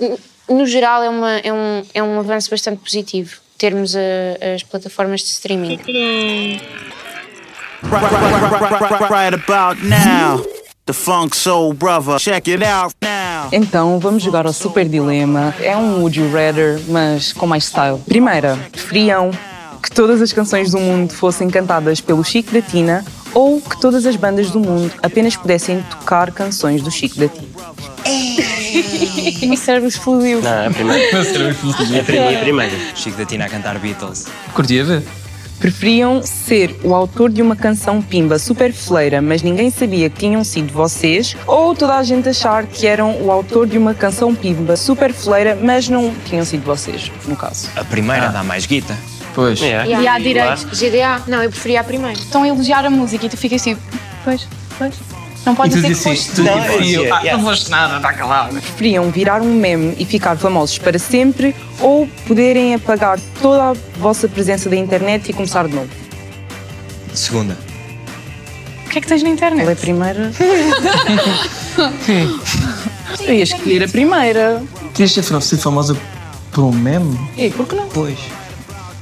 no 0.49 0.67
geral, 0.67 1.03
é, 1.03 1.09
uma, 1.09 1.33
é, 1.39 1.53
um, 1.53 1.85
é 1.95 2.03
um 2.03 2.19
avanço 2.19 2.51
bastante 2.51 2.79
positivo 2.83 3.37
termos 3.59 3.95
a- 3.95 4.55
as 4.55 4.63
plataformas 4.63 5.21
de 5.21 5.27
streaming. 5.29 5.79
Right 7.83 7.95
about 7.95 8.23
now, 8.23 8.39
the 8.49 8.59
Funk 8.65 8.65
Soul 8.95 8.99
Brother. 8.99 9.39
Check 9.39 9.49
it 9.49 9.53
out 9.53 9.83
now. 9.85 10.56
Então 13.53 13.99
vamos 13.99 14.23
jogar 14.23 14.47
ao 14.47 14.53
Super 14.53 14.89
Dilema. 14.89 15.53
É 15.61 15.77
um 15.77 15.99
Would 16.01 16.21
You 16.21 16.31
Rather, 16.33 16.81
mas 16.89 17.33
com 17.33 17.47
mais 17.47 17.65
style. 17.65 17.99
Primeira, 18.07 18.57
preferiam 18.71 19.31
que 19.83 19.91
todas 19.91 20.23
as 20.23 20.33
canções 20.33 20.71
do 20.71 20.79
mundo 20.79 21.13
fossem 21.13 21.49
cantadas 21.51 22.01
pelo 22.01 22.23
Chico 22.25 22.53
da 22.53 22.63
Tina 22.63 23.05
ou 23.35 23.61
que 23.61 23.81
todas 23.81 24.07
as 24.07 24.15
bandas 24.17 24.51
do 24.51 24.61
mundo 24.61 24.93
apenas 25.03 25.35
pudessem 25.37 25.83
tocar 25.91 26.31
canções 26.31 26.83
do 26.83 26.91
Chico 26.91 27.19
da 27.19 27.29
Tina? 27.29 27.47
O 29.43 29.47
meu 29.47 29.57
cérebro 29.57 29.89
explodiu. 29.89 30.43
Não, 30.43 30.51
é 30.51 30.67
a 30.67 30.71
primeira. 30.71 31.03
É 31.17 32.01
a 32.01 32.05
primeira. 32.05 32.37
a 32.39 32.41
primeira. 32.43 32.77
Chico 32.95 33.17
da 33.17 33.25
Tina 33.25 33.47
a 33.47 33.49
cantar 33.49 33.79
Beatles. 33.79 34.27
Curtia 34.53 34.85
ver? 34.85 35.03
Preferiam 35.59 36.23
ser 36.23 36.75
o 36.85 36.95
autor 36.95 37.31
de 37.31 37.41
uma 37.41 37.57
canção 37.57 38.03
pimba 38.03 38.39
super 38.39 38.73
fleira, 38.73 39.23
mas 39.23 39.43
ninguém 39.43 39.71
sabia 39.71 40.11
que 40.11 40.21
tinham 40.21 40.45
sido 40.45 40.73
vocês, 40.73 41.37
ou 41.47 41.75
toda 41.75 41.97
a 41.97 42.03
gente 42.03 42.29
achar 42.29 42.67
que 42.67 42.87
eram 42.87 43.23
o 43.23 43.33
autor 43.33 43.67
de 43.67 43.79
uma 43.79 43.95
canção 43.95 44.35
pimba 44.35 44.77
super 44.77 45.13
fleira, 45.13 45.59
mas 45.61 45.89
não 45.89 46.15
tinham 46.27 46.45
sido 46.45 46.65
vocês, 46.65 47.11
no 47.27 47.37
caso? 47.37 47.71
A 47.75 47.85
primeira 47.85 48.29
dá 48.29 48.43
mais 48.43 48.67
guita. 48.67 48.97
Pois. 49.35 49.61
É. 49.63 49.87
E 49.87 50.07
há 50.07 50.19
direitos. 50.19 50.65
GDA? 50.65 51.23
Não, 51.27 51.43
eu 51.43 51.51
preferia 51.51 51.81
a 51.81 51.85
primeira. 51.85 52.19
Estão 52.19 52.43
a 52.43 52.49
elogiar 52.49 52.85
a 52.85 52.91
música 52.91 53.27
e 53.27 53.29
tu 53.29 53.37
ficas 53.37 53.61
assim, 53.61 53.77
pois, 54.25 54.49
pois. 54.79 54.95
Não 55.47 55.55
pode 55.55 55.71
tu 55.71 55.77
dizer 55.77 55.89
que 55.89 55.95
foste. 55.95 56.33
tu 56.35 56.43
Não, 56.43 56.59
eu 56.59 56.73
eu, 56.73 56.81
dizia, 56.83 57.15
ah, 57.15 57.21
yeah. 57.21 57.37
não 57.37 57.45
foste 57.49 57.71
nada, 57.71 57.97
está 57.97 58.13
calado. 58.13 58.55
Preferiam 58.61 59.11
virar 59.11 59.41
um 59.41 59.55
meme 59.55 59.95
e 59.99 60.05
ficar 60.05 60.37
famosos 60.37 60.77
para 60.79 60.99
sempre, 60.99 61.55
ou 61.81 62.07
poderem 62.27 62.75
apagar 62.75 63.19
toda 63.41 63.71
a 63.71 63.73
vossa 63.99 64.29
presença 64.29 64.69
da 64.69 64.77
internet 64.77 65.31
e 65.31 65.33
começar 65.33 65.67
de 65.69 65.75
novo? 65.75 65.89
Segunda. 67.15 67.57
O 68.87 68.91
que 68.91 68.99
é 68.99 69.01
que 69.01 69.09
tens 69.09 69.23
na 69.23 69.31
Qual 69.31 69.45
é 69.45 69.47
a 69.47 69.51
internet? 69.53 69.81
primeira? 69.81 70.33
Eu 73.21 73.35
ia 73.35 73.43
escolher 73.43 73.85
a 73.85 73.89
primeira. 73.89 74.63
Querias 74.95 75.13
ser 75.13 75.43
ser 75.43 75.57
famosa 75.59 75.97
por 76.53 76.65
um 76.65 76.73
meme? 76.73 77.19
E 77.37 77.51
por 77.51 77.67
que 77.67 77.75
não? 77.75 77.87
Pois. 77.89 78.19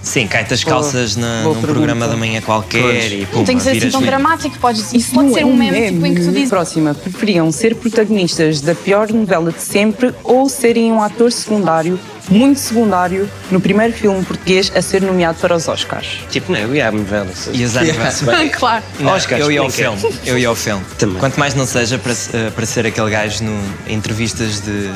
Sim, 0.04 0.26
cai-te 0.28 0.52
as 0.54 0.62
calças 0.62 1.16
na, 1.16 1.42
num 1.42 1.54
pergunta. 1.54 1.66
programa 1.72 2.06
da 2.06 2.16
manhã 2.16 2.40
qualquer 2.42 2.82
Pois. 2.82 3.12
e 3.12 3.26
pum, 3.26 3.38
Não 3.38 3.44
tem 3.44 3.56
que 3.56 3.62
ser 3.62 3.70
assim 3.70 3.90
tão 3.90 4.00
meme. 4.00 4.10
dramático, 4.12 4.58
podes, 4.58 4.92
Isso 4.92 5.14
pode 5.14 5.32
ser 5.32 5.40
é 5.40 5.44
um 5.46 5.56
meme, 5.56 5.92
tipo, 5.92 6.06
em 6.06 6.14
que 6.14 6.20
tu 6.22 6.30
dizes. 6.30 6.50
Próxima, 6.50 6.94
preferiam 6.94 7.50
ser 7.50 7.74
protagonistas 7.74 8.60
da 8.60 8.74
pior 8.74 9.10
novela 9.10 9.50
de 9.50 9.62
sempre 9.62 10.14
ou 10.22 10.48
serem 10.48 10.92
um 10.92 11.02
ator 11.02 11.32
secundário, 11.32 11.98
muito 12.28 12.60
secundário, 12.60 13.28
no 13.50 13.60
primeiro 13.60 13.92
filme 13.94 14.22
português 14.24 14.70
a 14.74 14.82
ser 14.82 15.00
nomeado 15.02 15.38
para 15.40 15.56
os 15.56 15.66
Oscars? 15.68 16.20
Tipo, 16.30 16.52
não, 16.52 16.58
eu 16.58 16.74
ia 16.74 16.88
à 16.88 16.92
novela. 16.92 17.28
E 17.52 17.64
as 17.64 17.76
aniversários. 17.76 18.52
claro. 18.56 18.84
Não, 19.00 19.12
Oscars, 19.14 19.40
eu 19.42 19.50
ia 19.50 19.60
ao 19.60 19.70
filme. 19.70 19.98
Eu 20.26 20.38
ia 20.38 20.48
ao 20.48 20.54
filme. 20.54 20.84
Também. 20.98 21.18
Quanto 21.18 21.40
mais 21.40 21.54
não 21.54 21.66
seja 21.66 21.98
para, 21.98 22.12
eh, 22.12 22.50
para 22.50 22.66
ser 22.66 22.86
aquele 22.86 23.10
gajo 23.10 23.42
no, 23.44 23.58
em 23.86 23.94
entrevistas 23.94 24.60
de 24.60 24.90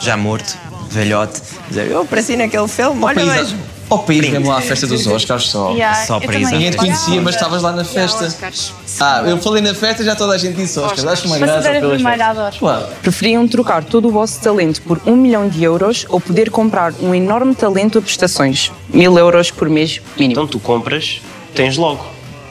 já 0.00 0.16
morto, 0.16 0.56
velhote, 0.90 1.40
dizer 1.68 1.86
eu 1.90 2.00
apareci 2.02 2.36
naquele 2.36 2.66
filme, 2.68 3.02
olha 3.04 3.24
país, 3.24 3.54
ao 3.92 3.98
país 4.00 4.28
mesmo 4.28 4.48
lá 4.48 4.58
à 4.58 4.60
festa 4.60 4.86
dos 4.86 5.06
Oscars 5.06 5.48
só. 5.48 5.72
Yeah, 5.72 6.04
Só 6.06 6.20
para 6.20 6.38
isso. 6.38 6.50
Ninguém 6.50 6.70
te 6.70 6.76
conhecia, 6.76 7.20
mas 7.20 7.34
estavas 7.34 7.62
lá 7.62 7.72
na 7.72 7.84
festa. 7.84 8.24
Oscars. 8.24 8.72
Ah, 9.00 9.22
eu 9.26 9.38
falei 9.38 9.62
na 9.62 9.74
festa 9.74 10.02
e 10.02 10.06
já 10.06 10.14
toda 10.16 10.34
a 10.34 10.38
gente 10.38 10.56
disse 10.56 10.78
Oscars. 10.78 11.04
Acho 11.04 11.26
uma 11.26 11.38
graça 11.38 11.70
pelas. 11.70 12.58
Claro. 12.58 12.86
Preferiam 13.02 13.46
trocar 13.46 13.84
todo 13.84 14.08
o 14.08 14.10
vosso 14.10 14.40
talento 14.40 14.80
por 14.82 15.00
um 15.06 15.16
milhão 15.16 15.48
de 15.48 15.62
euros 15.62 16.06
ou 16.08 16.20
poder 16.20 16.50
comprar 16.50 16.92
um 17.00 17.14
enorme 17.14 17.54
talento 17.54 17.98
a 17.98 18.02
prestações? 18.02 18.72
Mil 18.88 19.16
euros 19.18 19.50
por 19.50 19.68
mês 19.68 20.00
mínimo. 20.16 20.32
Então 20.32 20.46
tu 20.46 20.58
compras, 20.58 21.20
tens 21.54 21.76
logo. 21.76 22.04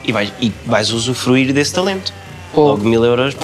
E 0.04 0.12
vais, 0.12 0.32
e 0.40 0.52
vais 0.66 0.90
usufruir 0.90 1.52
desse 1.52 1.72
talento. 1.72 2.12
Pô. 2.52 2.68
Logo 2.68 2.84
mil 2.84 3.04
euros. 3.04 3.36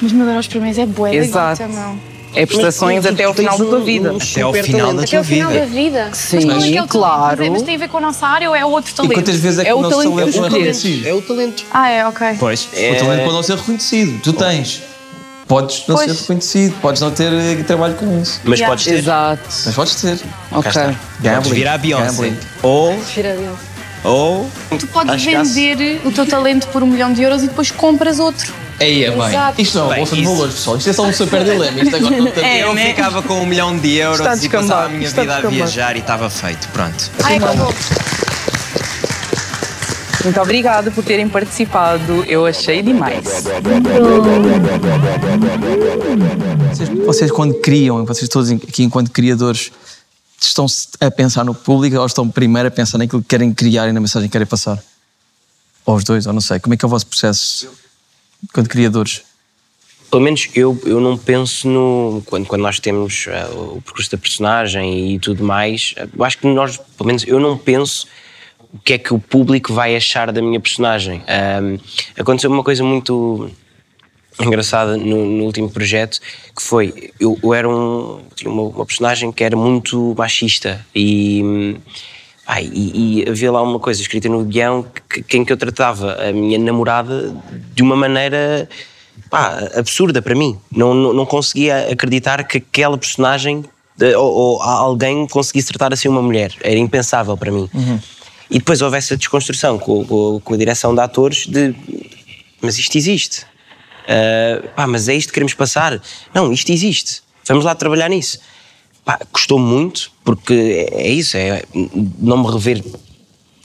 Mas 0.00 0.12
mil 0.12 0.26
euros 0.26 0.46
por 0.48 0.60
mês 0.60 0.78
é 0.78 0.86
bué 0.86 1.14
Exato. 1.14 1.62
não. 1.68 2.09
É 2.34 2.46
prestações 2.46 3.04
Mas, 3.04 3.12
até 3.14 3.24
ao 3.24 3.34
final 3.34 3.58
da 3.58 3.64
tua 3.64 3.80
vida. 3.80 4.12
um 4.12 4.16
Até 4.16 4.40
ao 4.42 4.52
final 4.52 4.94
da 4.94 5.02
Até 5.02 5.18
o 5.18 5.20
tua 5.20 5.24
final 5.24 5.52
da 5.52 5.64
vida. 5.64 5.66
vida. 5.66 6.06
Mas 6.10 6.28
qual 6.30 6.40
é 6.40 6.54
que 6.56 6.62
Sim, 6.62 6.78
é 6.78 6.86
claro. 6.86 7.50
Mas 7.52 7.62
tem 7.62 7.74
a 7.74 7.78
ver 7.78 7.88
com 7.88 7.96
a 7.96 8.00
nossa 8.00 8.26
área 8.26 8.48
ou 8.48 8.54
é 8.54 8.64
outro 8.64 8.92
E 8.92 8.94
talento? 8.94 9.14
quantas 9.14 9.34
vezes 9.36 9.58
é 9.58 9.62
que 9.64 9.68
É 9.70 9.74
o 9.74 9.78
o 9.78 9.82
nosso 9.82 9.96
talento 9.96 10.14
não 10.14 10.20
é 10.20 10.24
tens. 10.30 10.42
reconhecido? 10.52 11.06
É 11.08 11.14
o 11.14 11.22
talento. 11.22 11.64
Ah, 11.72 11.88
é, 11.88 12.06
ok. 12.06 12.26
Pois. 12.38 12.64
O 12.66 12.70
talento 12.98 13.20
pode 13.22 13.32
não 13.32 13.42
ser 13.42 13.56
reconhecido. 13.56 14.20
Tu 14.22 14.32
tens. 14.32 14.82
Podes 15.48 15.82
não 15.88 15.96
Pois. 15.96 16.12
ser 16.12 16.20
reconhecido, 16.20 16.74
podes 16.80 17.00
não 17.02 17.10
ter 17.10 17.32
eh, 17.32 17.62
trabalho 17.66 17.94
com 17.94 18.22
isso. 18.22 18.40
Mas 18.44 18.60
Yeah. 18.60 18.70
podes 18.72 18.84
ter. 18.84 18.98
Exato. 19.00 19.42
Mas 19.66 19.74
podes 19.74 19.94
ter. 19.96 20.18
Ok. 20.52 20.72
Podes 20.72 20.96
Gambling. 21.20 21.54
vir 21.54 21.66
à 21.68 21.76
Beyoncé. 21.76 22.06
Gambling. 22.06 22.36
Ou, 22.62 22.96
ou 24.04 24.50
Tu 24.78 24.86
podes 24.86 25.24
vender 25.24 26.00
o 26.04 26.12
teu 26.12 26.24
talento 26.26 26.68
por 26.68 26.82
um 26.84 26.86
milhão 26.86 27.12
de 27.12 27.22
euros 27.22 27.42
e 27.42 27.48
depois 27.48 27.72
compras 27.72 28.20
outro. 28.20 28.52
Aí 28.80 29.04
é 29.04 29.10
bem. 29.10 29.62
Isto 29.62 29.78
não 29.78 29.84
é 29.84 29.88
uma 29.88 29.96
bolsa 29.96 30.16
de 30.16 30.22
isso- 30.22 30.32
valores, 30.32 30.54
pessoal. 30.54 30.76
Isto 30.78 30.90
é 30.90 30.92
só 30.94 31.02
um 31.04 31.12
super 31.12 31.44
dilema. 31.44 31.80
Isto 31.82 31.96
agora 31.96 32.16
não 32.16 32.30
tem. 32.30 32.58
eu 32.60 32.74
ficava 32.74 33.22
com 33.22 33.34
um 33.42 33.46
milhão 33.46 33.76
de 33.76 33.94
euros 33.96 34.20
Está 34.20 34.34
e 34.34 34.48
passava 34.48 34.84
a 34.84 34.88
descambado, 34.88 34.90
minha 34.94 35.06
está 35.06 35.20
vida 35.20 35.32
a 35.32 35.36
descambado. 35.36 35.56
viajar 35.56 35.96
e 35.96 35.98
estava 36.00 36.30
feito. 36.30 36.68
Pronto. 36.68 37.10
Ai, 37.22 37.36
acabou. 37.36 37.74
Muito 40.24 40.40
obrigada 40.40 40.90
por 40.90 41.04
terem 41.04 41.28
participado. 41.28 42.24
Eu 42.26 42.46
achei 42.46 42.82
demais. 42.82 43.24
Vocês, 46.70 46.88
vocês 47.04 47.30
quando 47.30 47.54
criam, 47.60 48.04
vocês 48.06 48.28
todos 48.28 48.50
aqui 48.50 48.82
enquanto 48.82 49.10
criadores, 49.10 49.70
estão 50.40 50.64
a 51.00 51.10
pensar 51.10 51.44
no 51.44 51.54
público 51.54 51.98
ou 51.98 52.06
estão 52.06 52.28
primeiro 52.28 52.68
a 52.68 52.70
pensar 52.70 52.96
naquilo 52.96 53.20
que 53.20 53.28
querem 53.28 53.52
criar 53.52 53.88
e 53.88 53.92
na 53.92 54.00
mensagem 54.00 54.28
que 54.28 54.32
querem 54.32 54.46
passar? 54.46 54.78
Ou 55.84 55.96
os 55.96 56.04
dois, 56.04 56.26
ou 56.26 56.32
não 56.32 56.40
sei. 56.40 56.58
Como 56.60 56.72
é 56.72 56.76
que 56.78 56.84
é 56.84 56.86
o 56.86 56.90
vosso 56.90 57.06
processo 57.06 57.68
enquanto 58.44 58.68
criadores? 58.68 59.22
Pelo 60.10 60.22
menos 60.22 60.48
eu, 60.54 60.80
eu 60.84 61.00
não 61.00 61.16
penso 61.16 61.68
no. 61.68 62.22
Quando, 62.26 62.46
quando 62.46 62.62
nós 62.62 62.80
temos 62.80 63.26
ah, 63.28 63.48
o 63.54 63.80
percurso 63.80 64.10
da 64.10 64.18
personagem 64.18 65.14
e 65.14 65.18
tudo 65.20 65.44
mais, 65.44 65.94
ah, 65.96 66.08
eu 66.16 66.24
acho 66.24 66.38
que 66.38 66.46
nós, 66.48 66.76
pelo 66.76 67.06
menos 67.06 67.24
eu 67.26 67.38
não 67.38 67.56
penso 67.56 68.08
o 68.72 68.78
que 68.78 68.94
é 68.94 68.98
que 68.98 69.14
o 69.14 69.18
público 69.18 69.72
vai 69.72 69.94
achar 69.94 70.32
da 70.32 70.42
minha 70.42 70.58
personagem. 70.58 71.22
Ahm, 71.28 71.78
aconteceu 72.18 72.50
uma 72.50 72.64
coisa 72.64 72.82
muito 72.82 73.50
engraçada 74.40 74.96
no, 74.96 75.26
no 75.26 75.44
último 75.44 75.70
projeto 75.70 76.20
que 76.56 76.62
foi 76.62 77.12
eu, 77.20 77.38
eu 77.42 77.54
era 77.54 77.68
um 77.68 78.22
tinha 78.34 78.50
uma, 78.50 78.62
uma 78.62 78.86
personagem 78.86 79.30
que 79.30 79.44
era 79.44 79.56
muito 79.56 80.14
machista 80.16 80.84
e 80.94 81.42
hum, 81.44 81.76
ai, 82.52 82.70
e, 82.72 83.22
e 83.24 83.28
havia 83.30 83.50
lá 83.52 83.62
uma 83.62 83.78
coisa 83.78 84.00
escrita 84.00 84.28
no 84.28 84.44
guião 84.44 84.84
que, 85.08 85.22
que, 85.22 85.36
em 85.38 85.44
que 85.44 85.52
eu 85.52 85.56
tratava 85.56 86.14
a 86.28 86.32
minha 86.32 86.58
namorada 86.58 87.34
de 87.74 87.82
uma 87.82 87.94
maneira 87.96 88.68
pá, 89.30 89.68
absurda 89.76 90.20
para 90.20 90.34
mim 90.34 90.58
não, 90.70 90.92
não, 90.94 91.12
não 91.12 91.26
conseguia 91.26 91.88
acreditar 91.90 92.42
que 92.44 92.58
aquela 92.58 92.96
personagem 92.98 93.64
ou, 94.16 94.32
ou 94.32 94.62
alguém 94.62 95.26
conseguisse 95.26 95.68
tratar 95.68 95.92
assim 95.92 96.08
uma 96.08 96.22
mulher. 96.22 96.54
Era 96.62 96.78
impensável 96.78 97.36
para 97.36 97.52
mim. 97.52 97.68
E 98.50 98.58
depois 98.58 98.80
houve 98.80 98.96
essa 98.96 99.14
desconstrução 99.16 99.78
com, 99.78 100.04
com- 100.06 100.40
com 100.42 100.54
a 100.54 100.56
direção 100.56 100.94
de 100.94 101.00
atores 101.02 101.46
de 101.46 101.74
mas 102.62 102.78
isto 102.78 102.96
existe. 102.96 103.46
Ah, 104.08 104.62
pá, 104.74 104.86
mas 104.86 105.06
é 105.08 105.14
isto 105.14 105.28
que 105.28 105.34
queremos 105.34 105.54
passar. 105.54 106.00
Não, 106.34 106.50
isto 106.52 106.72
existe. 106.72 107.22
Vamos 107.46 107.64
lá 107.64 107.74
trabalhar 107.74 108.08
nisso. 108.08 108.38
Pá, 109.04 109.18
custou 109.32 109.58
muito, 109.58 110.10
porque 110.24 110.52
é, 110.92 111.02
é 111.02 111.10
isso, 111.10 111.36
é 111.36 111.62
não 112.18 112.38
me 112.42 112.50
rever 112.52 112.84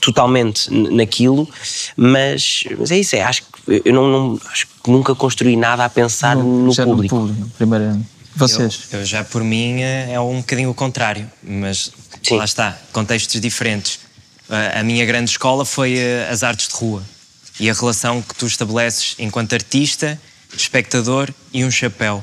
totalmente 0.00 0.70
naquilo, 0.72 1.48
mas, 1.96 2.64
mas 2.78 2.90
é 2.90 2.98
isso, 2.98 3.16
é, 3.16 3.22
acho 3.22 3.42
que 3.42 3.82
eu 3.84 3.92
não, 3.92 4.06
não- 4.08 4.40
acho 4.50 4.66
que 4.82 4.90
nunca 4.90 5.14
construí 5.14 5.56
nada 5.56 5.84
a 5.84 5.88
pensar 5.88 6.36
no 6.36 6.72
já 6.72 6.84
público. 6.84 7.14
no 7.16 7.26
público. 7.28 7.50
Primeiro, 7.56 8.00
vocês. 8.36 8.82
Eu, 8.92 9.00
eu 9.00 9.04
já 9.04 9.24
por 9.24 9.42
mim 9.42 9.80
eh, 9.82 10.12
é 10.12 10.20
um 10.20 10.38
bocadinho 10.38 10.70
o 10.70 10.74
contrário, 10.74 11.30
mas 11.42 11.90
lá 12.30 12.44
está, 12.44 12.78
contextos 12.92 13.40
diferentes. 13.40 13.98
A, 14.48 14.80
a 14.80 14.82
minha 14.84 15.04
grande 15.04 15.30
escola 15.30 15.64
foi 15.64 15.96
eh, 15.98 16.28
as 16.30 16.42
artes 16.42 16.68
de 16.68 16.74
rua 16.74 17.02
e 17.58 17.68
a 17.68 17.72
relação 17.72 18.20
que 18.22 18.34
tu 18.34 18.46
estabeleces 18.46 19.14
enquanto 19.18 19.54
artista, 19.54 20.20
espectador 20.56 21.30
e 21.52 21.64
um 21.64 21.70
chapéu. 21.70 22.22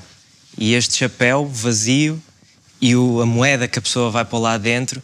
E 0.57 0.73
este 0.75 0.95
chapéu 0.95 1.47
vazio 1.51 2.21
e 2.83 2.97
o- 2.97 3.21
a 3.21 3.25
moeda 3.25 3.65
que 3.65 3.79
a 3.79 3.81
pessoa 3.81 4.11
vai 4.11 4.25
para 4.25 4.37
lá 4.37 4.57
dentro 4.57 5.01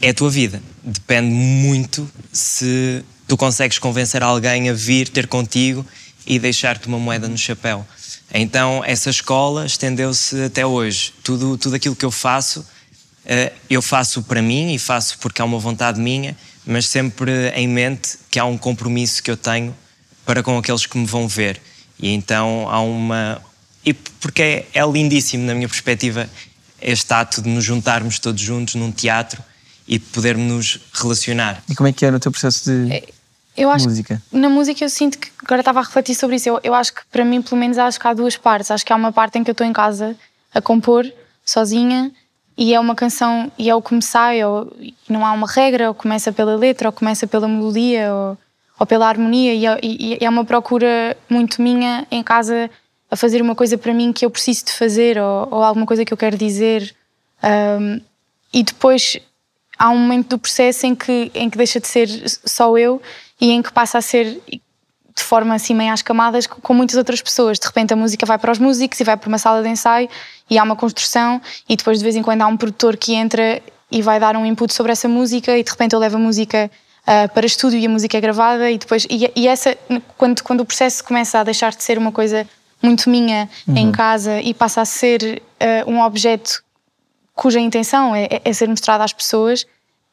é 0.00 0.08
a 0.08 0.14
tua 0.14 0.28
vida. 0.28 0.60
Depende 0.82 1.32
muito 1.32 2.10
se 2.32 3.04
tu 3.28 3.36
consegues 3.36 3.78
convencer 3.78 4.24
alguém 4.24 4.68
a 4.68 4.72
vir 4.72 5.08
ter 5.08 5.28
contigo 5.28 5.86
e 6.26 6.36
deixar-te 6.36 6.88
uma 6.88 6.98
moeda 6.98 7.28
no 7.28 7.38
chapéu. 7.38 7.86
Então, 8.32 8.82
essa 8.84 9.08
escola 9.08 9.64
estendeu-se 9.64 10.42
até 10.42 10.66
hoje. 10.66 11.14
Tudo, 11.22 11.56
tudo 11.56 11.76
aquilo 11.76 11.94
que 11.94 12.04
eu 12.04 12.10
faço, 12.10 12.66
eh, 13.24 13.52
eu 13.70 13.80
faço 13.80 14.20
para 14.24 14.42
mim 14.42 14.74
e 14.74 14.78
faço 14.78 15.16
porque 15.20 15.40
é 15.40 15.44
uma 15.44 15.60
vontade 15.60 16.00
minha, 16.00 16.36
mas 16.66 16.88
sempre 16.88 17.50
em 17.54 17.68
mente 17.68 18.18
que 18.28 18.40
há 18.40 18.44
um 18.44 18.58
compromisso 18.58 19.22
que 19.22 19.30
eu 19.30 19.36
tenho 19.36 19.72
para 20.26 20.42
com 20.42 20.58
aqueles 20.58 20.86
que 20.86 20.98
me 20.98 21.06
vão 21.06 21.28
ver. 21.28 21.60
E 22.00 22.08
então 22.08 22.66
há 22.68 22.80
uma. 22.80 23.40
E 23.86 23.94
porque 23.94 24.42
é, 24.42 24.66
é 24.74 24.84
lindíssimo, 24.84 25.44
na 25.46 25.54
minha 25.54 25.68
perspectiva, 25.68 26.28
este 26.84 27.12
ato 27.12 27.40
de 27.42 27.48
nos 27.48 27.64
juntarmos 27.64 28.18
todos 28.18 28.40
juntos 28.40 28.74
num 28.74 28.92
teatro 28.92 29.42
e 29.88 29.98
podermos 29.98 30.46
nos 30.46 30.80
relacionar. 30.92 31.62
E 31.68 31.74
como 31.74 31.88
é 31.88 31.92
que 31.92 32.04
era 32.04 32.16
o 32.16 32.20
teu 32.20 32.30
processo 32.30 32.70
de 32.70 33.02
Eu 33.56 33.70
acho 33.70 33.86
música? 33.86 34.22
que 34.30 34.36
na 34.36 34.48
música 34.48 34.84
eu 34.84 34.88
sinto 34.90 35.18
que 35.18 35.30
agora 35.42 35.60
estava 35.60 35.80
a 35.80 35.82
refletir 35.82 36.14
sobre 36.14 36.36
isso. 36.36 36.48
Eu, 36.48 36.60
eu 36.62 36.74
acho 36.74 36.94
que 36.94 37.00
para 37.10 37.24
mim, 37.24 37.42
pelo 37.42 37.58
menos, 37.60 37.78
acho 37.78 37.98
que 37.98 38.06
há 38.06 38.14
duas 38.14 38.36
partes. 38.36 38.70
Acho 38.70 38.84
que 38.84 38.92
há 38.92 38.96
uma 38.96 39.12
parte 39.12 39.38
em 39.38 39.44
que 39.44 39.50
eu 39.50 39.52
estou 39.52 39.66
em 39.66 39.72
casa 39.72 40.14
a 40.54 40.60
compor 40.60 41.10
sozinha 41.44 42.12
e 42.56 42.72
é 42.72 42.78
uma 42.78 42.94
canção 42.94 43.50
e 43.58 43.68
é 43.68 43.74
o 43.74 43.82
que 43.82 43.94
me 43.94 44.02
sai, 44.02 44.44
ou 44.44 44.72
e 44.78 44.94
não 45.08 45.26
há 45.26 45.32
uma 45.32 45.46
regra, 45.46 45.88
ou 45.88 45.94
começa 45.94 46.32
pela 46.32 46.54
letra, 46.54 46.88
ou 46.88 46.92
começa 46.92 47.26
pela 47.26 47.48
melodia, 47.48 48.14
ou, 48.14 48.38
ou 48.78 48.86
pela 48.86 49.08
harmonia, 49.08 49.52
e 49.54 49.66
é, 49.66 49.78
e 49.82 50.18
é 50.20 50.28
uma 50.30 50.44
procura 50.44 51.16
muito 51.28 51.60
minha 51.60 52.06
em 52.10 52.22
casa 52.22 52.70
a 53.14 53.16
fazer 53.16 53.40
uma 53.40 53.54
coisa 53.54 53.78
para 53.78 53.94
mim 53.94 54.12
que 54.12 54.26
eu 54.26 54.30
preciso 54.30 54.64
de 54.64 54.72
fazer, 54.72 55.18
ou, 55.18 55.48
ou 55.48 55.62
alguma 55.62 55.86
coisa 55.86 56.04
que 56.04 56.12
eu 56.12 56.16
quero 56.16 56.36
dizer. 56.36 56.92
Um, 57.80 58.00
e 58.52 58.64
depois 58.64 59.18
há 59.78 59.88
um 59.90 59.98
momento 59.98 60.30
do 60.30 60.38
processo 60.38 60.84
em 60.84 60.96
que, 60.96 61.30
em 61.32 61.48
que 61.48 61.56
deixa 61.56 61.78
de 61.78 61.86
ser 61.86 62.08
só 62.44 62.76
eu 62.76 63.00
e 63.40 63.52
em 63.52 63.62
que 63.62 63.72
passa 63.72 63.98
a 63.98 64.02
ser 64.02 64.40
de 65.16 65.22
forma 65.22 65.54
assim 65.54 65.74
meio 65.74 65.92
às 65.92 66.02
camadas 66.02 66.44
com 66.48 66.74
muitas 66.74 66.96
outras 66.96 67.22
pessoas. 67.22 67.56
De 67.56 67.66
repente 67.66 67.92
a 67.92 67.96
música 67.96 68.26
vai 68.26 68.36
para 68.36 68.50
os 68.50 68.58
músicos 68.58 68.98
e 68.98 69.04
vai 69.04 69.16
para 69.16 69.28
uma 69.28 69.38
sala 69.38 69.62
de 69.62 69.68
ensaio 69.68 70.08
e 70.50 70.58
há 70.58 70.64
uma 70.64 70.74
construção 70.74 71.40
e 71.68 71.76
depois 71.76 71.98
de 71.98 72.04
vez 72.04 72.16
em 72.16 72.22
quando 72.22 72.42
há 72.42 72.48
um 72.48 72.56
produtor 72.56 72.96
que 72.96 73.14
entra 73.14 73.62
e 73.92 74.02
vai 74.02 74.18
dar 74.18 74.36
um 74.36 74.44
input 74.44 74.74
sobre 74.74 74.90
essa 74.90 75.08
música 75.08 75.56
e 75.56 75.62
de 75.62 75.70
repente 75.70 75.92
eu 75.92 76.00
levo 76.00 76.16
a 76.16 76.20
música 76.20 76.68
ah, 77.06 77.28
para 77.28 77.46
estúdio 77.46 77.78
e 77.78 77.86
a 77.86 77.88
música 77.88 78.18
é 78.18 78.20
gravada 78.20 78.68
e 78.72 78.78
depois 78.78 79.06
e, 79.08 79.30
e 79.36 79.46
essa 79.46 79.78
quando 80.18 80.42
quando 80.42 80.60
o 80.62 80.64
processo 80.64 81.04
começa 81.04 81.38
a 81.38 81.44
deixar 81.44 81.70
de 81.70 81.82
ser 81.84 81.96
uma 81.96 82.10
coisa 82.10 82.44
muito 82.84 83.08
minha 83.08 83.48
em 83.68 83.86
Uhum. 83.86 83.92
casa 83.92 84.40
e 84.40 84.52
passa 84.52 84.80
a 84.80 84.84
ser 84.84 85.42
ah, 85.58 85.84
um 85.86 86.00
objeto 86.00 86.62
cuja 87.34 87.58
intenção 87.58 88.14
é, 88.14 88.40
é 88.44 88.52
ser 88.52 88.68
mostrada 88.68 89.02
às 89.02 89.12
pessoas, 89.12 89.66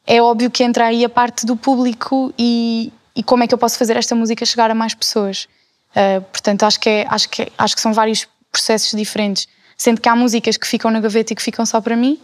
é 0.06 0.20
óbvio 0.20 0.50
que 0.50 0.64
entra 0.64 0.86
aí 0.86 1.04
a 1.04 1.08
parte 1.08 1.46
do 1.46 1.56
público 1.56 2.34
e, 2.36 2.92
e 3.14 3.22
como 3.22 3.44
é 3.44 3.46
que 3.46 3.54
eu 3.54 3.58
posso 3.58 3.78
fazer 3.78 3.96
esta 3.96 4.14
música 4.14 4.44
chegar 4.44 4.70
a 4.70 4.74
mais 4.74 4.94
pessoas. 4.94 5.46
Uh, 5.94 6.20
portanto, 6.22 6.64
acho 6.64 6.80
que, 6.80 6.88
é, 6.88 7.06
acho, 7.08 7.28
que, 7.28 7.52
acho 7.56 7.74
que 7.76 7.80
são 7.80 7.92
vários 7.92 8.26
processos 8.50 8.98
diferentes. 8.98 9.46
Sendo 9.76 10.00
que 10.00 10.08
há 10.08 10.16
músicas 10.16 10.56
que 10.56 10.66
ficam 10.66 10.90
na 10.90 11.00
gaveta 11.00 11.32
e 11.32 11.36
que 11.36 11.42
ficam 11.42 11.64
só 11.64 11.80
para 11.80 11.94
mim, 11.94 12.18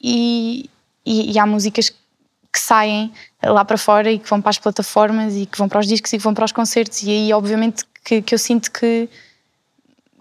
e, 0.00 0.68
e, 1.06 1.32
e 1.32 1.38
há 1.38 1.46
músicas 1.46 1.90
que 2.52 2.60
saem 2.60 3.12
lá 3.42 3.64
para 3.64 3.78
fora 3.78 4.12
e 4.12 4.18
que 4.18 4.28
vão 4.28 4.40
para 4.40 4.50
as 4.50 4.58
plataformas 4.58 5.34
e 5.34 5.46
que 5.46 5.56
vão 5.56 5.68
para 5.68 5.80
os 5.80 5.86
discos 5.86 6.12
e 6.12 6.18
que 6.18 6.22
vão 6.22 6.34
para 6.34 6.44
os 6.44 6.52
concertos. 6.52 7.02
E 7.02 7.10
aí, 7.10 7.32
obviamente, 7.32 7.84
que, 8.04 8.20
que 8.20 8.34
eu 8.34 8.38
sinto 8.38 8.70
que, 8.70 9.08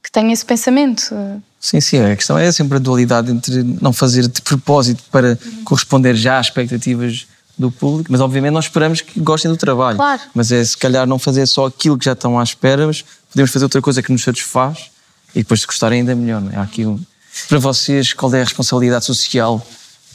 que 0.03 0.11
tenho 0.11 0.31
esse 0.31 0.45
pensamento. 0.45 1.15
Sim, 1.59 1.79
sim, 1.79 1.99
a 1.99 2.15
questão 2.15 2.37
é 2.37 2.51
sempre 2.51 2.75
a 2.75 2.79
dualidade 2.79 3.31
entre 3.31 3.63
não 3.81 3.93
fazer 3.93 4.27
de 4.27 4.41
propósito 4.41 5.01
para 5.09 5.39
corresponder 5.63 6.13
já 6.13 6.37
às 6.37 6.47
expectativas 6.47 7.25
do 7.57 7.71
público, 7.71 8.11
mas 8.11 8.19
obviamente 8.19 8.53
nós 8.53 8.65
esperamos 8.65 8.99
que 8.99 9.19
gostem 9.19 9.49
do 9.49 9.55
trabalho. 9.55 9.95
Claro. 9.95 10.21
Mas 10.33 10.51
é 10.51 10.63
se 10.63 10.75
calhar 10.75 11.07
não 11.07 11.17
fazer 11.17 11.47
só 11.47 11.67
aquilo 11.67 11.97
que 11.97 12.05
já 12.05 12.13
estão 12.13 12.37
à 12.37 12.43
espera, 12.43 12.85
mas 12.85 13.05
podemos 13.31 13.51
fazer 13.51 13.63
outra 13.63 13.81
coisa 13.81 14.01
que 14.01 14.11
nos 14.11 14.23
satisfaz 14.23 14.89
e 15.33 15.39
depois 15.39 15.61
se 15.61 15.67
gostarem 15.67 15.99
ainda 15.99 16.15
melhor. 16.15 16.41
Não 16.41 16.51
é? 16.51 16.57
Há 16.57 16.63
aqui 16.63 16.85
um... 16.85 16.99
Para 17.47 17.59
vocês, 17.59 18.13
qual 18.13 18.33
é 18.35 18.41
a 18.41 18.43
responsabilidade 18.43 19.05
social 19.05 19.65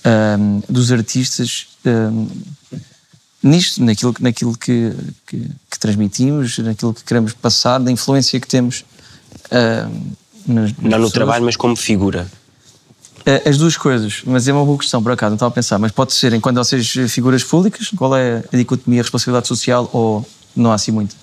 ahm, 0.05 0.61
dos 0.68 0.93
artistas 0.93 1.68
ahm, 1.84 2.26
nisto, 3.43 3.82
naquilo, 3.82 4.14
naquilo 4.20 4.57
que, 4.57 4.93
que, 5.26 5.51
que 5.70 5.78
transmitimos, 5.78 6.59
naquilo 6.59 6.93
que 6.93 7.05
queremos 7.05 7.32
passar, 7.32 7.80
na 7.80 7.91
influência 7.91 8.39
que 8.39 8.47
temos 8.47 8.84
ahm, 9.51 9.91
nas, 10.47 10.72
nas 10.72 10.72
Não 10.79 10.91
no 10.91 10.91
pessoas? 10.91 11.12
trabalho, 11.12 11.45
mas 11.45 11.57
como 11.57 11.76
figura. 11.76 12.26
É, 13.26 13.49
As 13.49 13.59
duas 13.59 13.76
coisas, 13.76 14.22
mas 14.24 14.49
é 14.49 14.53
uma 14.53 14.64
boa 14.64 14.79
questão 14.79 15.03
por 15.03 15.12
acaso, 15.12 15.31
não 15.31 15.37
estava 15.37 15.51
a 15.53 15.55
pensar, 15.55 15.79
mas 15.79 15.93
pode 15.93 16.14
ser 16.14 16.33
enquanto 16.33 16.57
vocês 16.57 16.89
figuras 17.12 17.45
públicas, 17.45 17.91
qual 17.95 18.16
é 18.16 18.43
a 18.53 18.57
dicotomia, 18.57 19.01
a 19.01 19.03
responsabilidade 19.03 19.47
social 19.49 19.89
ou 19.93 20.26
não 20.57 20.70
há 20.72 20.74
assim 20.74 20.93
muito? 20.93 21.14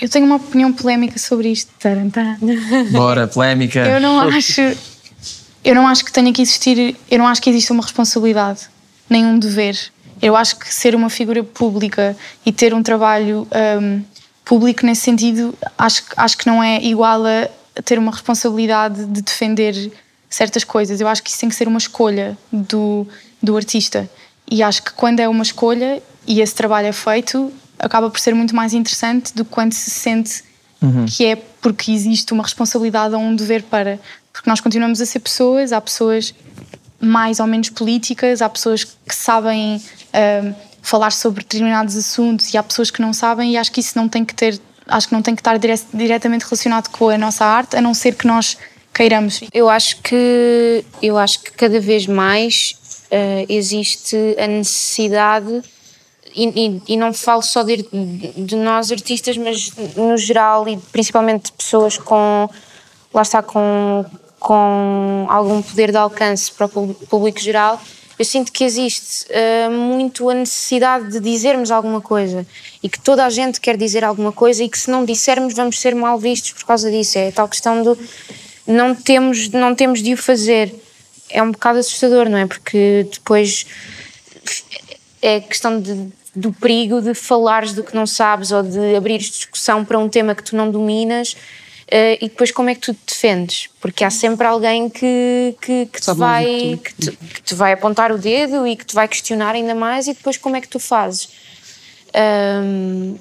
Eu 0.00 0.08
tenho 0.08 0.24
uma 0.26 0.36
opinião 0.36 0.72
polémica 0.72 1.18
sobre 1.18 1.48
isto. 1.48 1.72
Tarantã. 1.78 2.38
Bora, 2.92 3.26
polémica. 3.26 3.80
Eu 3.80 4.00
não 4.00 4.20
acho. 4.20 4.60
Eu 5.64 5.74
não 5.74 5.88
acho 5.88 6.04
que 6.04 6.12
tenha 6.12 6.32
que 6.32 6.40
existir. 6.40 6.96
Eu 7.10 7.18
não 7.18 7.26
acho 7.26 7.42
que 7.42 7.50
exista 7.50 7.72
uma 7.74 7.82
responsabilidade, 7.82 8.68
nem 9.10 9.26
um 9.26 9.38
dever. 9.38 9.76
Eu 10.22 10.36
acho 10.36 10.56
que 10.56 10.72
ser 10.72 10.94
uma 10.94 11.10
figura 11.10 11.42
pública 11.42 12.16
e 12.46 12.52
ter 12.52 12.72
um 12.72 12.82
trabalho 12.82 13.46
hum, 13.82 14.02
público 14.48 14.84
nesse 14.86 15.02
sentido, 15.02 15.54
acho, 15.76 16.02
que- 16.04 16.14
acho 16.16 16.38
que 16.38 16.46
não 16.46 16.62
é 16.62 16.82
igual 16.82 17.22
a 17.26 17.48
ter 17.82 17.98
uma 17.98 18.10
responsabilidade 18.10 19.04
de 19.04 19.20
defender 19.22 19.92
certas 20.28 20.64
coisas. 20.64 21.00
Eu 21.00 21.06
acho 21.06 21.22
que 21.22 21.28
isso 21.30 21.38
tem 21.38 21.48
que 21.50 21.54
ser 21.54 21.68
uma 21.68 21.78
escolha 21.78 22.36
do, 22.50 23.06
do 23.42 23.54
artista. 23.56 24.08
E 24.50 24.62
acho 24.62 24.82
que 24.82 24.92
quando 24.92 25.20
é 25.20 25.28
uma 25.28 25.42
escolha 25.42 26.02
e 26.26 26.40
esse 26.40 26.54
trabalho 26.54 26.86
é 26.88 26.92
feito, 26.92 27.52
acaba 27.78 28.08
por 28.10 28.18
ser 28.18 28.34
muito 28.34 28.56
mais 28.56 28.72
interessante 28.72 29.34
do 29.34 29.44
que 29.44 29.50
quando 29.50 29.72
se 29.74 29.90
sente 29.90 30.42
que 31.08 31.24
é 31.26 31.36
porque 31.60 31.90
existe 31.92 32.32
uma 32.32 32.42
responsabilidade 32.44 33.14
ou 33.14 33.20
um 33.20 33.34
dever 33.36 33.62
para. 33.64 33.98
Porque 34.32 34.48
nós 34.48 34.60
continuamos 34.60 35.00
a 35.00 35.06
ser 35.06 35.18
pessoas, 35.20 35.72
há 35.72 35.80
pessoas 35.80 36.32
mais 37.00 37.38
ou 37.40 37.46
menos 37.46 37.68
políticas, 37.68 38.40
há 38.40 38.48
pessoas 38.48 38.84
que 38.84 39.14
sabem 39.14 39.82
ahm, 40.12 40.54
falar 40.82 41.10
sobre 41.12 41.42
determinados 41.42 41.96
assuntos 41.96 42.52
e 42.52 42.56
há 42.58 42.62
pessoas 42.62 42.90
que 42.90 43.00
não 43.02 43.12
sabem, 43.12 43.52
e 43.52 43.56
acho 43.56 43.70
que 43.72 43.80
isso 43.80 43.96
não 43.96 44.08
tem 44.08 44.24
que 44.24 44.34
ter. 44.34 44.58
Acho 44.86 45.08
que 45.08 45.12
não 45.14 45.20
tem 45.22 45.34
que 45.34 45.40
estar 45.40 45.58
dire- 45.58 45.78
diretamente 45.92 46.44
relacionado 46.44 46.88
com 46.88 47.10
a 47.10 47.18
nossa 47.18 47.44
arte, 47.44 47.76
a 47.76 47.80
não 47.80 47.92
ser 47.92 48.14
que 48.14 48.26
nós 48.26 48.56
queiramos. 48.94 49.40
Eu 49.52 49.68
acho 49.68 50.00
que 50.02 50.84
eu 51.02 51.18
acho 51.18 51.40
que 51.42 51.50
cada 51.52 51.78
vez 51.78 52.06
mais 52.06 52.74
eh, 53.10 53.44
existe 53.48 54.16
a 54.38 54.46
necessidade 54.46 55.62
e, 56.34 56.46
e- 56.48 56.82
e 56.94 56.96
não 56.96 57.12
falo 57.12 57.42
só 57.42 57.62
de, 57.62 57.86
de 58.36 58.56
nós 58.56 58.90
artistas, 58.90 59.36
mas 59.36 59.72
no 59.96 60.16
geral 60.16 60.66
e 60.68 60.76
principalmente 60.90 61.46
de 61.46 61.52
pessoas 61.52 61.98
com 61.98 62.48
lá 63.12 63.22
está 63.22 63.42
com 63.42 64.04
com 64.40 65.26
algum 65.28 65.60
poder 65.60 65.90
de 65.90 65.96
alcance 65.96 66.50
para 66.52 66.66
o 66.66 66.94
público 66.94 67.40
geral. 67.40 67.80
Eu 68.18 68.24
sinto 68.24 68.50
que 68.50 68.64
existe 68.64 69.26
eh, 69.28 69.68
muito 69.68 70.28
a 70.28 70.34
necessidade 70.34 71.12
de 71.12 71.20
dizermos 71.20 71.70
alguma 71.70 72.00
coisa 72.00 72.44
e 72.82 72.88
que 72.88 72.98
toda 72.98 73.24
a 73.24 73.30
gente 73.30 73.60
quer 73.60 73.76
dizer 73.76 74.02
alguma 74.02 74.32
coisa 74.32 74.64
e 74.64 74.68
que 74.68 74.76
se 74.76 74.90
não 74.90 75.04
dissermos 75.04 75.54
vamos 75.54 75.80
ser 75.80 75.94
mal 75.94 76.18
vistos 76.18 76.52
por 76.52 76.64
causa 76.64 76.90
disso. 76.90 77.16
É 77.16 77.28
a 77.28 77.32
tal 77.32 77.48
questão 77.48 77.82
do 77.82 77.96
não 78.66 78.94
temos, 78.94 79.48
não 79.50 79.74
temos 79.74 80.02
de 80.02 80.14
o 80.14 80.16
fazer. 80.16 80.74
É 81.30 81.42
um 81.42 81.52
bocado 81.52 81.78
assustador, 81.78 82.28
não 82.28 82.38
é? 82.38 82.46
Porque 82.46 83.06
depois 83.12 83.66
é 85.22 85.40
questão 85.40 85.80
de, 85.80 86.08
do 86.34 86.52
perigo 86.52 87.00
de 87.00 87.14
falares 87.14 87.72
do 87.72 87.84
que 87.84 87.94
não 87.94 88.06
sabes 88.06 88.50
ou 88.50 88.62
de 88.62 88.96
abrires 88.96 89.30
discussão 89.30 89.84
para 89.84 89.98
um 89.98 90.08
tema 90.08 90.34
que 90.34 90.42
tu 90.42 90.56
não 90.56 90.70
dominas 90.70 91.36
Eh, 91.90 92.18
e 92.20 92.28
depois 92.28 92.50
como 92.50 92.68
é 92.68 92.74
que 92.74 92.80
tu 92.80 92.92
te 92.92 93.00
defendes? 93.06 93.70
Porque 93.80 94.04
há 94.04 94.10
sempre 94.10 94.46
alguém 94.46 94.90
que, 94.90 95.56
que, 95.60 95.86
que, 95.86 96.00
te 96.00 96.12
vai, 96.12 96.78
que 96.84 96.94
te, 96.94 97.10
que 97.16 97.42
te 97.42 97.54
vai 97.54 97.72
apontar 97.72 98.12
o 98.12 98.18
dedo 98.18 98.66
e 98.66 98.76
que 98.76 98.84
te 98.84 98.94
vai 98.94 99.08
questionar 99.08 99.54
ainda 99.54 99.74
mais 99.74 100.06
e 100.06 100.12
depois 100.12 100.36
como 100.36 100.56
é 100.56 100.60
que 100.60 100.68
tu 100.68 100.78
fazes? 100.78 101.30
Ahm, 102.14 103.16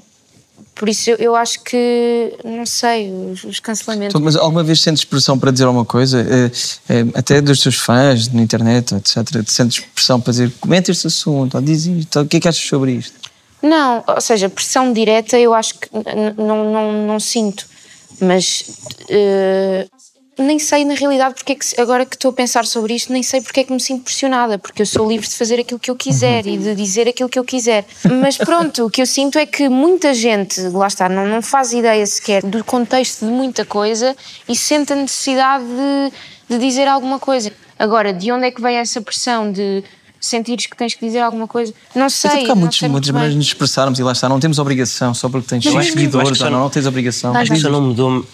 por 0.76 0.90
isso 0.90 1.10
eu, 1.10 1.16
eu 1.18 1.36
acho 1.36 1.64
que, 1.64 2.34
não 2.44 2.66
sei, 2.66 3.12
os, 3.12 3.44
os 3.46 3.60
cancelamentos. 3.60 4.14
Então, 4.14 4.22
Mas 4.22 4.36
alguma 4.36 4.64
vez 4.64 4.82
sentes 4.82 5.04
pressão 5.04 5.40
para 5.40 5.50
dizer 5.50 5.64
alguma 5.64 5.86
coisa? 5.86 6.20
Eh, 6.22 6.52
eh, 6.90 7.06
até 7.16 7.42
dos 7.42 7.62
teus 7.62 7.78
fãs 7.78 8.28
na 8.32 8.42
internet, 8.42 8.94
etc. 8.96 9.48
Sentes 9.48 9.80
pressão 9.80 10.20
para 10.20 10.32
dizer 10.32 10.52
comenta 10.60 10.92
este 10.92 11.08
assunto, 11.08 11.56
ou 11.56 11.62
diz 11.62 11.86
isto, 11.86 12.20
ou 12.20 12.26
o 12.26 12.28
que 12.28 12.38
é 12.38 12.40
que 12.42 12.48
achas 12.48 12.68
sobre 12.68 12.92
isto? 12.92 13.14
Não, 13.62 14.04
ou 14.06 14.22
seja, 14.22 14.50
pressão 14.50 14.94
direta 14.94 15.38
eu 15.40 15.54
acho 15.54 15.74
que 15.76 15.90
não, 16.38 16.72
não, 16.72 17.08
não 17.08 17.20
sinto, 17.20 17.66
mas 18.20 18.64
eh, 19.10 19.88
nem 20.38 20.60
sei 20.60 20.86
na 20.86 20.94
realidade 20.94 21.36
porque 21.36 21.54
é 21.54 21.56
que, 21.56 21.82
agora 21.82 22.06
que 22.06 22.16
estou 22.16 22.30
a 22.30 22.34
pensar 22.34 22.66
sobre 22.66 22.94
isto, 22.94 23.12
nem 23.12 23.24
sei 23.24 23.42
porque 23.42 23.62
é 23.62 23.64
que 23.64 23.74
me 23.74 23.80
sinto 23.80 24.04
pressionada, 24.04 24.60
porque 24.60 24.82
eu 24.82 24.86
sou 24.86 25.08
livre 25.08 25.28
de 25.28 25.36
fazer 25.36 25.60
aquilo 25.60 25.80
que 25.80 25.90
eu 25.90 25.96
quiser 25.96 26.46
e 26.46 26.58
de 26.58 26.76
dizer 26.76 27.08
aquilo 27.08 27.28
que 27.28 27.40
eu 27.40 27.44
quiser. 27.44 27.86
Mas 28.22 28.38
pronto, 28.38 28.86
o 28.86 28.90
que 28.90 29.02
eu 29.02 29.06
sinto 29.06 29.40
é 29.40 29.46
que 29.46 29.68
muita 29.68 30.14
gente, 30.14 30.62
lá 30.70 30.88
está, 30.88 31.10
não, 31.10 31.26
não 31.26 31.42
faz 31.42 31.74
ideia 31.74 32.06
sequer 32.06 32.44
do 32.44 32.64
contexto 32.64 33.26
de 33.26 33.32
muita 33.32 33.66
coisa 33.66 34.16
e 34.48 34.56
sente 34.56 34.94
a 34.94 34.96
necessidade 34.96 35.64
de, 35.66 36.56
de 36.56 36.60
dizer 36.60 36.88
alguma 36.88 37.20
coisa. 37.20 37.52
Agora, 37.80 38.14
de 38.14 38.32
onde 38.32 38.48
é 38.48 38.52
que 38.52 38.62
vem 38.62 38.78
essa 38.78 39.02
pressão 39.02 39.52
de 39.52 39.84
sentires 40.20 40.66
que 40.66 40.76
tens 40.76 40.94
que 40.94 41.06
dizer 41.06 41.20
alguma 41.20 41.48
coisa? 41.48 41.74
Não 41.96 42.10
sei. 42.10 42.30
Até 42.30 42.40
porque 42.40 42.52
há 42.52 42.56
muitos, 42.56 42.82
muitas 42.84 43.10
maneiras 43.12 43.34
de 43.34 43.38
nos 43.38 43.48
expressarmos 43.48 44.00
e 44.00 44.04
lá 44.04 44.12
está, 44.12 44.28
não 44.30 44.40
temos 44.40 44.60
obrigação 44.60 45.14
só 45.14 45.30
porque 45.30 45.48
tens 45.48 45.66
Mas 45.66 45.88
seguidores, 45.88 46.42
ou 46.42 46.50
não, 46.50 46.60
não- 46.62 46.70
tens 46.70 46.86
obrigação. 46.86 47.36
Acho 47.36 47.52
que 47.52 47.60
só 47.60 47.70
não 47.70 47.82
mudou 47.82 48.26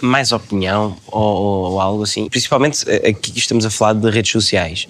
mais 0.00 0.32
opinião 0.32 0.96
ou, 1.06 1.22
ou- 1.22 1.72
ou 1.72 1.80
algo 1.80 2.02
assim. 2.02 2.28
Principalmente 2.28 2.84
eh, 2.86 3.10
aqui 3.10 3.32
estamos 3.36 3.64
a 3.64 3.70
falar 3.70 3.94
de 3.94 4.10
redes 4.10 4.30
sociais. 4.32 4.86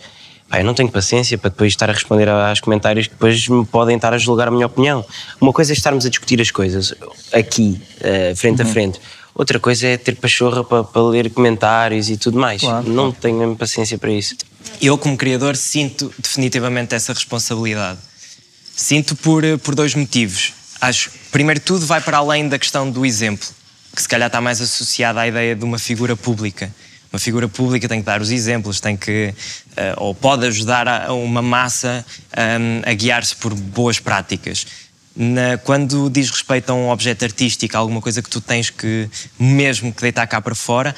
Pá, 0.49 0.61
eu 0.61 0.65
não 0.65 0.75
tenho 0.75 0.91
paciência 0.91 1.39
para 1.39 1.51
depois 1.51 1.73
estar 1.73 1.89
a 1.89 1.93
responder 1.93 2.29
a- 2.29 2.51
aos 2.51 2.61
comentários 2.61 3.07
que 3.07 3.15
depois 3.15 3.49
me 3.49 3.65
podem 3.65 3.97
estar 3.97 4.13
a 4.13 4.19
julgar 4.19 4.49
a 4.49 4.51
minha 4.51 4.67
opinião. 4.67 5.05
Uma 5.41 5.53
coisa 5.53 5.73
é 5.73 5.75
estarmos 5.75 6.05
a 6.05 6.09
discutir 6.11 6.41
as 6.41 6.51
coisas 6.51 6.95
aqui, 7.33 7.81
eh, 8.01 8.35
frente 8.37 8.63
Uhum. 8.63 8.69
a 8.69 8.73
frente. 8.73 9.01
Outra 9.35 9.59
coisa 9.59 9.89
é 9.89 9.97
ter 9.97 10.15
pachorra 10.17 10.63
para, 10.63 10.85
para 10.85 11.03
ler 11.03 11.29
comentários 11.31 12.09
e 12.09 12.17
tudo 12.17 12.39
mais. 12.39 12.61
Claro, 12.61 12.89
não 12.89 13.11
tenho 13.11 13.37
mesmo 13.37 13.57
paciência 13.57 13.99
para 13.99 14.13
isso. 14.13 14.37
Eu, 14.81 14.99
como 14.99 15.17
criador, 15.17 15.57
sinto 15.57 16.13
definitivamente 16.19 16.95
essa 16.95 17.13
responsabilidade. 17.13 17.99
Sinto 18.77 19.15
por, 19.17 19.45
eh, 19.45 19.57
por 19.57 19.75
dois 19.75 19.95
motivos. 19.95 20.53
Acho, 20.81 21.11
primeiro 21.31 21.61
tudo, 21.61 21.87
vai 21.87 22.01
para 22.01 22.19
além 22.19 22.49
da 22.49 22.59
questão 22.59 22.91
do 22.91 23.07
exemplo, 23.07 23.47
que 23.95 24.03
se 24.03 24.09
calhar 24.09 24.27
está 24.27 24.41
mais 24.41 24.61
associada 24.61 25.21
à 25.21 25.29
ideia 25.29 25.55
de 25.55 25.65
uma 25.65 25.79
figura 25.79 26.17
pública. 26.17 26.75
Uma 27.13 27.19
figura 27.19 27.49
pública 27.49 27.89
tem 27.89 28.01
que 28.01 28.07
dar 28.07 28.21
os 28.21 28.31
exemplos, 28.31 28.81
tem 28.81 28.97
que, 28.97 29.33
eh, 29.77 29.95
ou 29.97 30.13
pode 30.15 30.45
ajudar 30.47 30.89
a, 30.89 31.13
uma 31.13 31.41
massa 31.41 32.05
hum, 32.37 32.83
a 32.85 32.93
guiar-se 32.93 33.37
por 33.37 33.55
boas 33.55 34.01
práticas. 34.01 34.67
Na- 35.15 35.57
quando 35.59 36.11
diz 36.11 36.29
respeito 36.29 36.71
a 36.71 36.75
um 36.75 36.91
objeto 36.91 37.25
artístico, 37.25 37.77
alguma 37.77 38.03
coisa 38.03 38.21
que 38.21 38.29
tu 38.29 38.41
tens 38.41 38.69
que, 38.69 39.09
mesmo 39.39 39.93
que 39.93 40.03
deitar 40.03 40.27
cá 40.27 40.41
para 40.41 40.57
fora, 40.57 40.95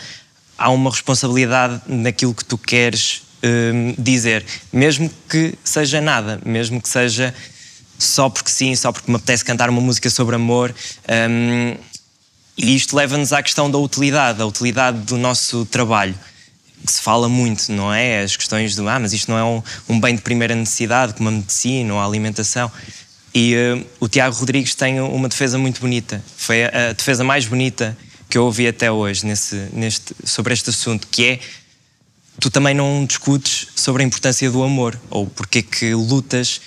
há 0.56 0.70
uma 0.70 0.90
responsabilidade 0.90 1.82
naquilo 1.86 2.34
que 2.34 2.44
tu 2.46 2.56
queres 2.56 3.20
hum, 3.42 3.94
dizer, 3.98 4.44
mesmo 4.72 5.10
que 5.28 5.54
seja 5.64 6.00
nada, 6.00 6.40
mesmo 6.44 6.80
que 6.80 6.88
seja 6.88 7.34
só 7.98 8.28
porque 8.28 8.50
sim, 8.50 8.74
só 8.74 8.92
porque 8.92 9.10
me 9.10 9.16
apetece 9.16 9.44
cantar 9.44 9.70
uma 9.70 9.80
música 9.80 10.10
sobre 10.10 10.36
amor. 10.36 10.74
hum, 11.30 11.76
e 12.58 12.74
isto 12.74 12.96
leva-nos 12.96 13.34
à 13.34 13.42
questão 13.42 13.70
da 13.70 13.76
utilidade, 13.76 14.40
a 14.40 14.46
utilidade 14.46 14.98
do 15.00 15.18
nosso 15.18 15.66
trabalho, 15.66 16.14
que 16.84 16.90
se 16.90 17.02
fala 17.02 17.28
muito, 17.28 17.70
não 17.70 17.92
é? 17.92 18.22
As 18.22 18.34
questões 18.34 18.74
do, 18.74 18.88
ah, 18.88 18.98
mas 18.98 19.12
isto 19.12 19.30
não 19.30 19.38
é 19.38 19.44
um, 19.44 19.62
um 19.88 20.00
bem 20.00 20.14
de 20.14 20.22
primeira 20.22 20.54
necessidade, 20.54 21.12
como 21.14 21.28
a 21.28 21.32
medicina 21.32 21.92
ou 21.92 22.00
a 22.00 22.04
alimentação. 22.06 22.72
E 23.34 23.54
eh, 23.54 23.84
o 24.00 24.08
Tiago 24.08 24.34
Rodrigues 24.36 24.74
tem 24.74 24.98
uma 25.00 25.28
defesa 25.28 25.58
muito 25.58 25.82
bonita. 25.82 26.24
Foi 26.38 26.64
a, 26.64 26.90
a 26.90 26.92
defesa 26.94 27.22
mais 27.22 27.44
bonita 27.44 27.96
que 28.30 28.38
eu 28.38 28.44
ouvi 28.44 28.66
até 28.66 28.90
hoje 28.90 29.26
nesse, 29.26 29.68
neste, 29.72 30.14
sobre 30.24 30.54
este 30.54 30.70
assunto, 30.70 31.06
que 31.10 31.24
é 31.24 31.40
tu 32.40 32.50
também 32.50 32.74
não 32.74 33.04
discutes 33.04 33.68
sobre 33.74 34.02
a 34.02 34.06
importância 34.06 34.50
do 34.50 34.62
amor, 34.62 34.98
ou 35.10 35.26
porque 35.26 35.58
é 35.58 35.62
que 35.62 35.94
lutas 35.94 36.60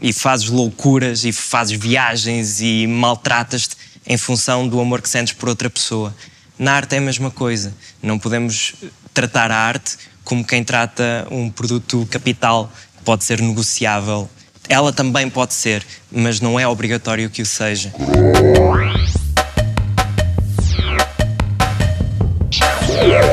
e 0.00 0.12
fazes 0.12 0.48
loucuras 0.48 1.24
e 1.24 1.32
fazes 1.32 1.78
viagens 1.78 2.60
e 2.60 2.86
maltratas-te 2.86 3.76
em 4.06 4.16
função 4.16 4.66
do 4.66 4.80
amor 4.80 5.00
que 5.00 5.08
sentes 5.08 5.32
por 5.32 5.48
outra 5.48 5.68
pessoa. 5.68 6.14
Na 6.58 6.74
arte 6.74 6.94
é 6.94 6.98
a 6.98 7.00
mesma 7.00 7.30
coisa. 7.30 7.74
Não 8.02 8.18
podemos 8.18 8.74
tratar 9.12 9.50
a 9.50 9.56
arte 9.56 9.96
como 10.24 10.44
quem 10.44 10.62
trata 10.62 11.26
um 11.30 11.50
produto 11.50 12.06
capital 12.10 12.72
que 12.96 13.04
pode 13.04 13.24
ser 13.24 13.40
negociável. 13.40 14.28
Ela 14.68 14.92
também 14.92 15.28
pode 15.28 15.54
ser, 15.54 15.84
mas 16.10 16.40
não 16.40 16.58
é 16.58 16.66
obrigatório 16.66 17.28
que 17.28 17.42
o 17.42 17.46
seja. 17.46 17.92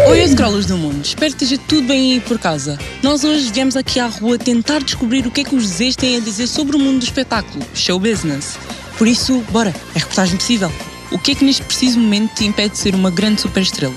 Oi, 0.07 0.27
scrollers 0.27 0.65
do 0.65 0.77
mundo. 0.77 1.03
Espero 1.03 1.35
que 1.35 1.43
esteja 1.43 1.61
tudo 1.67 1.87
bem 1.87 2.13
aí 2.13 2.19
por 2.19 2.37
casa. 2.37 2.77
Nós 3.01 3.23
hoje 3.23 3.51
viemos 3.51 3.75
aqui 3.75 3.99
à 3.99 4.07
rua 4.07 4.37
tentar 4.37 4.79
descobrir 4.83 5.25
o 5.25 5.31
que 5.31 5.41
é 5.41 5.43
que 5.43 5.55
os 5.55 5.65
Zés 5.65 5.95
têm 5.95 6.17
a 6.17 6.19
dizer 6.19 6.47
sobre 6.47 6.75
o 6.75 6.79
mundo 6.79 6.99
do 6.99 7.03
espetáculo, 7.03 7.65
show 7.73 7.99
business. 7.99 8.57
Por 8.97 9.07
isso, 9.07 9.43
bora, 9.51 9.73
é 9.95 9.99
reportagem 9.99 10.37
possível. 10.37 10.71
O 11.11 11.17
que 11.17 11.31
é 11.31 11.35
que 11.35 11.43
neste 11.43 11.63
preciso 11.63 11.99
momento 11.99 12.35
te 12.35 12.45
impede 12.45 12.73
de 12.73 12.77
ser 12.77 12.93
uma 12.93 13.09
grande 13.09 13.41
superestrela? 13.41 13.95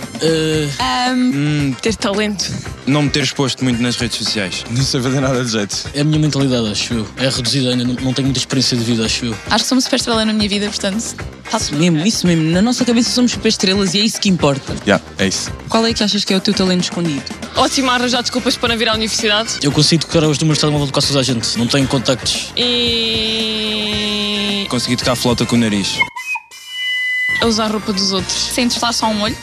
ter 1.80 1.94
talento. 1.96 2.50
Não 2.86 3.02
me 3.02 3.10
ter 3.10 3.22
exposto 3.22 3.62
muito 3.62 3.82
nas 3.82 3.96
redes 3.96 4.16
sociais. 4.16 4.64
Não 4.70 4.82
sei 4.82 5.00
fazer 5.00 5.20
nada 5.20 5.44
de 5.44 5.50
jeito. 5.50 5.90
É 5.94 6.00
a 6.00 6.04
minha 6.04 6.18
mentalidade, 6.18 6.70
acho 6.70 6.94
eu. 6.94 7.06
É 7.16 7.28
reduzida 7.28 7.70
ainda, 7.70 7.84
não, 7.84 7.94
não 7.94 8.12
tenho 8.12 8.26
muita 8.26 8.38
experiência 8.38 8.76
de 8.76 8.82
vida, 8.84 9.04
acho 9.04 9.26
eu. 9.26 9.36
Acho 9.50 9.64
que 9.64 9.68
sou 9.68 9.76
uma 9.76 9.82
super 9.82 9.96
estrela 9.96 10.24
na 10.24 10.32
minha 10.32 10.48
vida, 10.48 10.66
portanto, 10.66 10.96
Isso 11.54 11.74
mesmo, 11.74 11.98
isso 12.06 12.26
mesmo. 12.26 12.50
Na 12.50 12.62
nossa 12.62 12.84
cabeça 12.84 13.10
somos 13.10 13.32
superestrelas 13.32 13.94
e 13.94 14.00
é 14.00 14.04
isso 14.04 14.20
que 14.20 14.28
importa. 14.28 14.74
Já, 14.86 15.00
é 15.18 15.26
isso. 15.28 15.50
Qual 15.68 15.84
é 15.86 15.92
que 15.92 16.02
achas 16.02 16.24
que 16.24 16.32
é 16.32 16.36
o 16.36 16.40
teu 16.40 16.54
talento 16.54 16.84
escondido? 16.84 17.22
ótimo 17.56 17.90
a 17.90 17.94
arranjar 17.94 18.22
desculpas 18.22 18.56
para 18.56 18.70
não 18.70 18.78
vir 18.78 18.88
à 18.88 18.94
universidade. 18.94 19.58
Eu 19.62 19.70
consigo 19.70 20.06
tocar 20.06 20.24
os 20.24 20.38
números 20.38 20.56
de 20.58 20.60
telemóvel 20.60 20.86
de 20.86 20.92
quase 20.92 21.08
toda 21.08 21.20
a 21.20 21.22
gente. 21.22 21.58
Não 21.58 21.66
tenho 21.66 21.86
contactos. 21.86 22.52
E. 22.56 23.82
Consegui 24.68 24.96
tocar 24.96 25.12
a 25.12 25.16
flauta 25.16 25.44
com 25.44 25.56
o 25.56 25.58
nariz. 25.58 25.98
A 27.42 27.46
usar 27.46 27.64
a 27.64 27.68
roupa 27.68 27.92
dos 27.92 28.12
outros. 28.12 28.34
Sentes 28.34 28.80
lá 28.80 28.92
só 28.92 29.06
um 29.06 29.22
olho 29.22 29.36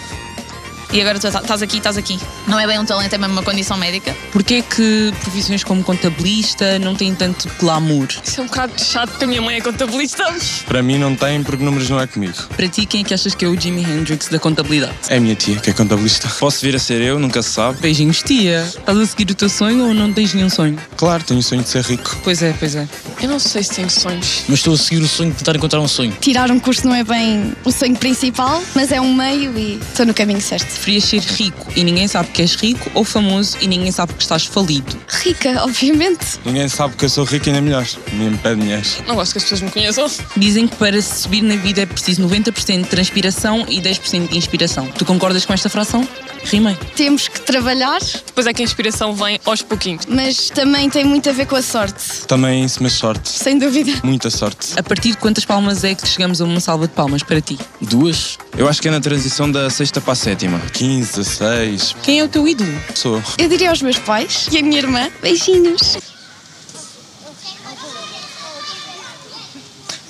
e 0.91 1.01
agora 1.01 1.19
tu 1.19 1.27
estás 1.27 1.61
aqui, 1.61 1.77
estás 1.77 1.97
aqui. 1.97 2.19
Não 2.47 2.59
é 2.59 2.65
bem 2.65 2.79
um 2.79 2.85
talento, 2.85 3.13
é 3.13 3.17
mesmo 3.17 3.33
uma 3.33 3.43
condição 3.43 3.77
médica. 3.77 4.15
Porquê 4.31 4.55
é 4.55 4.61
que 4.61 5.13
profissões 5.21 5.63
como 5.63 5.83
contabilista 5.83 6.79
não 6.79 6.95
têm 6.95 7.13
tanto 7.13 7.47
glamour? 7.59 8.07
Isso 8.23 8.39
é 8.39 8.43
um 8.43 8.47
bocado 8.47 8.73
chato 8.81 9.09
porque 9.11 9.25
a 9.25 9.27
minha 9.27 9.41
mãe 9.41 9.57
é 9.57 9.61
contabilista. 9.61 10.23
Para 10.65 10.81
mim 10.81 10.97
não 10.97 11.15
tem, 11.15 11.43
porque 11.43 11.63
números 11.63 11.89
não 11.89 11.99
é 11.99 12.07
comigo. 12.07 12.33
Para 12.55 12.67
ti, 12.67 12.85
quem 12.85 13.01
é 13.01 13.03
que 13.03 13.13
achas 13.13 13.35
que 13.35 13.45
é 13.45 13.47
o 13.47 13.59
Jimi 13.59 13.83
Hendrix 13.83 14.27
da 14.29 14.39
contabilidade? 14.39 14.93
É 15.09 15.17
a 15.17 15.19
minha 15.19 15.35
tia, 15.35 15.57
que 15.57 15.69
é 15.69 15.73
contabilista. 15.73 16.27
Posso 16.39 16.61
vir 16.61 16.75
a 16.75 16.79
ser 16.79 17.01
eu, 17.01 17.19
nunca 17.19 17.41
se 17.41 17.49
sabe. 17.49 17.79
Beijinhos, 17.79 18.23
tia. 18.23 18.63
Estás 18.63 18.97
a 18.97 19.05
seguir 19.05 19.31
o 19.31 19.35
teu 19.35 19.49
sonho 19.49 19.87
ou 19.87 19.93
não 19.93 20.11
tens 20.11 20.33
nenhum 20.33 20.49
sonho? 20.49 20.77
Claro, 20.97 21.23
tenho 21.23 21.39
o 21.39 21.43
sonho 21.43 21.61
de 21.61 21.69
ser 21.69 21.83
rico. 21.83 22.17
Pois 22.23 22.41
é, 22.41 22.53
pois 22.57 22.75
é. 22.75 22.87
Eu 23.21 23.29
não 23.29 23.39
sei 23.39 23.63
se 23.63 23.71
tenho 23.71 23.89
sonhos. 23.89 24.43
Mas 24.47 24.59
estou 24.59 24.73
a 24.73 24.77
seguir 24.77 25.01
o 25.01 25.07
sonho 25.07 25.31
de 25.31 25.37
tentar 25.37 25.55
encontrar 25.55 25.79
um 25.79 25.87
sonho. 25.87 26.15
Tirar 26.19 26.49
um 26.49 26.59
curso 26.59 26.87
não 26.87 26.95
é 26.95 27.03
bem 27.03 27.53
o 27.63 27.71
sonho 27.71 27.95
principal, 27.95 28.61
mas 28.73 28.91
é 28.91 28.99
um 28.99 29.13
meio 29.13 29.57
e 29.57 29.75
estou 29.75 30.05
no 30.05 30.13
caminho 30.13 30.41
certo. 30.41 30.78
Preferias 30.79 31.03
ser 31.03 31.21
rico 31.21 31.67
e 31.75 31.83
ninguém 31.83 32.07
sabe 32.07 32.29
que 32.29 32.41
és 32.41 32.55
rico 32.55 32.89
ou 32.93 33.03
famoso 33.03 33.57
e 33.59 33.67
ninguém 33.67 33.91
sabe 33.91 34.13
que 34.13 34.23
estás 34.23 34.45
falido? 34.45 34.97
Rica, 35.09 35.61
obviamente. 35.61 36.39
Ninguém 36.45 36.69
sabe 36.69 36.95
que 36.95 37.03
eu 37.03 37.09
sou 37.09 37.25
rico 37.25 37.49
ainda 37.49 37.59
melhor. 37.59 37.85
Ninguém 38.13 38.29
me 38.31 38.37
pede 38.37 38.55
mulheres. 38.55 39.03
Não 39.05 39.15
gosto 39.15 39.33
que 39.33 39.39
as 39.39 39.43
pessoas 39.43 39.61
me 39.61 39.71
conheçam. 39.71 40.09
Dizem 40.37 40.69
que 40.69 40.77
para 40.77 41.01
se 41.01 41.23
subir 41.23 41.41
na 41.41 41.57
vida 41.57 41.81
é 41.81 41.85
preciso 41.85 42.25
90% 42.25 42.83
de 42.83 42.87
transpiração 42.87 43.65
e 43.67 43.81
10% 43.81 44.29
de 44.29 44.37
inspiração. 44.37 44.87
Tu 44.87 45.03
concordas 45.03 45.45
com 45.45 45.51
esta 45.51 45.67
fração? 45.67 46.07
Rimei. 46.45 46.75
Temos 46.95 47.27
que 47.27 47.41
trabalhar, 47.41 47.99
Depois 48.25 48.47
é 48.47 48.53
que 48.53 48.61
a 48.61 48.65
inspiração 48.65 49.13
vem 49.13 49.39
aos 49.45 49.61
pouquinhos. 49.61 50.05
mas 50.07 50.49
também 50.49 50.89
tem 50.89 51.03
muito 51.03 51.29
a 51.29 51.33
ver 51.33 51.45
com 51.45 51.55
a 51.55 51.61
sorte. 51.61 52.25
Também 52.27 52.63
isso, 52.65 52.81
mas 52.81 52.93
sorte. 52.93 53.29
Sem 53.29 53.57
dúvida. 53.57 53.91
Muita 54.03 54.29
sorte. 54.29 54.67
A 54.77 54.83
partir 54.83 55.11
de 55.11 55.17
quantas 55.17 55.45
palmas 55.45 55.83
é 55.83 55.93
que 55.95 56.07
chegamos 56.07 56.41
a 56.41 56.45
uma 56.45 56.59
salva 56.59 56.87
de 56.87 56.93
palmas 56.93 57.21
para 57.23 57.41
ti? 57.41 57.57
Duas? 57.81 58.37
Eu 58.57 58.67
acho 58.67 58.81
que 58.81 58.87
é 58.87 58.91
na 58.91 58.99
transição 58.99 59.51
da 59.51 59.69
sexta 59.69 59.99
para 60.01 60.13
a 60.13 60.15
sétima. 60.15 60.59
15, 60.73 61.15
16. 61.17 61.95
Quem 62.03 62.19
é 62.19 62.23
o 62.23 62.27
teu 62.29 62.47
ídolo? 62.47 62.71
Sou. 62.95 63.21
Eu 63.37 63.47
diria 63.49 63.69
aos 63.69 63.81
meus 63.81 63.97
pais 63.99 64.47
e 64.51 64.57
a 64.57 64.61
minha 64.61 64.77
irmã, 64.79 65.09
beijinhos. 65.21 65.97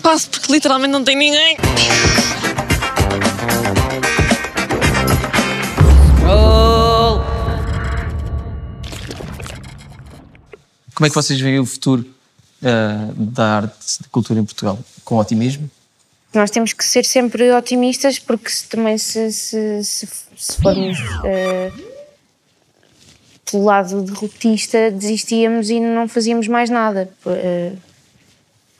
Passo 0.01 0.29
porque 0.29 0.51
literalmente 0.51 0.91
não 0.91 1.03
tem 1.03 1.15
ninguém. 1.15 1.57
Como 10.99 11.07
é 11.07 11.09
que 11.09 11.15
vocês 11.15 11.39
veem 11.39 11.59
o 11.59 11.65
futuro 11.65 12.05
ah, 12.61 13.09
da 13.15 13.55
arte, 13.59 14.01
da 14.01 14.07
cultura 14.11 14.37
em 14.37 14.43
Portugal? 14.43 14.77
Com 15.05 15.15
otimismo? 15.15 15.71
nós 16.33 16.51
temos 16.51 16.73
que 16.73 16.83
ser 16.83 17.05
sempre 17.05 17.49
otimistas, 17.53 18.19
porque 18.19 18.49
se, 18.49 18.67
também 18.67 18.97
se, 18.97 19.31
se, 19.31 19.81
se, 19.81 20.07
se 20.35 20.61
formos 20.61 20.97
eh, 21.23 21.71
pelo 23.49 23.63
lado 23.63 24.01
derrotista, 24.01 24.91
desistíamos 24.91 25.69
e 25.69 25.79
não 25.79 26.05
fazíamos 26.05 26.49
mais 26.49 26.69
nada. 26.69 27.09
Eh, 27.25 27.71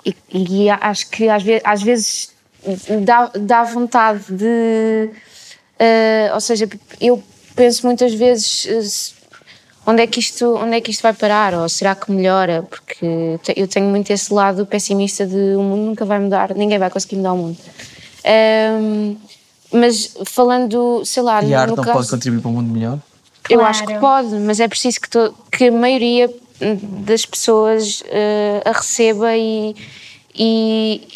e, 0.05 0.65
e 0.65 0.69
acho 0.69 1.09
que 1.09 1.29
às 1.29 1.41
vezes, 1.41 1.61
às 1.63 1.81
vezes 1.81 2.31
dá, 3.05 3.31
dá 3.39 3.63
vontade 3.63 4.25
de. 4.29 5.09
eh, 5.79 6.29
ou 6.33 6.41
seja, 6.41 6.69
eu 6.99 7.23
penso 7.55 7.87
muitas 7.87 8.13
vezes 8.13 9.15
onde 9.89 10.03
é, 10.03 10.07
que 10.07 10.19
isto, 10.19 10.55
onde 10.55 10.75
é 10.77 10.81
que 10.81 10.91
isto 10.91 11.01
vai 11.01 11.13
parar? 11.13 11.53
Ou 11.53 11.67
será 11.67 11.95
que 11.95 12.11
melhora? 12.11 12.63
Porque 12.69 13.39
eu 13.55 13.67
tenho 13.67 13.87
muito 13.87 14.11
esse 14.11 14.33
lado 14.33 14.65
pessimista 14.65 15.25
de 15.25 15.55
o 15.55 15.61
mundo 15.63 15.85
nunca 15.87 16.05
vai 16.05 16.19
mudar, 16.19 16.53
ninguém 16.55 16.77
vai 16.77 16.89
conseguir 16.89 17.15
mudar 17.17 17.33
o 17.33 17.37
mundo. 17.37 17.57
Ahm, 18.25 19.15
mas 19.71 20.15
falando, 20.25 21.03
sei 21.05 21.23
lá, 21.23 21.43
E 21.43 21.53
a 21.53 21.61
arte 21.61 21.71
no 21.71 21.75
não 21.77 21.83
caso, 21.83 21.97
pode 21.97 22.09
contribuir 22.09 22.41
para 22.41 22.49
um 22.51 22.53
mundo 22.53 22.71
melhor? 22.71 22.99
eu 23.49 23.61
acho 23.65 23.85
que 23.85 23.97
pode, 23.99 24.35
mas 24.35 24.59
é 24.59 24.67
preciso 24.67 24.99
que, 25.01 25.09
to- 25.09 25.33
que 25.51 25.65
a 25.65 25.71
maioria 25.71 26.29
das 27.05 27.25
pessoas 27.25 28.03
eh, 28.07 28.61
a 28.65 28.71
receba 28.71 29.35
e, 29.35 29.75
e, 30.35 31.07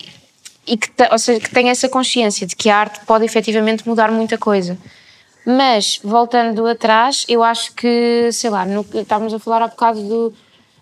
e 0.66 0.78
que, 0.78 0.90
ou 1.12 1.20
seja, 1.20 1.40
que 1.40 1.52
tenha 1.52 1.72
essa 1.72 1.88
consciência 1.90 2.48
de 2.48 2.56
que 2.56 2.70
a 2.70 2.78
arte 2.78 3.02
pode 3.06 3.24
efetivamente 3.26 3.88
mudar 3.88 4.12
muita 4.12 4.38
coisa. 4.38 4.78
Mas, 5.46 6.00
voltando 6.04 6.66
atrás, 6.66 7.26
eu 7.28 7.44
acho 7.44 7.74
que, 7.74 8.30
sei 8.32 8.50
lá, 8.50 8.66
no, 8.66 8.86
estávamos 8.94 9.34
a 9.34 9.40
falar 9.40 9.62
há 9.62 9.68
bocado 9.68 10.02
do, 10.02 10.34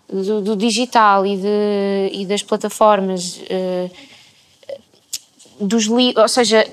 do, 0.08 0.40
do 0.40 0.56
digital 0.56 1.26
e, 1.26 1.36
de, 1.36 2.10
e 2.12 2.26
das 2.26 2.42
plataformas. 2.42 3.40
eh, 3.48 3.90
dos 5.60 5.84
li 5.84 6.12
ou 6.16 6.28
seja, 6.28 6.66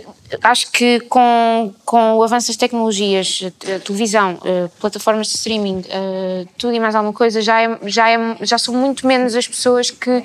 acho 0.43 0.71
que 0.71 0.99
com, 1.01 1.73
com 1.85 2.15
o 2.17 2.23
avanço 2.23 2.47
das 2.47 2.55
tecnologias, 2.55 3.41
a 3.75 3.79
televisão, 3.79 4.37
eh, 4.43 4.69
plataformas 4.79 5.27
de 5.27 5.37
streaming, 5.37 5.83
eh, 5.89 6.45
tudo 6.57 6.73
e 6.73 6.79
mais 6.79 6.95
alguma 6.95 7.13
coisa, 7.13 7.41
já, 7.41 7.61
é, 7.61 7.79
já, 7.85 8.09
é, 8.09 8.37
já 8.41 8.57
são 8.57 8.73
muito 8.73 9.05
menos 9.07 9.35
as 9.35 9.47
pessoas 9.47 9.91
que, 9.91 10.23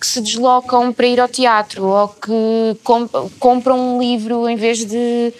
que 0.00 0.06
se 0.06 0.20
deslocam 0.20 0.92
para 0.92 1.06
ir 1.06 1.20
ao 1.20 1.28
teatro 1.28 1.84
ou 1.84 2.08
que 2.08 2.78
comp 2.82 3.10
compram 3.38 3.96
um 3.96 4.00
livro 4.00 4.48
em 4.48 4.56
vez 4.56 4.84
de. 4.84 5.32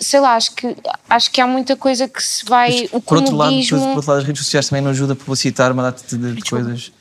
Sei 0.00 0.20
lá, 0.20 0.36
acho 0.36 0.54
que, 0.54 0.76
acho 1.08 1.30
que 1.30 1.40
há 1.40 1.46
muita 1.46 1.76
coisa 1.76 2.08
que 2.08 2.22
se 2.22 2.44
vai. 2.44 2.88
o 2.92 3.00
Por 3.00 3.18
outro, 3.18 3.36
lado, 3.36 3.54
por 3.68 3.78
outro 3.78 4.10
lado, 4.10 4.20
as 4.20 4.24
redes 4.24 4.42
sociais 4.44 4.68
também 4.68 4.82
não 4.82 4.90
ajudam 4.90 5.14
a 5.14 5.16
publicitar 5.16 5.72
uma 5.72 5.82
data 5.84 6.16
de, 6.16 6.32
de 6.34 6.42
coisas. 6.42 6.92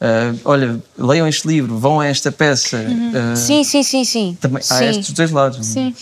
Ah, 0.00 0.34
olha, 0.44 0.82
leiam 0.98 1.28
este 1.28 1.46
livro, 1.46 1.78
vão 1.78 2.00
a 2.00 2.06
esta 2.06 2.32
peça. 2.32 2.84
Ah, 3.14 3.36
Sim, 3.36 3.62
sim, 3.62 3.82
sim, 3.82 4.04
sim. 4.04 4.36
Também, 4.40 4.58
há 4.58 4.62
sim. 4.78 4.84
estes 4.86 5.12
dois 5.12 5.30
lados. 5.30 5.64
Sim. 5.64 5.94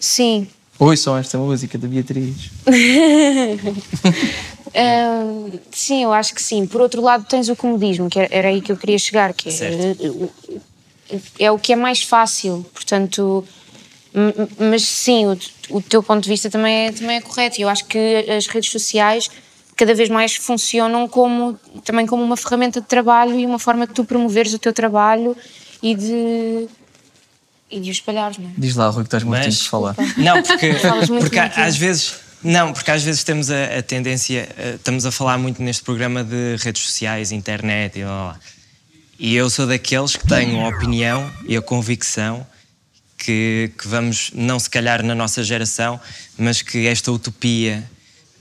Sim. 0.00 0.48
Ouçam 0.78 1.16
esta 1.16 1.38
música 1.38 1.78
da 1.78 1.86
Beatriz. 1.86 2.50
Hum, 4.74 5.50
sim, 5.72 6.02
eu 6.04 6.12
acho 6.12 6.34
que 6.34 6.42
sim. 6.42 6.66
Por 6.66 6.80
outro 6.80 7.00
lado, 7.02 7.24
tens 7.28 7.48
o 7.48 7.56
comodismo, 7.56 8.08
que 8.10 8.18
era- 8.18 8.48
aí 8.48 8.60
que 8.60 8.72
eu 8.72 8.76
queria 8.76 8.98
chegar, 8.98 9.32
que 9.32 9.48
é, 9.50 9.94
é 11.38 11.50
o 11.50 11.58
que 11.58 11.72
é 11.72 11.76
mais 11.76 12.02
fácil. 12.02 12.64
Portanto, 12.74 13.44
mas 14.58 14.82
sim, 14.82 15.26
o, 15.26 15.38
o 15.70 15.82
teu 15.82 16.02
ponto 16.02 16.22
de 16.22 16.28
vista 16.28 16.48
também 16.48 16.86
é, 16.86 16.92
também 16.92 17.16
é 17.16 17.20
correto. 17.20 17.58
E 17.58 17.62
eu 17.62 17.68
acho 17.68 17.84
que 17.86 18.24
as 18.30 18.46
redes 18.46 18.70
sociais 18.70 19.28
cada 19.76 19.94
vez 19.94 20.08
mais 20.08 20.36
funcionam 20.36 21.08
como, 21.08 21.58
também 21.84 22.06
como 22.06 22.22
uma 22.22 22.36
ferramenta 22.36 22.80
de 22.80 22.86
trabalho 22.86 23.38
e 23.38 23.44
uma 23.44 23.58
forma 23.58 23.86
de 23.86 23.92
tu 23.92 24.04
promoveres 24.04 24.54
o 24.54 24.58
teu 24.58 24.72
trabalho 24.72 25.36
e 25.82 25.94
de, 25.94 26.68
e 27.70 27.80
de 27.80 27.90
o 27.90 27.92
espalhares, 27.92 28.38
não 28.38 28.48
é? 28.48 28.52
Diz 28.56 28.76
lá, 28.76 28.88
Rui, 28.88 29.02
que 29.02 29.08
estás 29.08 29.24
muito 29.24 29.42
tempo 29.42 29.56
de 29.56 29.68
falar. 29.68 29.96
Não, 30.16 30.42
porque, 30.42 30.74
porque 31.20 31.38
às 31.38 31.76
vezes. 31.76 32.14
Não, 32.42 32.74
porque 32.74 32.90
às 32.90 33.02
vezes 33.02 33.24
temos 33.24 33.50
a, 33.50 33.78
a 33.78 33.82
tendência, 33.82 34.48
eh, 34.58 34.74
estamos 34.74 35.06
a 35.06 35.10
falar 35.10 35.38
muito 35.38 35.62
neste 35.62 35.82
programa 35.82 36.22
de 36.22 36.56
redes 36.58 36.82
sociais, 36.82 37.32
internet 37.32 37.98
e 37.98 38.04
lá, 38.04 38.26
lá. 38.26 38.40
E 39.18 39.34
eu 39.34 39.48
sou 39.48 39.66
daqueles 39.66 40.14
que 40.14 40.26
tenho 40.26 40.62
a 40.62 40.68
opinião 40.68 41.32
e 41.48 41.56
a 41.56 41.62
convicção 41.62 42.46
que, 43.16 43.72
que 43.78 43.88
vamos, 43.88 44.30
não 44.34 44.58
se 44.58 44.68
calhar 44.68 45.02
na 45.02 45.14
nossa 45.14 45.42
geração, 45.42 46.00
mas 46.36 46.62
que 46.62 46.86
esta 46.86 47.10
utopia, 47.10 47.88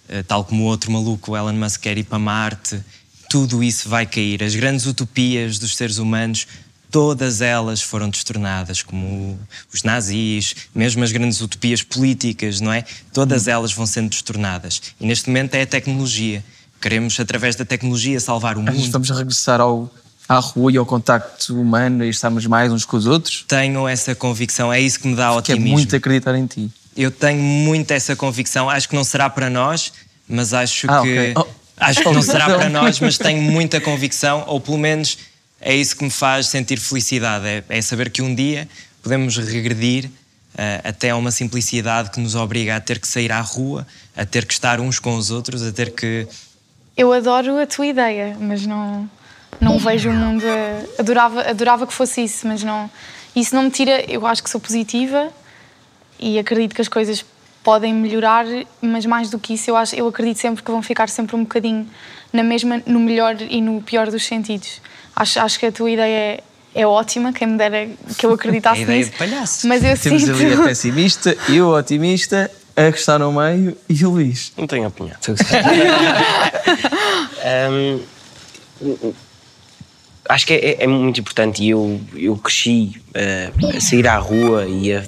eh, 0.10 0.24
tal 0.24 0.44
como 0.44 0.64
o 0.64 0.66
outro 0.68 0.92
maluco, 0.92 1.32
o 1.32 1.38
Elon 1.38 1.54
Musk 1.54 1.82
quer 1.82 1.98
ir 1.98 2.04
para 2.04 2.20
Marte, 2.20 2.84
tudo 3.30 3.64
isso 3.64 3.90
vai 3.90 4.06
cair. 4.06 4.44
As 4.44 4.56
grandes 4.56 4.86
utopias 4.86 5.58
dos 5.58 5.76
seres 5.76 5.98
humanos, 5.98 6.48
todas 6.92 7.42
elas 7.42 7.82
foram 7.82 8.10
destornadas, 8.10 8.84
como 8.84 9.40
os 9.74 9.82
nazis, 9.82 10.56
mesmo 10.76 11.04
as 11.04 11.12
grandes 11.12 11.42
utopias 11.42 11.82
políticas, 11.82 12.62
não 12.62 12.72
é? 12.72 12.86
Todas 13.12 13.48
elas 13.48 13.74
vão 13.74 13.88
sendo 13.88 14.10
destornadas. 14.10 14.82
E 15.00 15.06
neste 15.08 15.30
momento 15.30 15.56
é 15.56 15.64
a 15.64 15.66
tecnologia. 15.66 16.46
Queremos, 16.80 17.20
através 17.20 17.56
da 17.56 17.66
tecnologia, 17.66 18.20
salvar 18.20 18.58
o 18.58 18.62
mundo. 18.62 18.92
vamos 18.92 19.10
regressar 19.10 19.60
ao, 19.60 19.92
à 20.34 20.40
rua 20.40 20.72
e 20.72 20.78
ao 20.78 20.86
contacto 20.86 21.60
humano 21.60 22.04
e 22.04 22.10
estarmos 22.10 22.46
mais 22.46 22.72
uns 22.72 22.86
com 22.86 22.98
os 22.98 23.06
outros? 23.06 23.46
Tenho 23.48 23.88
essa 23.88 24.14
convicção, 24.16 24.72
é 24.72 24.80
isso 24.80 25.00
que 25.00 25.08
me 25.08 25.16
dá 25.16 25.28
Que 25.30 25.34
é 25.34 25.38
otimismo. 25.56 25.74
muito 25.78 25.96
acreditar 25.96 26.36
em 26.36 26.46
ti. 26.46 26.72
Eu 26.96 27.10
tenho 27.12 27.42
muito 27.42 27.92
essa 27.92 28.16
convicção. 28.16 28.70
Acho 28.70 28.88
que 28.88 28.96
não 28.96 29.04
será 29.04 29.30
para 29.30 29.50
nós, 29.50 29.92
mas 30.28 30.54
acho 30.54 30.86
Ah, 30.90 31.02
que. 31.02 31.20
ok. 31.20 31.34
Oh. 31.38 31.46
Acho 31.78 32.02
que 32.04 32.10
não 32.12 32.22
será 32.22 32.46
para 32.46 32.70
nós, 32.70 33.00
mas 33.00 33.18
tenho 33.18 33.42
muita 33.52 33.82
convicção, 33.82 34.44
ou 34.48 34.60
pelo 34.62 34.78
menos 34.78 35.18
é 35.60 35.76
isso 35.76 35.96
que 35.98 36.04
me 36.04 36.12
faz 36.12 36.48
sentir 36.48 36.78
felicidade. 36.80 37.46
É, 37.48 37.64
é 37.68 37.82
saber 37.82 38.10
que 38.12 38.22
um 38.22 38.34
dia 38.36 38.68
podemos 39.02 39.36
regredir 39.38 40.10
eh, 40.56 40.82
até 40.84 41.10
a 41.10 41.16
uma 41.18 41.32
simplicidade 41.32 42.12
que 42.12 42.20
nos 42.20 42.36
obriga 42.36 42.76
a 42.76 42.80
ter 42.80 43.00
que 43.00 43.08
sair 43.08 43.32
à 43.32 43.42
rua, 43.42 43.88
a 44.16 44.24
ter 44.24 44.46
que 44.46 44.54
estar 44.54 44.80
uns 44.80 45.00
com 45.00 45.16
os 45.18 45.32
outros, 45.32 45.64
a 45.64 45.72
ter 45.72 45.92
que. 45.92 46.28
Eu 46.96 47.12
adoro 47.12 47.58
a 47.60 47.66
tua 47.66 47.88
ideia, 47.88 48.38
mas 48.40 48.66
não, 48.68 49.10
não 49.62 49.78
vejo 49.78 50.10
o 50.10 50.14
mundo. 50.14 50.43
a- 50.45 51.01
Adorava, 51.01 51.41
adorava 51.49 51.88
que 51.88 51.93
fosse 51.93 52.24
isso, 52.24 52.47
mas 52.47 52.64
não. 52.64 52.89
Isso 53.36 53.56
não 53.56 53.64
me 53.64 53.72
tira. 53.72 54.04
Eu 54.12 54.26
acho 54.28 54.43
que 54.43 54.49
sou 54.49 54.60
positiva 54.62 55.30
e 56.20 56.38
acredito 56.39 56.76
que 56.76 56.82
as 56.82 56.88
coisas 56.88 57.26
podem 57.64 57.93
melhorar, 57.93 58.45
mas 58.82 59.06
mais 59.06 59.30
do 59.30 59.39
que 59.39 59.54
isso, 59.54 59.70
eu, 59.70 59.78
acho, 59.78 59.95
eu 59.95 60.06
acredito 60.08 60.38
sempre 60.39 60.62
que 60.64 60.70
vão 60.70 60.82
ficar 60.82 61.08
sempre 61.10 61.36
um 61.36 61.43
bocadinho 61.43 61.88
na 62.32 62.43
mesma, 62.43 62.82
no 62.86 62.99
melhor 62.99 63.36
e 63.41 63.62
no 63.62 63.82
pior 63.82 64.12
dos 64.12 64.26
sentidos. 64.26 64.82
Acho, 65.16 65.39
acho 65.39 65.58
que 65.60 65.66
a 65.68 65.72
tua 65.72 65.89
ideia 65.89 66.41
é, 66.76 66.82
é 66.82 66.86
ótima, 66.86 67.32
quem 67.32 67.47
me 67.47 67.58
dera 67.58 67.88
que 68.18 68.26
eu 68.26 68.34
acreditasse 68.36 68.82
É 68.82 68.84
ideia 68.84 68.97
nisso. 68.99 69.12
de 69.12 69.18
palhaço. 69.18 69.68
Mas 69.68 69.84
eu 69.84 69.97
Temos 69.97 70.22
sinto. 70.24 70.36
ali 70.41 70.54
a 70.54 70.58
pessimista, 70.68 71.38
eu 71.49 71.68
o 71.68 71.78
otimista, 71.78 72.51
a 72.76 72.91
que 72.91 72.97
está 72.99 73.18
no 73.18 73.32
meio 73.32 73.78
e 73.88 74.06
o 74.06 74.10
Luís. 74.10 74.51
Não 74.58 74.68
tenho 74.68 74.88
opinião. 74.88 75.16
Hum, 77.72 78.01
acho 80.30 80.48
que 80.48 80.54
é, 80.54 80.84
é 80.84 80.88
muito 80.88 81.20
importante 81.20 81.64
e 81.64 81.70
eu, 81.70 82.00
eu 82.16 82.36
cresci 82.38 83.02
eh, 83.14 83.52
a 83.76 83.82
sair 83.82 84.08
à 84.08 84.18
rua 84.18 84.66
e 84.66 84.94
a, 84.94 85.04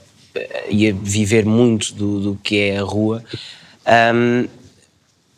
e 0.70 0.90
a 0.90 0.94
viver 0.94 1.46
muito 1.46 1.94
do, 1.94 2.20
do 2.20 2.40
que 2.44 2.60
é 2.60 2.78
a 2.78 2.84
rua, 2.84 3.24
Hum, 3.86 4.48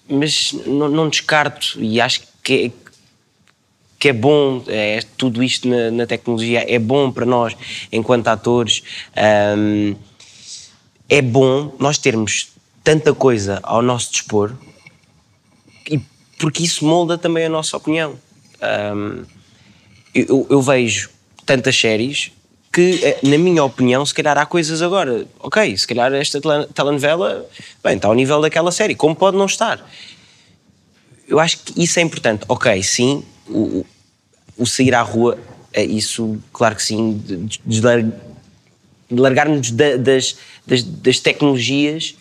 mas 0.09 0.53
não, 0.65 1.09
descarto 1.09 1.77
e 1.81 1.99
acho 1.99 2.21
que 2.41 2.65
é, 2.65 2.71
que 3.99 4.07
é 4.09 4.13
bom, 4.13 4.63
é, 4.67 5.01
tudo 5.17 5.43
isto 5.43 5.67
na, 5.67 5.91
na 5.91 6.07
tecnologia 6.07 6.63
é 6.67 6.79
bom 6.79 7.11
para 7.11 7.25
nós 7.25 7.57
enquanto 7.91 8.27
atores. 8.29 8.83
Hum, 9.57 9.95
é 11.09 11.21
bom 11.21 11.75
nós 11.79 11.97
termos 11.97 12.49
tanta 12.83 13.13
coisa 13.13 13.59
ao 13.63 13.81
nosso 13.81 14.11
dispor 14.11 14.53
e 15.89 15.99
porque 16.37 16.63
isso 16.63 16.85
molda 16.85 17.17
também 17.17 17.45
a 17.45 17.49
nossa 17.49 17.75
opinião. 17.75 18.17
Hum, 18.95 19.25
eu, 20.27 20.47
eu 20.49 20.61
vejo 20.61 21.09
tantas 21.45 21.75
séries 21.79 22.31
que, 22.71 22.99
eh, 23.03 23.19
na 23.23 23.37
minha 23.37 23.63
opinião, 23.63 24.05
se 24.05 24.13
calhar 24.13 24.37
há 24.37 24.45
coisas 24.45 24.81
agora. 24.81 25.25
Ok, 25.39 25.75
se 25.77 25.87
calhar 25.87 26.13
esta 26.13 26.39
tele- 26.39 26.67
telenovela, 26.73 27.45
bem, 27.83 27.95
está 27.95 28.07
ao 28.07 28.13
nível 28.13 28.39
daquela 28.41 28.71
série, 28.71 28.93
como 28.95 29.15
pode 29.15 29.35
não 29.37 29.45
estar? 29.45 29.83
Eu 31.27 31.39
acho 31.39 31.57
que 31.59 31.81
isso 31.83 31.99
é 31.99 32.01
importante. 32.01 32.43
Ok, 32.47 32.81
sim, 32.83 33.23
o, 33.49 33.85
o- 34.57 34.65
sair 34.65 34.93
à 34.93 35.01
rua, 35.01 35.37
é 35.73 35.83
isso, 35.83 36.37
claro 36.53 36.75
que 36.75 36.83
sim, 36.83 37.17
de, 37.25 37.37
de- 37.37 37.61
de 37.65 37.81
lar- 37.81 38.01
de 38.03 39.19
largarmos 39.21 39.71
da- 39.71 39.97
das, 39.97 40.35
das, 40.65 40.83
das 40.83 41.19
tecnologias, 41.19 42.15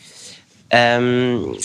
hum, 1.00 1.56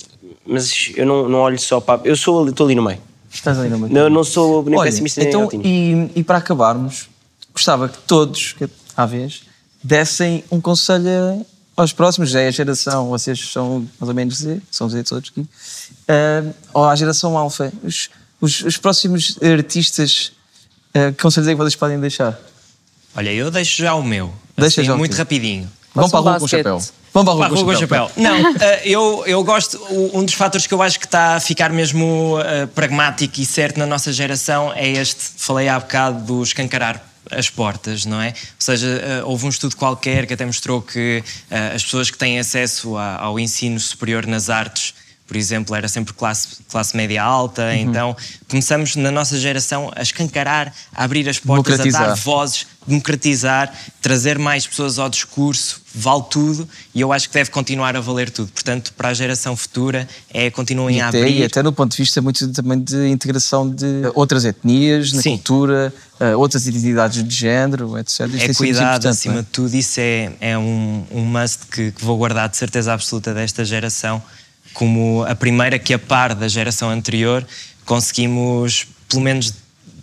mas 0.45 0.91
eu 0.95 1.05
não, 1.05 1.29
não 1.29 1.39
olho 1.39 1.59
só 1.59 1.79
para. 1.79 2.01
Eu 2.05 2.15
sou, 2.15 2.47
estou 2.49 2.65
ali 2.65 2.75
no 2.75 2.83
meio. 2.83 2.99
Estás 3.33 3.57
ali 3.57 3.69
no 3.69 3.79
meio. 3.79 3.93
Não, 3.93 4.09
não 4.09 4.23
sou 4.23 4.63
nem 4.63 4.77
Olha, 4.77 4.89
pessimista 4.89 5.21
nem 5.21 5.29
então, 5.29 5.49
e, 5.63 6.09
e 6.15 6.23
para 6.23 6.37
acabarmos, 6.37 7.09
gostava 7.53 7.87
que 7.87 7.97
todos, 7.99 8.53
que, 8.53 8.69
à 8.95 9.05
vez, 9.05 9.43
dessem 9.83 10.43
um 10.51 10.59
conselho 10.59 11.45
aos 11.75 11.93
próximos, 11.93 12.29
já 12.29 12.41
é 12.41 12.47
a 12.47 12.51
geração, 12.51 13.09
vocês 13.09 13.39
são 13.51 13.87
mais 13.99 14.09
ou 14.09 14.13
menos 14.13 14.37
Z, 14.37 14.61
são 14.69 14.89
Z 14.89 15.03
todos 15.03 15.31
aqui, 15.31 15.47
ah, 16.07 16.51
ou 16.73 16.85
à 16.85 16.95
geração 16.95 17.37
Alfa, 17.37 17.71
os, 17.83 18.09
os, 18.39 18.61
os 18.61 18.77
próximos 18.77 19.37
artistas, 19.41 20.33
ah, 20.93 21.11
que 21.11 21.21
conselhos 21.21 21.47
é 21.47 21.51
que 21.51 21.57
vocês 21.57 21.75
podem 21.75 21.99
deixar? 21.99 22.39
Olha, 23.15 23.33
eu 23.33 23.49
deixo 23.51 23.81
já 23.81 23.93
o 23.95 24.03
meu. 24.03 24.31
Deixa 24.57 24.81
Assim, 24.81 24.87
já 24.87 24.95
o 24.95 24.97
muito 24.97 25.15
rapidinho. 25.15 25.69
Vamos 25.93 26.11
para 26.11 26.19
a 26.19 26.23
rua 26.23 26.39
com 26.39 26.45
o 26.45 26.47
chapéu. 26.47 26.81
Vamos 27.13 27.33
para 27.33 27.45
a 27.45 27.47
rua 27.47 27.49
com 27.49 27.55
o 27.55 27.65
Rua 27.65 27.75
chapéu. 27.77 28.11
Não, 28.15 28.35
eh, 28.61 28.81
eu, 28.85 29.23
eu 29.25 29.43
gosto. 29.43 29.79
Um 30.13 30.23
dos 30.23 30.33
fatores 30.33 30.65
que 30.65 30.73
eu 30.73 30.81
acho 30.81 30.99
que 30.99 31.05
está 31.05 31.35
a 31.35 31.39
ficar 31.39 31.69
mesmo 31.71 32.37
eh, 32.43 32.65
pragmático 32.67 33.39
e 33.41 33.45
certo 33.45 33.77
na 33.77 33.85
nossa 33.85 34.13
geração 34.13 34.71
é 34.73 34.87
este. 34.89 35.21
Falei 35.37 35.67
há 35.67 35.79
bocado 35.79 36.23
do 36.25 36.41
escancarar 36.43 37.03
as 37.29 37.49
portas, 37.49 38.05
não 38.05 38.21
é? 38.21 38.29
Ou 38.29 38.33
seja, 38.59 38.87
eh, 38.87 39.21
houve 39.25 39.45
um 39.45 39.49
estudo 39.49 39.75
qualquer 39.75 40.25
que 40.25 40.33
até 40.33 40.45
mostrou 40.45 40.81
que 40.81 41.23
as 41.75 41.83
pessoas 41.83 42.09
que 42.09 42.17
têm 42.17 42.39
acesso 42.39 42.95
a- 42.97 43.17
ao 43.17 43.37
ensino 43.39 43.79
superior 43.79 44.25
nas 44.25 44.49
artes. 44.49 44.93
Por 45.27 45.37
exemplo, 45.37 45.73
era 45.73 45.87
sempre 45.87 46.13
classe, 46.13 46.57
classe 46.69 46.95
média 46.97 47.23
alta, 47.23 47.61
Uhum. 47.67 47.73
então 47.73 48.17
começamos 48.49 48.97
na 48.97 49.09
nossa 49.11 49.39
geração 49.39 49.89
a 49.95 50.01
escancarar, 50.01 50.73
a 50.93 51.05
abrir 51.05 51.29
as 51.29 51.39
portas, 51.39 51.79
a 51.79 51.83
dar 51.85 52.15
vozes, 52.15 52.67
democratizar, 52.85 53.73
trazer 54.01 54.37
mais 54.37 54.67
pessoas 54.67 54.99
ao 54.99 55.07
discurso, 55.09 55.80
vale 55.93 56.23
tudo 56.29 56.67
e 56.95 57.01
eu 57.01 57.11
acho 57.11 57.27
que 57.27 57.33
deve 57.33 57.49
continuar 57.49 57.95
a 57.95 57.99
valer 58.01 58.29
tudo. 58.29 58.51
Portanto, 58.51 58.93
para 58.97 59.09
a 59.09 59.13
geração 59.13 59.55
futura, 59.55 60.07
é 60.33 60.49
continuem 60.49 60.97
E 60.97 61.01
a 61.01 61.09
até, 61.09 61.19
abrir. 61.19 61.39
e 61.39 61.43
até 61.43 61.61
no 61.61 61.73
ponto 61.73 61.91
de 61.91 61.97
vista 61.97 62.21
muito 62.21 62.47
também 62.53 62.79
de 62.79 63.07
integração 63.09 63.69
de 63.69 63.85
outras 64.15 64.45
etnias, 64.45 65.11
na 65.13 65.21
Sim. 65.21 65.31
cultura, 65.31 65.93
eh, 66.19 66.35
outras 66.35 66.65
identidades 66.67 67.23
de 67.27 67.35
género, 67.35 67.97
etc. 67.97 68.21
Isto 68.33 68.51
é 68.51 68.53
cuidado 68.53 69.07
acima 69.07 69.39
é? 69.39 69.41
de 69.41 69.47
tudo, 69.47 69.75
isso 69.75 69.99
é, 69.99 70.31
é 70.39 70.57
um, 70.57 71.05
um 71.11 71.25
must 71.25 71.65
que, 71.71 71.91
que 71.91 72.03
vou 72.05 72.17
guardar 72.17 72.47
de 72.49 72.57
certeza 72.57 72.93
absoluta 72.93 73.33
desta 73.33 73.65
geração, 73.65 74.21
como 74.73 75.25
a 75.27 75.35
primeira 75.35 75.77
que 75.77 75.93
a 75.93 75.99
par 75.99 76.33
da 76.33 76.47
geração 76.47 76.89
anterior 76.89 77.45
conseguimos 77.85 78.87
pelo 79.09 79.21
menos 79.21 79.53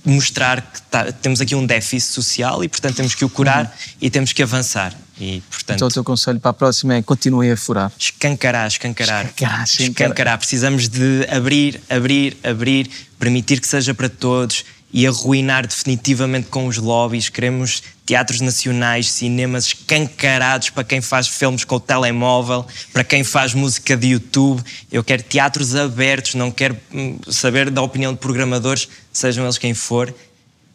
mostrar 0.05 0.61
que 0.61 0.83
tá- 0.83 1.11
temos 1.11 1.41
aqui 1.41 1.55
um 1.55 1.65
déficit 1.67 2.13
social 2.13 2.63
e 2.63 2.69
portanto 2.69 2.97
temos 2.97 3.15
que 3.15 3.25
o 3.25 3.29
curar 3.29 3.75
e 4.01 4.09
temos 4.11 4.33
que 4.33 4.43
avançar 4.43 4.95
e 5.21 5.43
portanto 5.51 5.77
Então 5.77 5.89
o 5.89 5.91
teu 5.91 6.05
conselho 6.05 6.41
para 6.41 6.51
a 6.51 6.55
próxima 6.55 6.95
é 6.95 7.03
continuem 7.03 7.51
a 7.51 7.57
furar. 7.57 7.91
escancarar, 7.99 8.67
escancarar, 8.69 9.25
Escancarar, 9.27 9.65
escancarar. 9.65 9.91
escancarar. 9.91 10.39
Precisamos 10.39 10.89
de 10.89 11.27
abrir, 11.31 11.81
abrir, 11.89 12.37
abrir, 12.43 12.91
permitir 13.19 13.61
que 13.61 13.69
seja 13.69 13.93
para 13.95 14.09
todos 14.09 14.65
e 14.93 15.07
arruinar 15.07 15.67
definitivamente 15.67 16.49
com 16.49 16.67
os 16.67 16.79
lobbies. 16.79 17.29
Queremos 17.29 17.83
teatros 18.07 18.41
nacionais, 18.41 19.11
cinemas 19.11 19.67
escancarados 19.67 20.71
para 20.71 20.83
quem 20.83 21.01
faz 21.03 21.29
filmes 21.29 21.63
com 21.63 21.77
o 21.77 21.81
telemóvel, 21.81 22.67
para 22.93 23.05
quem 23.05 23.23
faz 23.23 23.53
música 23.53 23.97
de 23.97 24.09
YouTube. 24.09 24.63
Eu 24.91 25.05
quero 25.05 25.23
teatros 25.23 25.77
abertos, 25.77 26.35
não 26.35 26.51
quero 26.51 26.75
hum, 26.93 27.19
saber 27.31 27.71
da 27.71 27.83
opinião 27.83 28.15
de 28.15 28.19
programadores, 28.19 28.89
sejam 29.13 29.45
eles 29.45 29.59
quem 29.59 29.75
for, 29.75 30.15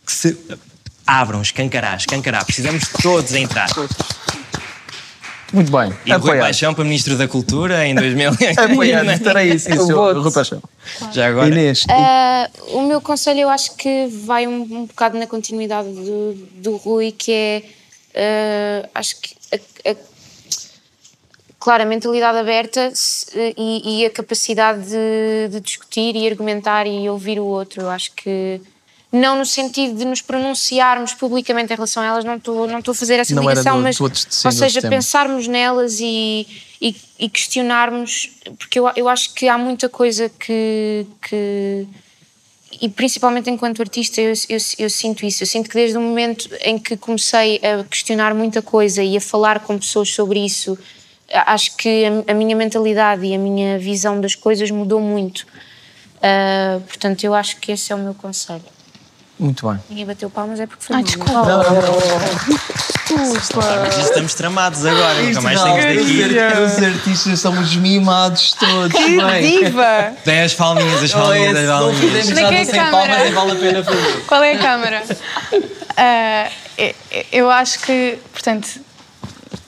que 0.06 0.12
se 0.12 0.38
abram, 1.08 1.42
escancarar, 1.42 1.98
escancarar. 1.98 2.46
Precisamos 2.46 2.84
de 2.84 2.90
todos 3.02 3.34
a 3.34 3.40
entrar. 3.40 3.68
Muito 5.54 5.72
bem. 5.72 5.90
E 6.06 6.10
Rui 6.12 6.18
Apoiado. 6.18 6.40
Paixão 6.46 6.74
para 6.74 6.84
Ministro 6.84 7.16
da 7.18 7.28
Cultura 7.28 7.86
em 7.86 7.94
2000. 7.96 8.32
Apoiado. 8.72 9.12
Estará 9.12 9.46
isso, 9.46 9.70
isso. 9.72 9.96
Rui 9.96 10.32
Paixão. 10.32 10.62
Já 11.14 11.28
agora. 11.30 11.48
Inês. 11.48 11.86
Ah, 11.90 12.50
o 12.70 12.82
meu 12.82 13.00
conselho 13.00 13.42
eu 13.42 13.50
acho 13.50 13.76
que 13.76 14.08
vai 14.26 14.48
um, 14.48 14.62
um 14.64 14.86
bocado 14.86 15.18
na 15.18 15.28
continuidade 15.28 15.90
do, 15.90 16.34
do 16.56 16.76
Rui, 16.78 17.12
que 17.12 17.32
é 17.32 17.64
ah, 18.16 18.90
acho 18.96 19.16
que 19.22 19.36
a, 19.54 19.92
a- 19.92 19.96
claro, 21.60 21.84
a 21.84 21.86
mentalidade 21.86 22.38
aberta 22.38 22.92
se- 22.94 23.54
e, 23.58 24.02
e 24.02 24.06
a 24.06 24.10
capacidade 24.10 24.82
de, 24.90 25.50
de 25.52 25.60
discutir 25.62 26.16
e 26.16 26.28
argumentar 26.28 26.86
e 26.88 27.08
ouvir 27.10 27.40
o 27.40 27.46
outro. 27.46 27.82
Eu 27.84 27.90
acho 27.90 28.12
que 28.14 28.60
não 29.16 29.38
no 29.38 29.46
sentido 29.46 29.96
de 29.96 30.06
nos 30.06 30.22
pronunciarmos 30.22 31.14
publicamente 31.14 31.72
em 31.72 31.76
relação 31.76 32.02
a 32.02 32.08
elas, 32.08 32.26
não 32.26 32.36
estou 32.38 32.66
não 32.68 32.80
estou 32.80 32.94
a 32.94 32.96
fazer 32.96 33.20
essa 33.20 33.36
Não 33.36 33.44
ligação, 33.48 33.78
do- 33.78 33.84
mas 33.84 33.96
ou 34.48 34.52
seja, 34.52 34.80
pensarmos 34.90 35.48
nelas 35.48 36.00
e, 36.00 36.48
e, 36.82 36.96
e 37.20 37.30
questionarmos, 37.30 38.32
porque 38.58 38.80
eu, 38.80 38.90
eu 38.96 39.08
acho 39.08 39.32
que 39.36 39.48
há 39.48 39.56
muita 39.56 39.88
coisa 39.88 40.28
que, 40.30 41.06
que 41.30 41.88
e 42.82 42.90
principalmente 42.90 43.52
enquanto 43.52 43.82
artista 43.84 44.20
eu, 44.20 44.34
eu, 44.50 44.58
eu 44.80 44.90
sinto 44.90 45.24
isso, 45.28 45.44
eu 45.44 45.48
sinto 45.48 45.70
que 45.70 45.76
desde 45.76 45.96
o 45.96 46.02
momento 46.02 46.50
em 46.62 46.80
que 46.80 46.98
comecei 46.98 47.58
a 47.64 47.84
questionar 47.84 48.34
muita 48.34 48.64
coisa 48.64 49.04
e 49.04 49.16
a 49.16 49.22
falar 49.22 49.60
com 49.60 49.78
pessoas 49.78 50.10
sobre 50.10 50.44
isso, 50.44 50.76
acho 51.32 51.78
que 51.78 52.04
a, 52.28 52.32
a 52.32 52.34
minha 52.34 52.56
mentalidade 52.56 53.24
e 53.28 53.36
a 53.36 53.38
minha 53.38 53.78
visão 53.78 54.20
das 54.20 54.34
coisas 54.34 54.72
mudou 54.72 55.00
muito. 55.00 55.46
Ah, 56.20 56.80
portanto, 56.88 57.24
eu 57.24 57.36
acho 57.36 57.58
que 57.58 57.72
esse 57.72 57.92
é 57.92 57.96
o 57.96 58.00
meu 58.00 58.16
conselho. 58.16 58.73
Muito 59.40 59.68
bem. 59.68 59.80
Ninguém 59.90 60.06
bateu 60.06 60.30
palmas, 60.30 60.60
é 60.60 60.68
porque 60.68 60.84
foi 60.86 60.96
Ai, 60.96 61.02
mal. 61.02 61.12
desculpa. 63.34 63.64
Mas 63.86 63.98
estamos 63.98 64.34
tramados 64.34 64.86
agora, 64.86 65.22
nunca 65.22 65.42
mais 65.42 65.60
não, 65.60 65.68
saímos 65.76 66.06
daqui. 66.06 66.24
Os 66.64 66.84
artistas 66.84 67.40
somos 67.40 67.76
mimados 67.76 68.54
todos. 68.54 68.94
Que 68.98 69.18
bem. 69.22 69.60
diva! 69.60 70.14
Tem 70.24 70.42
as 70.42 70.54
palminhas, 70.54 71.04
as 71.04 71.14
Oh, 71.14 71.18
palminhas, 71.18 71.58
as 71.58 71.66
não 71.68 71.80
palminhas. 71.80 72.28
Onde 72.30 72.40
é 72.40 72.62
é 72.62 72.66
sem 72.66 72.80
palmas, 72.92 73.18
nem 73.20 73.32
vale 73.34 73.52
a 73.52 73.56
pena 73.56 73.84
fazer. 73.84 74.24
Qual 74.28 74.44
é 74.44 74.54
a 74.54 74.58
câmara? 74.60 75.04
Ah, 75.98 76.50
eu- 77.32 77.50
acho 77.52 77.80
que, 77.80 78.18
portanto, 78.32 78.68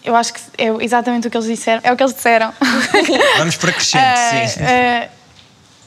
eu 0.03 0.15
acho 0.15 0.33
que 0.33 0.39
é 0.57 0.67
exatamente 0.83 1.27
o 1.27 1.31
que 1.31 1.37
eles 1.37 1.47
disseram. 1.47 1.81
É 1.83 1.91
o 1.91 1.95
que 1.97 2.03
eles 2.03 2.15
disseram. 2.15 2.53
Vamos 3.37 3.55
para 3.57 3.71
crescente, 3.73 4.03
Ah, 4.03 4.47
sim. 4.47 4.63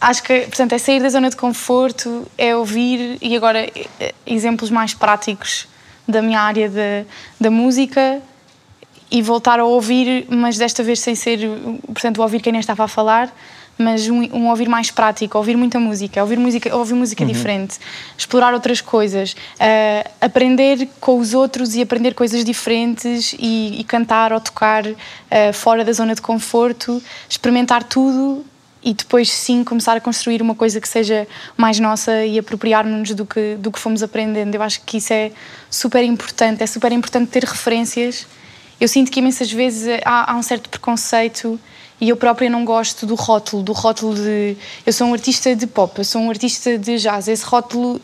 Acho 0.01 0.22
que, 0.22 0.40
portanto, 0.40 0.72
é 0.72 0.78
sair 0.78 1.01
da 1.01 1.09
zona 1.09 1.30
de 1.30 1.36
conforto, 1.36 2.26
é 2.36 2.55
ouvir 2.55 3.18
e 3.20 3.36
agora 3.36 3.68
eh, 4.01 4.14
exemplos 4.26 4.70
mais 4.70 4.94
práticos 4.94 5.66
da 6.07 6.22
minha 6.22 6.40
área 6.40 6.68
de- 6.68 7.05
da 7.40 7.51
música 7.51 8.20
e 9.11 9.22
voltar 9.22 9.59
a 9.59 9.64
ouvir, 9.64 10.26
mas 10.28 10.57
desta 10.57 10.82
vez 10.82 11.01
sem 11.01 11.14
ser, 11.14 11.40
portanto, 11.86 12.18
o 12.18 12.22
ouvir 12.22 12.40
quem 12.40 12.53
nem 12.53 12.61
estava 12.61 12.84
a 12.84 12.88
falar, 12.88 13.34
mas 13.78 14.09
um, 14.09 14.22
um 14.34 14.49
ouvir 14.49 14.68
mais 14.68 14.90
prático, 14.90 15.38
ouvir 15.38 15.57
muita 15.57 15.78
música, 15.78 16.20
ouvir 16.20 16.38
música, 16.38 16.76
ouvir 16.76 16.94
música 16.94 17.24
diferente, 17.24 17.78
explorar 18.16 18.53
outras 18.53 18.80
coisas, 18.80 19.36
ah, 19.61 20.11
aprender 20.20 20.88
com 21.01 21.18
os 21.18 21.32
outros 21.32 21.76
e 21.76 21.82
aprender 21.82 22.12
coisas 22.14 22.44
diferentes 22.44 23.34
e, 23.38 23.80
e 23.80 23.84
cantar 23.84 24.32
ou 24.32 24.40
tocar 24.40 24.84
ah, 24.86 25.53
fora 25.53 25.84
da 25.84 25.92
zona 25.92 26.14
de 26.14 26.20
conforto, 26.20 27.01
experimentar 27.28 27.84
tudo 27.84 28.44
e 28.89 28.95
depois 28.95 29.30
sim 29.30 29.62
começar 29.62 29.99
a 29.99 30.01
construir 30.01 30.41
uma 30.41 30.55
coisa 30.55 30.80
que 30.80 30.89
seja 30.89 31.28
mais 31.59 31.78
nossa 31.78 32.24
e 32.24 32.39
apropriar-nos 32.39 33.11
do 33.11 33.26
que, 33.26 33.55
do 33.57 33.70
que 33.70 33.78
fomos 33.78 34.03
aprendendo. 34.03 34.55
Eu 34.55 34.62
acho 34.62 34.80
que 34.80 34.97
isso 34.97 35.12
é 35.12 35.30
super 35.68 36.03
importante, 36.03 36.62
é 36.62 36.66
super 36.66 36.91
importante 36.91 37.28
ter 37.30 37.45
referências. 37.45 38.26
Eu 38.80 38.89
sinto 38.89 39.11
que 39.11 39.20
imensas 39.20 39.53
vezes 39.53 40.01
há, 40.07 40.32
há 40.32 40.34
um 40.34 40.43
certo 40.43 40.70
preconceito 40.70 41.61
e 42.01 42.09
eu 42.09 42.16
própria 42.16 42.49
não 42.49 42.64
gosto 42.64 43.05
do 43.05 43.14
rótulo, 43.14 43.62
do 43.62 43.72
rótulo 43.72 44.14
de 44.14 44.57
eu 44.86 44.93
sou 44.93 45.09
um 45.09 45.12
artista 45.12 45.55
de 45.55 45.66
pop, 45.66 45.99
eu 45.99 46.05
sou 46.05 46.22
um 46.22 46.30
artista 46.30 46.78
de 46.78 46.97
jazz. 46.97 47.28
Esse 47.28 47.45
rótulo 47.45 48.01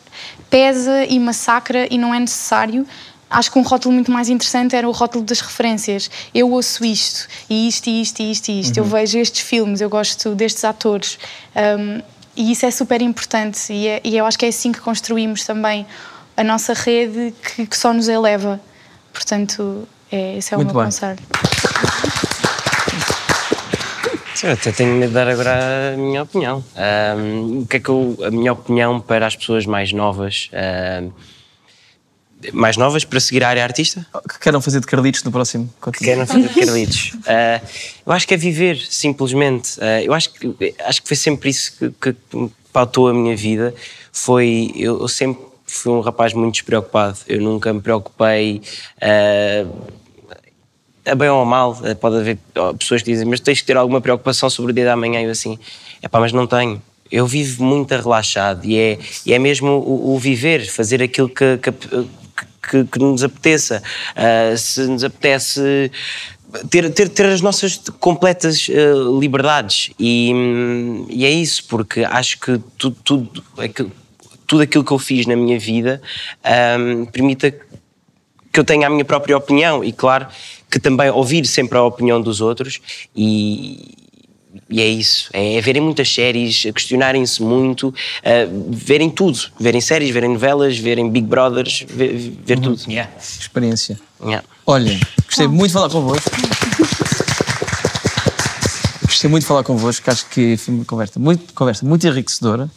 pesa 0.50 1.06
e 1.06 1.18
massacra 1.18 1.88
e 1.90 1.96
não 1.96 2.14
é 2.14 2.20
necessário. 2.20 2.86
Acho 3.34 3.50
que 3.50 3.58
um 3.58 3.62
rótulo 3.62 3.92
muito 3.92 4.12
mais 4.12 4.28
interessante 4.28 4.76
era 4.76 4.88
o 4.88 4.92
rótulo 4.92 5.24
das 5.24 5.40
referências. 5.40 6.08
Eu 6.32 6.52
ouço 6.52 6.84
isto, 6.84 7.26
e 7.50 7.66
isto, 7.66 7.88
e 7.88 8.00
isto, 8.00 8.20
e 8.20 8.30
isto, 8.30 8.48
e 8.48 8.60
isto. 8.60 8.78
Eu 8.78 8.84
vejo 8.84 9.18
estes 9.18 9.40
filmes, 9.40 9.80
eu 9.80 9.90
gosto 9.90 10.36
destes 10.36 10.62
atores. 10.64 11.18
Um, 11.56 12.00
e 12.36 12.52
isso 12.52 12.64
é 12.64 12.70
super 12.70 13.02
importante. 13.02 13.72
E, 13.72 13.88
é- 13.88 14.00
e 14.04 14.16
eu 14.16 14.24
acho 14.24 14.38
que 14.38 14.46
é 14.46 14.48
assim 14.50 14.70
que 14.70 14.78
construímos 14.80 15.44
também 15.44 15.84
a 16.36 16.44
nossa 16.44 16.74
rede 16.74 17.34
que, 17.42 17.66
que 17.66 17.76
só 17.76 17.92
nos 17.92 18.06
eleva. 18.08 18.60
Portanto, 19.12 19.86
é, 20.12 20.36
esse 20.36 20.54
é 20.54 20.56
o 20.56 20.60
Muito 20.60 20.72
meu 20.72 20.82
bem. 20.82 20.84
conselho. 20.92 21.18
Sim, 24.36 24.46
eu 24.48 24.52
até 24.52 24.70
tenho 24.72 24.94
medo 24.94 25.08
de 25.08 25.14
dar 25.14 25.26
agora 25.28 25.92
a 25.94 25.96
minha 25.96 26.22
opinião. 26.22 26.62
Ahm, 26.76 27.62
o 27.62 27.66
que 27.66 27.78
é 27.78 27.80
que 27.80 27.88
eu, 27.88 28.16
a 28.24 28.30
minha 28.30 28.52
opinião 28.52 29.00
para 29.00 29.26
as 29.26 29.34
pessoas 29.34 29.66
mais 29.66 29.92
novas? 29.92 30.50
ahm, 30.52 31.10
mais 32.52 32.76
novas 32.76 33.04
para 33.04 33.20
seguir 33.20 33.42
a 33.44 33.48
área 33.48 33.62
artista? 33.62 34.06
Que 34.28 34.38
queiram 34.38 34.60
fazer 34.60 34.80
de 34.80 34.86
Carlitos 34.86 35.22
no 35.22 35.32
próximo 35.32 35.72
Que 35.82 36.04
querem 36.04 36.26
fazer 36.26 36.48
de 36.48 36.54
Carlitos. 36.54 37.12
Ah, 37.26 37.60
eu 38.06 38.12
acho 38.12 38.28
que 38.28 38.34
é 38.34 38.36
viver, 38.36 38.76
simplesmente. 38.76 39.78
Ah, 39.80 40.02
eu 40.02 40.12
acho 40.12 40.30
que, 40.32 40.74
acho 40.84 41.02
que 41.02 41.08
foi 41.08 41.16
sempre 41.16 41.48
isso 41.48 41.72
que, 41.78 42.12
que 42.12 42.16
pautou 42.72 43.08
a 43.08 43.14
minha 43.14 43.34
vida. 43.34 43.74
Foi, 44.12 44.72
eu, 44.76 45.00
eu 45.00 45.08
sempre 45.08 45.42
fui 45.66 45.92
um 45.92 46.00
rapaz 46.00 46.34
muito 46.34 46.54
despreocupado. 46.54 47.18
Eu 47.26 47.40
nunca 47.40 47.72
me 47.72 47.80
preocupei. 47.80 48.60
ah, 49.00 49.66
a 51.06 51.14
bem 51.14 51.28
ou 51.28 51.42
a 51.42 51.44
mal, 51.44 51.76
pode 52.00 52.16
haver 52.16 52.38
pessoas 52.78 53.02
que 53.02 53.10
dizem, 53.10 53.26
mas 53.26 53.40
tens 53.40 53.60
que 53.60 53.66
ter 53.66 53.76
alguma 53.76 54.00
preocupação 54.00 54.48
sobre 54.48 54.72
o 54.72 54.74
dia 54.74 54.86
da 54.86 54.96
manhã. 54.96 55.20
E 55.20 55.24
eu 55.24 55.30
assim, 55.30 55.58
é 56.02 56.08
pá, 56.08 56.18
mas 56.18 56.32
não 56.32 56.46
tenho. 56.46 56.80
Eu 57.10 57.26
vivo 57.26 57.62
muito 57.62 57.94
relaxado 57.94 58.64
e 58.64 58.78
é, 58.78 58.98
e 59.26 59.32
é 59.32 59.38
mesmo 59.38 59.70
o, 59.70 60.14
o 60.14 60.18
viver, 60.18 60.66
fazer 60.66 61.02
aquilo 61.02 61.28
que, 61.28 61.58
que, 61.58 61.70
que- 62.70 62.84
que 62.84 62.98
nos 62.98 63.22
apeteça. 63.22 63.82
Ah, 64.16 64.56
se 64.56 64.82
nos 64.86 65.04
apetece 65.04 65.90
ter, 66.70 66.88
ter, 66.92 67.08
ter 67.08 67.26
as 67.26 67.40
nossas 67.40 67.76
completas 67.98 68.68
eh, 68.70 68.92
liberdades. 69.20 69.90
E, 69.98 70.32
e 71.08 71.24
é 71.24 71.30
isso, 71.30 71.64
porque 71.68 72.04
acho 72.04 72.38
que 72.38 72.60
tudo, 72.78 72.96
tudo, 73.04 73.44
aquilo, 73.58 73.90
tudo 74.46 74.62
aquilo 74.62 74.84
que 74.84 74.92
eu 74.92 74.98
fiz 74.98 75.26
na 75.26 75.36
minha 75.36 75.58
vida 75.58 76.00
hum, 76.78 77.04
permite 77.06 77.54
que 78.52 78.60
eu 78.60 78.64
tenha 78.64 78.86
a 78.86 78.90
minha 78.90 79.04
própria 79.04 79.36
opinião 79.36 79.82
e, 79.82 79.92
claro, 79.92 80.28
que 80.70 80.78
também 80.78 81.10
ouvir 81.10 81.44
sempre 81.46 81.76
a 81.76 81.82
opinião 81.82 82.20
dos 82.20 82.40
outros 82.40 82.80
e, 83.16 84.03
e 84.70 84.80
é 84.80 84.86
isso. 84.86 85.28
É 85.32 85.60
verem 85.60 85.82
muitas 85.82 86.12
séries, 86.12 86.62
questionarem-se 86.74 87.42
muito, 87.42 87.88
uh, 87.88 87.94
verem 88.70 89.10
tudo. 89.10 89.38
Verem 89.58 89.80
séries, 89.80 90.10
verem 90.10 90.30
novelas, 90.30 90.78
verem 90.78 91.10
Big 91.10 91.26
Brothers, 91.26 91.84
ver, 91.88 92.32
ver 92.44 92.58
tudo. 92.58 92.80
Experiência. 93.40 93.98
Yeah. 94.22 94.46
Olha, 94.66 94.98
gostei 95.26 95.46
muito 95.46 95.68
de 95.68 95.72
falar 95.74 95.90
convosco. 95.90 96.30
Gostei 99.02 99.30
muito 99.30 99.42
de 99.42 99.46
falar 99.48 99.62
convosco, 99.62 100.10
acho 100.10 100.26
que 100.28 100.56
foi 100.56 100.74
uma 100.74 100.84
conversa 100.84 101.18
muito, 101.18 101.52
conversa 101.54 101.86
muito 101.86 102.06
enriquecedora, 102.06 102.70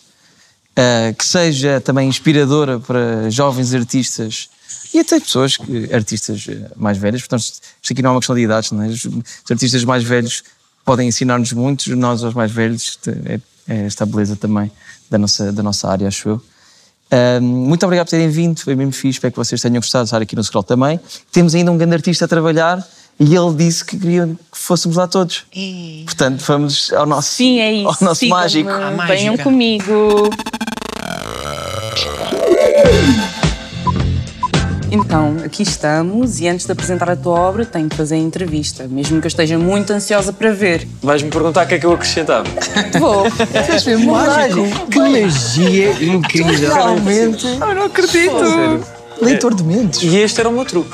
eh, 0.75 1.13
que 1.17 1.25
seja 1.25 1.81
também 1.81 2.07
inspiradora 2.07 2.79
para 2.79 3.29
jovens 3.29 3.73
artistas 3.73 4.49
e 4.93 4.99
até 4.99 5.19
pessoas, 5.19 5.57
que- 5.57 5.89
artistas 5.93 6.45
eh, 6.47 6.71
mais 6.75 6.97
velhas. 6.97 7.21
Portanto, 7.21 7.41
isto 7.41 7.91
aqui 7.93 8.01
não 8.01 8.11
é 8.11 8.13
uma 8.13 8.19
questão 8.19 8.35
de 8.35 8.41
idades, 8.43 8.71
não 8.71 8.83
é? 8.83 8.87
Os 8.87 9.07
artistas 9.49 9.83
mais 9.83 10.03
velhos 10.03 10.43
podem 10.87 11.09
ensinar-nos 11.09 11.51
muito, 11.51 11.93
nós, 11.97 12.23
os 12.23 12.33
mais 12.33 12.49
velhos, 12.49 12.97
é, 13.25 13.41
é 13.67 13.85
esta 13.85 14.05
beleza 14.05 14.37
também 14.37 14.71
da 15.11 15.17
nossa, 15.17 15.51
da 15.51 15.61
nossa 15.61 15.89
área, 15.89 16.07
acho 16.07 16.29
eu. 16.29 16.41
Um, 17.41 17.45
muito 17.45 17.83
obrigado 17.83 18.05
por 18.05 18.11
terem 18.11 18.29
vindo, 18.29 18.61
foi 18.61 18.73
mesmo 18.73 18.93
fixe, 18.93 19.17
espero 19.17 19.33
que 19.33 19.37
vocês 19.37 19.61
tenham 19.61 19.81
gostado 19.81 20.05
de 20.05 20.07
estar 20.07 20.21
aqui 20.21 20.33
no 20.33 20.41
Scroll 20.41 20.63
também. 20.63 20.97
Temos 21.29 21.53
ainda 21.53 21.73
um 21.73 21.77
grande 21.77 21.95
artista 21.95 22.23
a 22.23 22.27
trabalhar 22.27 22.87
e 23.19 23.35
ele 23.35 23.53
disse 23.55 23.83
que 23.83 23.97
queria 23.97 24.27
que 24.27 24.57
fôssemos 24.57 24.95
lá 24.95 25.07
todos. 25.07 25.45
Portanto, 26.05 26.41
vamos 26.47 26.93
ao 26.93 27.05
nosso, 27.05 27.31
Sim, 27.31 27.59
é 27.59 27.73
isso. 27.73 27.87
ao 27.99 28.07
nosso 28.07 28.25
mágico. 28.29 28.69
Venham 29.09 29.37
comigo. 29.37 30.29
Então, 34.89 35.35
aqui 35.43 35.63
estamos 35.63 36.39
e 36.39 36.47
antes 36.47 36.65
de 36.65 36.71
apresentar 36.71 37.09
a 37.09 37.15
tua 37.15 37.37
obra 37.37 37.65
tenho 37.65 37.89
que 37.89 37.95
fazer 37.95 38.15
a 38.15 38.17
entrevista, 38.17 38.87
mesmo 38.87 39.19
que 39.19 39.25
eu 39.25 39.29
esteja 39.29 39.57
muito 39.57 39.91
ansiosa 39.91 40.31
para 40.31 40.51
ver. 40.53 40.87
Vais-me 41.01 41.29
perguntar 41.29 41.65
o 41.65 41.67
que 41.67 41.75
é 41.75 41.79
que 41.79 41.85
eu 41.85 41.91
acrescentava. 41.91 42.47
Vou. 42.97 43.23
Mágico. 44.05 44.87
Que 44.89 44.99
magia 44.99 45.91
incrível! 46.01 46.73
Realmente. 46.73 47.45
Eu 47.45 47.75
não 47.75 47.83
acredito. 47.85 48.39
Sério. 48.39 48.83
Leitor 49.21 49.53
de 49.53 49.63
mentes. 49.63 50.01
E 50.03 50.17
este 50.17 50.39
era 50.39 50.47
o 50.49 50.53
meu 50.53 50.63
truque. 50.63 50.91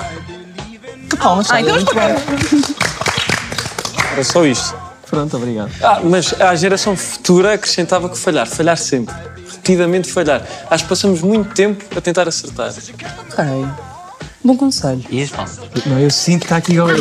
Que 1.09 1.15
palmas, 1.17 1.51
Ah, 1.51 1.61
então 1.61 1.75
muito 1.75 1.93
bem. 1.93 2.03
Era 4.13 4.23
só 4.23 4.45
isto. 4.45 4.75
Pronto, 5.07 5.37
obrigado. 5.37 5.69
Ah, 5.83 6.01
mas 6.03 6.33
à 6.41 6.55
geração 6.55 6.97
futura 6.97 7.53
acrescentava 7.53 8.09
que 8.09 8.17
falhar, 8.17 8.47
falhar 8.47 8.77
sempre. 8.77 9.13
Repetidamente 9.63 10.11
falhar. 10.11 10.45
Acho 10.69 10.83
que 10.83 10.89
passamos 10.89 11.21
muito 11.21 11.53
tempo 11.55 11.85
a 11.97 12.01
tentar 12.01 12.27
acertar. 12.27 12.69
Ok. 12.69 13.45
Bom 14.43 14.57
conselho. 14.57 15.01
E 15.09 15.23
as 15.23 15.29
palmas? 15.29 15.57
Não, 15.85 15.97
eu 15.97 16.11
sinto 16.11 16.39
que 16.39 16.45
está 16.47 16.57
aqui 16.57 16.77
agora. 16.77 16.97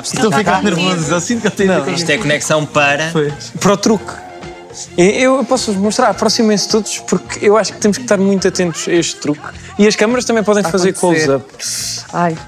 Estou 0.00 0.32
a 0.32 0.38
ficar 0.38 0.62
nervoso, 0.62 1.12
eu 1.12 1.20
sinto 1.20 1.40
que 1.40 1.46
eu 1.48 1.50
tenho. 1.50 1.90
Isto 1.90 2.10
é 2.10 2.18
conexão 2.18 2.64
para. 2.64 3.12
Para 3.58 3.72
o 3.72 3.76
truque. 3.76 4.12
Eu 4.96 5.44
posso-vos 5.44 5.80
mostrar, 5.80 6.10
aproximem-se 6.10 6.68
todos, 6.68 6.98
porque 7.00 7.44
eu 7.44 7.56
acho 7.56 7.72
que 7.72 7.80
temos 7.80 7.96
que 7.96 8.04
estar 8.04 8.16
muito 8.16 8.46
atentos 8.46 8.86
a 8.86 8.92
este 8.92 9.16
truque. 9.16 9.48
E 9.80 9.88
as 9.88 9.96
câmaras 9.96 10.24
também 10.24 10.44
podem 10.44 10.62
fazer 10.62 10.92
close-up. 10.92 11.44
Ai. 12.12 12.38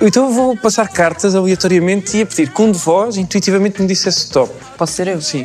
Então 0.00 0.26
eu 0.26 0.30
vou 0.30 0.56
passar 0.56 0.86
cartas 0.86 1.34
aleatoriamente 1.34 2.16
e 2.16 2.20
ia 2.20 2.26
pedir 2.26 2.52
que 2.52 2.62
um 2.62 2.70
de 2.70 2.78
vós 2.78 3.16
intuitivamente 3.16 3.82
me 3.82 3.88
dissesse 3.88 4.18
stop. 4.18 4.52
Posso 4.78 4.92
ser 4.92 5.08
eu? 5.08 5.20
Sim. 5.20 5.44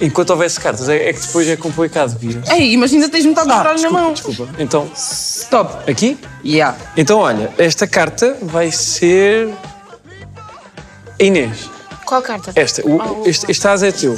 Enquanto 0.00 0.30
houvesse 0.30 0.60
cartas, 0.60 0.88
é, 0.88 1.08
é 1.08 1.12
que 1.12 1.20
depois 1.20 1.48
é 1.48 1.56
complicado 1.56 2.16
vir. 2.18 2.40
Ei, 2.52 2.76
mas 2.76 2.92
ainda 2.92 3.08
tens 3.08 3.26
metade 3.26 3.48
do 3.48 3.52
Ah, 3.54 3.56
baralho 3.58 3.82
na 3.82 3.90
mão. 3.90 4.12
desculpa. 4.12 4.48
Então, 4.58 4.88
Stop. 4.94 5.90
aqui? 5.90 6.16
Yeah. 6.44 6.76
Então, 6.96 7.18
olha, 7.18 7.50
esta 7.58 7.86
carta 7.86 8.36
vai 8.40 8.70
ser. 8.70 9.48
A 11.20 11.22
Inês. 11.24 11.68
Qual 12.04 12.22
carta? 12.22 12.52
Esta. 12.54 12.82
O, 12.88 13.24
este, 13.26 13.50
este 13.50 13.66
as 13.68 13.82
é 13.82 13.90
teu. 13.90 14.16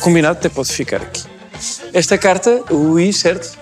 Combinado, 0.00 0.38
até 0.38 0.48
pode 0.48 0.70
ficar 0.72 0.98
aqui. 1.02 1.24
Esta 1.92 2.16
carta, 2.16 2.62
o 2.72 2.98
I, 2.98 3.12
certo? 3.12 3.58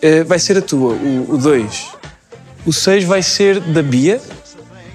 Eh, 0.00 0.22
vai 0.24 0.38
ser 0.38 0.56
a 0.56 0.62
tua, 0.62 0.94
o 0.94 1.36
2. 1.36 1.88
O 2.64 2.72
6 2.72 3.04
vai 3.04 3.22
ser 3.22 3.58
da 3.60 3.82
Bia. 3.82 4.20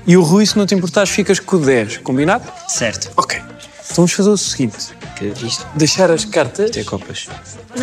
E 0.08 0.16
o 0.16 0.22
Rui, 0.24 0.46
se 0.46 0.58
não 0.58 0.66
te 0.66 0.74
importares, 0.74 1.10
ficas 1.12 1.38
com 1.40 1.58
o 1.58 1.60
10. 1.60 1.98
Combinado? 1.98 2.50
Certo. 2.70 3.12
Ok. 3.18 3.38
Então 3.40 3.96
vamos 3.98 4.14
fazer 4.14 4.30
o 4.30 4.38
seguinte: 4.38 4.78
Que 5.18 5.34
isto 5.48 5.66
deixar 5.76 6.12
as 6.12 6.26
cartas. 6.26 6.76
é 6.78 6.84
copas. 6.84 7.28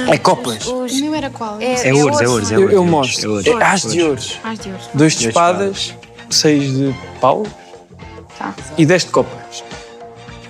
É 0.08 0.18
copas. 0.18 0.66
Os... 0.66 0.92
O 0.92 1.00
meu 1.00 1.14
era 1.14 1.30
qual? 1.30 1.60
É, 1.60 1.88
É 1.88 1.94
ouros, 1.94 2.20
é 2.20 2.28
ouros, 2.28 2.52
é 2.52 2.54
Eu, 2.54 2.60
ouros. 2.60 2.74
eu 2.74 2.82
é 2.82 2.86
mostro. 2.86 3.24
é 3.24 3.28
ouros. 3.28 3.46
É 3.46 3.64
as 3.64 3.82
de 3.82 4.02
ouros. 4.02 4.38
As 4.44 4.58
de 4.58 4.68
ouro. 4.70 4.82
Dois 4.94 5.16
de 5.16 5.28
espadas, 5.28 5.94
seis 6.30 6.72
de 6.72 6.94
pau 7.20 7.44
Tá. 8.38 8.54
e 8.78 8.86
dez 8.86 9.04
de 9.04 9.10
copas. 9.10 9.64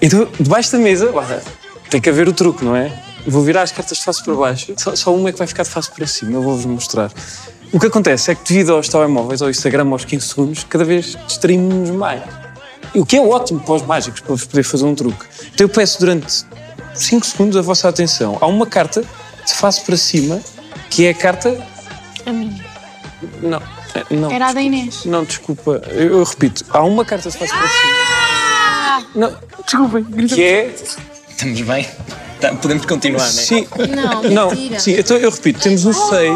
Então, 0.01 0.29
debaixo 0.39 0.73
da 0.73 0.79
mesa, 0.79 1.11
olha, 1.15 1.43
tem 1.91 2.01
que 2.01 2.09
haver 2.09 2.29
o 2.29 2.33
truque, 2.33 2.65
não 2.65 2.77
é? 2.77 2.93
Vou 3.27 3.43
virar 3.43 3.63
as 3.63 3.73
cartas 3.73 3.99
de 3.99 4.05
face 4.05 4.23
para 4.23 4.35
baixo, 4.35 4.75
só, 4.77 4.95
só 4.95 5.15
uma 5.15 5.31
é 5.31 5.33
que 5.33 5.39
vai 5.39 5.47
ficar 5.47 5.63
de 5.63 5.71
face 5.71 5.91
para 5.91 6.07
cima, 6.07 6.33
eu 6.33 6.43
vou-vos 6.43 6.67
mostrar. 6.67 7.11
O 7.73 7.81
que 7.81 7.87
acontece 7.87 8.31
é 8.31 8.35
que, 8.35 8.47
devido 8.53 8.75
aos 8.75 8.89
telemóveis, 8.89 9.41
ao 9.41 9.49
Instagram, 9.49 9.89
aos 9.91 10.05
15 10.05 10.27
segundos, 10.29 10.65
cada 10.65 10.85
vez 10.85 11.17
distraímos 11.27 11.91
mais. 11.91 12.23
O 12.95 13.05
que 13.05 13.17
é 13.17 13.21
ótimo 13.21 13.61
para 13.61 13.75
os 13.75 13.83
mágicos, 13.83 14.21
para 14.21 14.35
vos 14.35 14.45
poder 14.45 14.63
fazer 14.63 14.85
um 14.85 14.95
truque. 14.95 15.25
Então, 15.55 15.65
eu 15.65 15.69
peço 15.69 15.99
durante 15.99 16.45
5 16.95 17.27
segundos 17.27 17.57
a 17.57 17.63
vossa 17.63 17.89
atenção. 17.89 18.39
Há 18.41 18.47
uma 18.47 18.67
carta 18.67 19.03
de 19.45 19.55
face 19.55 19.81
para 19.83 19.97
cima, 19.97 20.41
que 20.91 21.07
é 21.07 21.11
a 21.11 21.15
carta. 21.15 21.67
A 22.27 22.33
minha. 22.33 22.65
Não, 23.43 23.59
é- 23.95 24.15
não. 24.15 24.31
Era 24.31 24.49
a 24.49 24.53
da 24.53 24.63
Inês. 24.63 25.05
Não, 25.05 25.25
desculpa, 25.25 25.83
eu, 25.91 26.19
eu 26.19 26.25
repito. 26.25 26.65
Há 26.71 26.83
uma 26.83 27.05
carta 27.05 27.31
de 27.31 27.37
face 27.37 27.53
para 27.53 27.69
cima. 27.69 29.09
Não, 29.15 29.37
desculpem. 29.65 30.05
Que 30.27 30.43
é. 30.43 30.75
Estamos 31.29 31.61
bem? 31.63 31.89
Tá, 32.41 32.55
podemos 32.55 32.85
continuar, 32.87 33.19
não 33.21 33.27
é? 33.27 33.31
Sim. 33.31 33.67
Não, 33.95 34.23
Não, 34.23 34.79
sim, 34.79 34.93
então 34.99 35.17
eu 35.17 35.31
repito, 35.31 35.61
temos 35.61 35.85
um 35.87 35.93
6. 35.93 36.33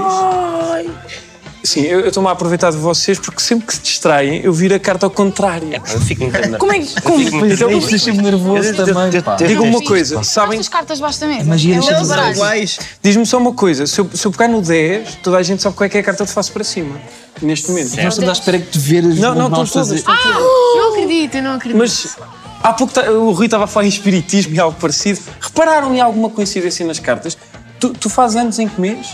Sim, 1.68 1.82
eu 1.82 2.00
eu 2.00 2.08
estou-me 2.08 2.28
a 2.30 2.32
aproveitar 2.32 2.70
de 2.70 2.78
vocês 2.78 3.18
porque 3.18 3.40
sempre 3.40 3.66
que 3.66 3.74
se 3.74 3.80
distraem 3.80 4.40
eu 4.42 4.52
viro 4.54 4.74
a 4.74 4.78
carta 4.78 5.04
ao 5.04 5.10
contrário. 5.10 5.68
Eu 5.74 6.00
fico 6.00 6.24
muito 6.24 6.58
Como 6.58 6.72
é 6.72 6.78
que. 6.78 7.00
Como? 7.02 7.20
Então, 7.22 7.70
Isto 7.70 7.90
deixa-me 7.90 8.22
nervoso 8.22 8.74
também. 8.74 9.20
pá. 9.20 9.36
Diga-me 9.36 9.68
uma 9.68 9.82
coisa, 9.82 10.22
sabem, 10.22 10.58
As 10.58 10.68
cartas 10.68 10.96
debaixo 10.96 11.20
da 11.20 11.26
mesa. 11.26 11.44
magia 11.44 11.76
é 11.76 12.30
iguais. 12.32 12.78
diz-me 13.02 13.26
só 13.26 13.36
uma 13.36 13.52
coisa, 13.52 13.86
se 13.86 14.00
eu, 14.00 14.08
se 14.14 14.26
eu 14.26 14.30
pegar 14.30 14.48
no 14.48 14.62
10, 14.62 15.16
toda 15.22 15.36
a 15.36 15.42
gente 15.42 15.62
sabe 15.62 15.76
qual 15.76 15.84
é 15.86 15.90
que 15.90 15.98
é 15.98 16.00
a 16.00 16.04
carta 16.04 16.24
de 16.24 16.32
face 16.32 16.50
para 16.50 16.64
cima, 16.64 16.98
neste 17.42 17.68
momento. 17.68 17.96
Nós 17.96 18.14
estamos 18.14 18.30
à 18.30 18.32
espera 18.32 18.58
que 18.58 18.70
te 18.70 18.78
veres 18.78 19.18
Não, 19.18 19.34
não, 19.34 19.50
nós 19.50 19.68
estão 19.68 19.84
todas, 19.84 20.02
todas. 20.02 20.24
Não 20.24 20.92
acredito, 20.92 21.34
eu 21.34 21.42
não 21.42 21.52
acredito. 21.52 21.78
Mas 21.78 22.16
há 22.62 22.72
pouco 22.72 22.98
o 22.98 23.32
Rui 23.32 23.44
estava 23.44 23.64
a 23.64 23.66
falar 23.66 23.84
em 23.84 23.90
espiritismo 23.90 24.54
e 24.54 24.58
algo 24.60 24.78
parecido. 24.80 25.20
Repararam 25.38 25.94
em 25.94 26.00
alguma 26.00 26.30
coincidência 26.30 26.86
nas 26.86 26.98
cartas? 26.98 27.36
Tu, 27.78 27.90
tu 27.90 28.08
fazes 28.08 28.36
anos 28.36 28.58
em 28.58 28.68
que 28.68 28.80
mês? 28.80 29.08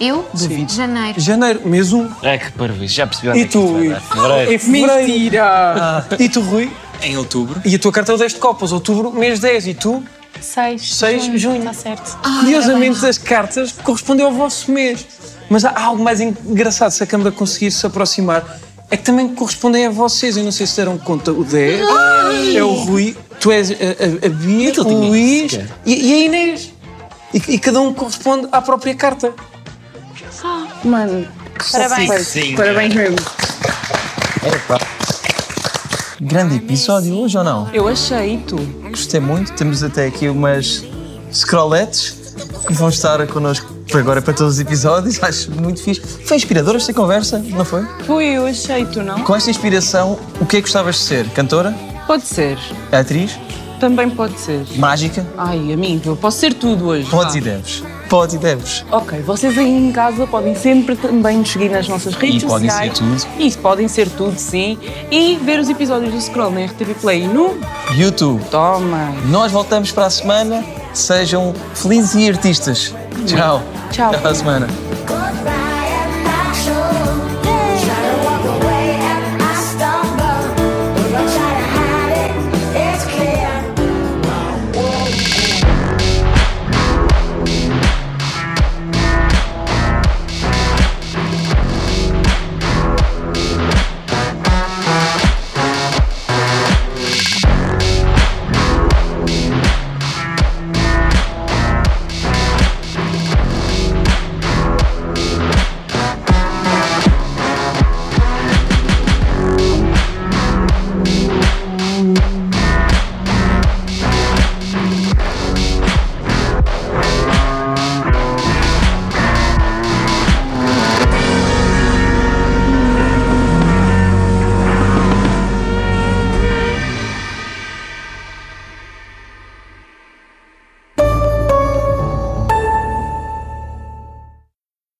Eu? 0.00 0.26
Janeiro. 0.68 1.20
Janeiro, 1.20 1.60
mês 1.68 1.92
1. 1.92 2.08
É 2.22 2.38
que 2.38 2.52
parvoíce, 2.52 2.94
já 2.94 3.06
percebi 3.06 3.28
onde 3.28 3.38
E 3.38 3.42
é 3.42 3.44
que 3.44 3.52
tu? 3.52 3.66
vai 3.74 3.88
dar. 3.90 4.00
Fevereiro. 4.00 4.52
Em 4.52 4.58
fevereiro. 4.58 5.08
Mentira! 5.12 6.06
E 6.18 6.28
tu, 6.30 6.40
Rui? 6.40 6.70
Em 7.02 7.16
outubro. 7.18 7.60
E 7.66 7.74
a 7.74 7.78
tua 7.78 7.92
carta 7.92 8.12
é 8.12 8.14
o 8.14 8.18
10 8.18 8.32
de 8.34 8.38
copas, 8.38 8.72
outubro, 8.72 9.12
mês 9.12 9.40
10. 9.40 9.66
E 9.66 9.74
tu? 9.74 10.02
Seis. 10.40 10.94
6 10.96 11.24
de 11.24 11.36
junho. 11.38 11.58
Está 11.58 11.74
certo. 11.74 12.18
Curiosamente, 12.40 13.04
as 13.04 13.18
cartas 13.18 13.72
correspondem 13.72 14.24
ao 14.24 14.32
vosso 14.32 14.70
mês. 14.72 15.06
Mas 15.50 15.64
há 15.66 15.78
algo 15.78 16.02
mais 16.02 16.18
engraçado, 16.20 16.90
se 16.92 17.02
a 17.02 17.06
Câmara 17.06 17.30
conseguir 17.30 17.70
se 17.70 17.84
aproximar, 17.84 18.58
é 18.90 18.96
que 18.96 19.02
também 19.02 19.28
correspondem 19.28 19.86
a 19.86 19.90
vocês. 19.90 20.34
Eu 20.36 20.44
não 20.44 20.52
sei 20.52 20.66
se 20.66 20.76
deram 20.76 20.96
conta, 20.96 21.30
o 21.30 21.44
10 21.44 21.80
é 22.56 22.62
o 22.62 22.72
Rui, 22.72 23.16
tu 23.38 23.50
és 23.50 23.70
a, 23.70 23.74
a, 23.74 24.26
a 24.26 24.28
Bia, 24.30 24.72
o 24.82 25.08
Luís 25.08 25.58
e, 25.84 26.10
e 26.10 26.14
a 26.14 26.16
Inês. 26.24 26.72
E, 27.34 27.42
e 27.54 27.58
cada 27.58 27.80
um 27.80 27.92
corresponde 27.92 28.48
à 28.50 28.62
própria 28.62 28.94
carta. 28.94 29.32
Mano, 30.84 31.26
Parabéns. 31.72 32.26
Sim. 32.26 32.56
parabéns 32.56 32.94
mesmo. 32.94 33.16
Grande 36.20 36.56
episódio 36.56 37.14
hoje 37.14 37.36
ou 37.36 37.44
não? 37.44 37.68
Eu 37.72 37.88
achei, 37.88 38.38
tu? 38.46 38.56
Gostei 38.88 39.20
muito. 39.20 39.52
Temos 39.52 39.82
até 39.82 40.06
aqui 40.06 40.28
umas 40.28 40.84
scrolletes 41.32 42.34
que 42.66 42.72
vão 42.72 42.88
estar 42.88 43.26
connosco 43.26 43.72
por 43.90 44.00
agora 44.00 44.22
para 44.22 44.32
todos 44.32 44.54
os 44.54 44.60
episódios. 44.60 45.20
Acho 45.24 45.50
muito 45.50 45.82
fixe. 45.82 46.00
Foi 46.00 46.36
inspiradora 46.36 46.78
esta 46.78 46.92
conversa, 46.92 47.38
não 47.38 47.64
foi? 47.64 47.86
Foi, 48.06 48.24
eu 48.26 48.46
achei, 48.46 48.84
tu 48.86 49.02
não? 49.02 49.20
Com 49.22 49.34
esta 49.34 49.50
inspiração, 49.50 50.18
o 50.40 50.46
que 50.46 50.56
é 50.56 50.60
que 50.60 50.62
gostavas 50.62 50.96
de 50.96 51.02
ser? 51.02 51.28
Cantora? 51.30 51.74
Pode 52.06 52.24
ser. 52.26 52.58
Atriz? 52.92 53.38
Também 53.78 54.10
pode 54.10 54.38
ser. 54.38 54.64
Mágica? 54.76 55.26
Ai, 55.38 55.72
amigo, 55.72 56.10
eu 56.10 56.16
posso 56.16 56.38
ser 56.38 56.54
tudo 56.54 56.88
hoje. 56.88 57.08
Podes 57.08 57.34
e 57.34 57.40
deves. 57.40 57.82
Podes 58.10 58.34
e 58.34 58.38
deves. 58.38 58.84
Ok, 58.90 59.20
vocês 59.22 59.56
aí 59.56 59.70
em 59.70 59.92
casa 59.92 60.26
podem 60.26 60.54
sempre 60.54 60.96
também 60.96 61.38
nos 61.38 61.48
seguir 61.48 61.70
nas 61.70 61.86
nossas 61.88 62.14
redes 62.14 62.42
E 62.42 62.46
podem 62.46 62.68
sociais. 62.68 62.98
ser 62.98 63.04
tudo. 63.04 63.26
Isso, 63.38 63.58
podem 63.60 63.88
ser 63.88 64.08
tudo, 64.10 64.36
sim. 64.36 64.76
E 65.10 65.36
ver 65.36 65.60
os 65.60 65.68
episódios 65.70 66.12
do 66.12 66.20
Scroll 66.20 66.50
na 66.50 66.64
RTP 66.64 66.92
Play 67.00 67.28
no... 67.28 67.56
YouTube. 67.94 68.42
Toma! 68.50 69.14
Nós 69.26 69.52
voltamos 69.52 69.92
para 69.92 70.06
a 70.06 70.10
semana. 70.10 70.64
Sejam 70.92 71.54
felizes 71.74 72.14
e 72.16 72.28
artistas. 72.28 72.92
Tchau. 73.26 73.62
Tchau. 73.92 74.08
Até 74.08 74.18
para 74.18 74.30
a 74.30 74.34
semana. 74.34 74.99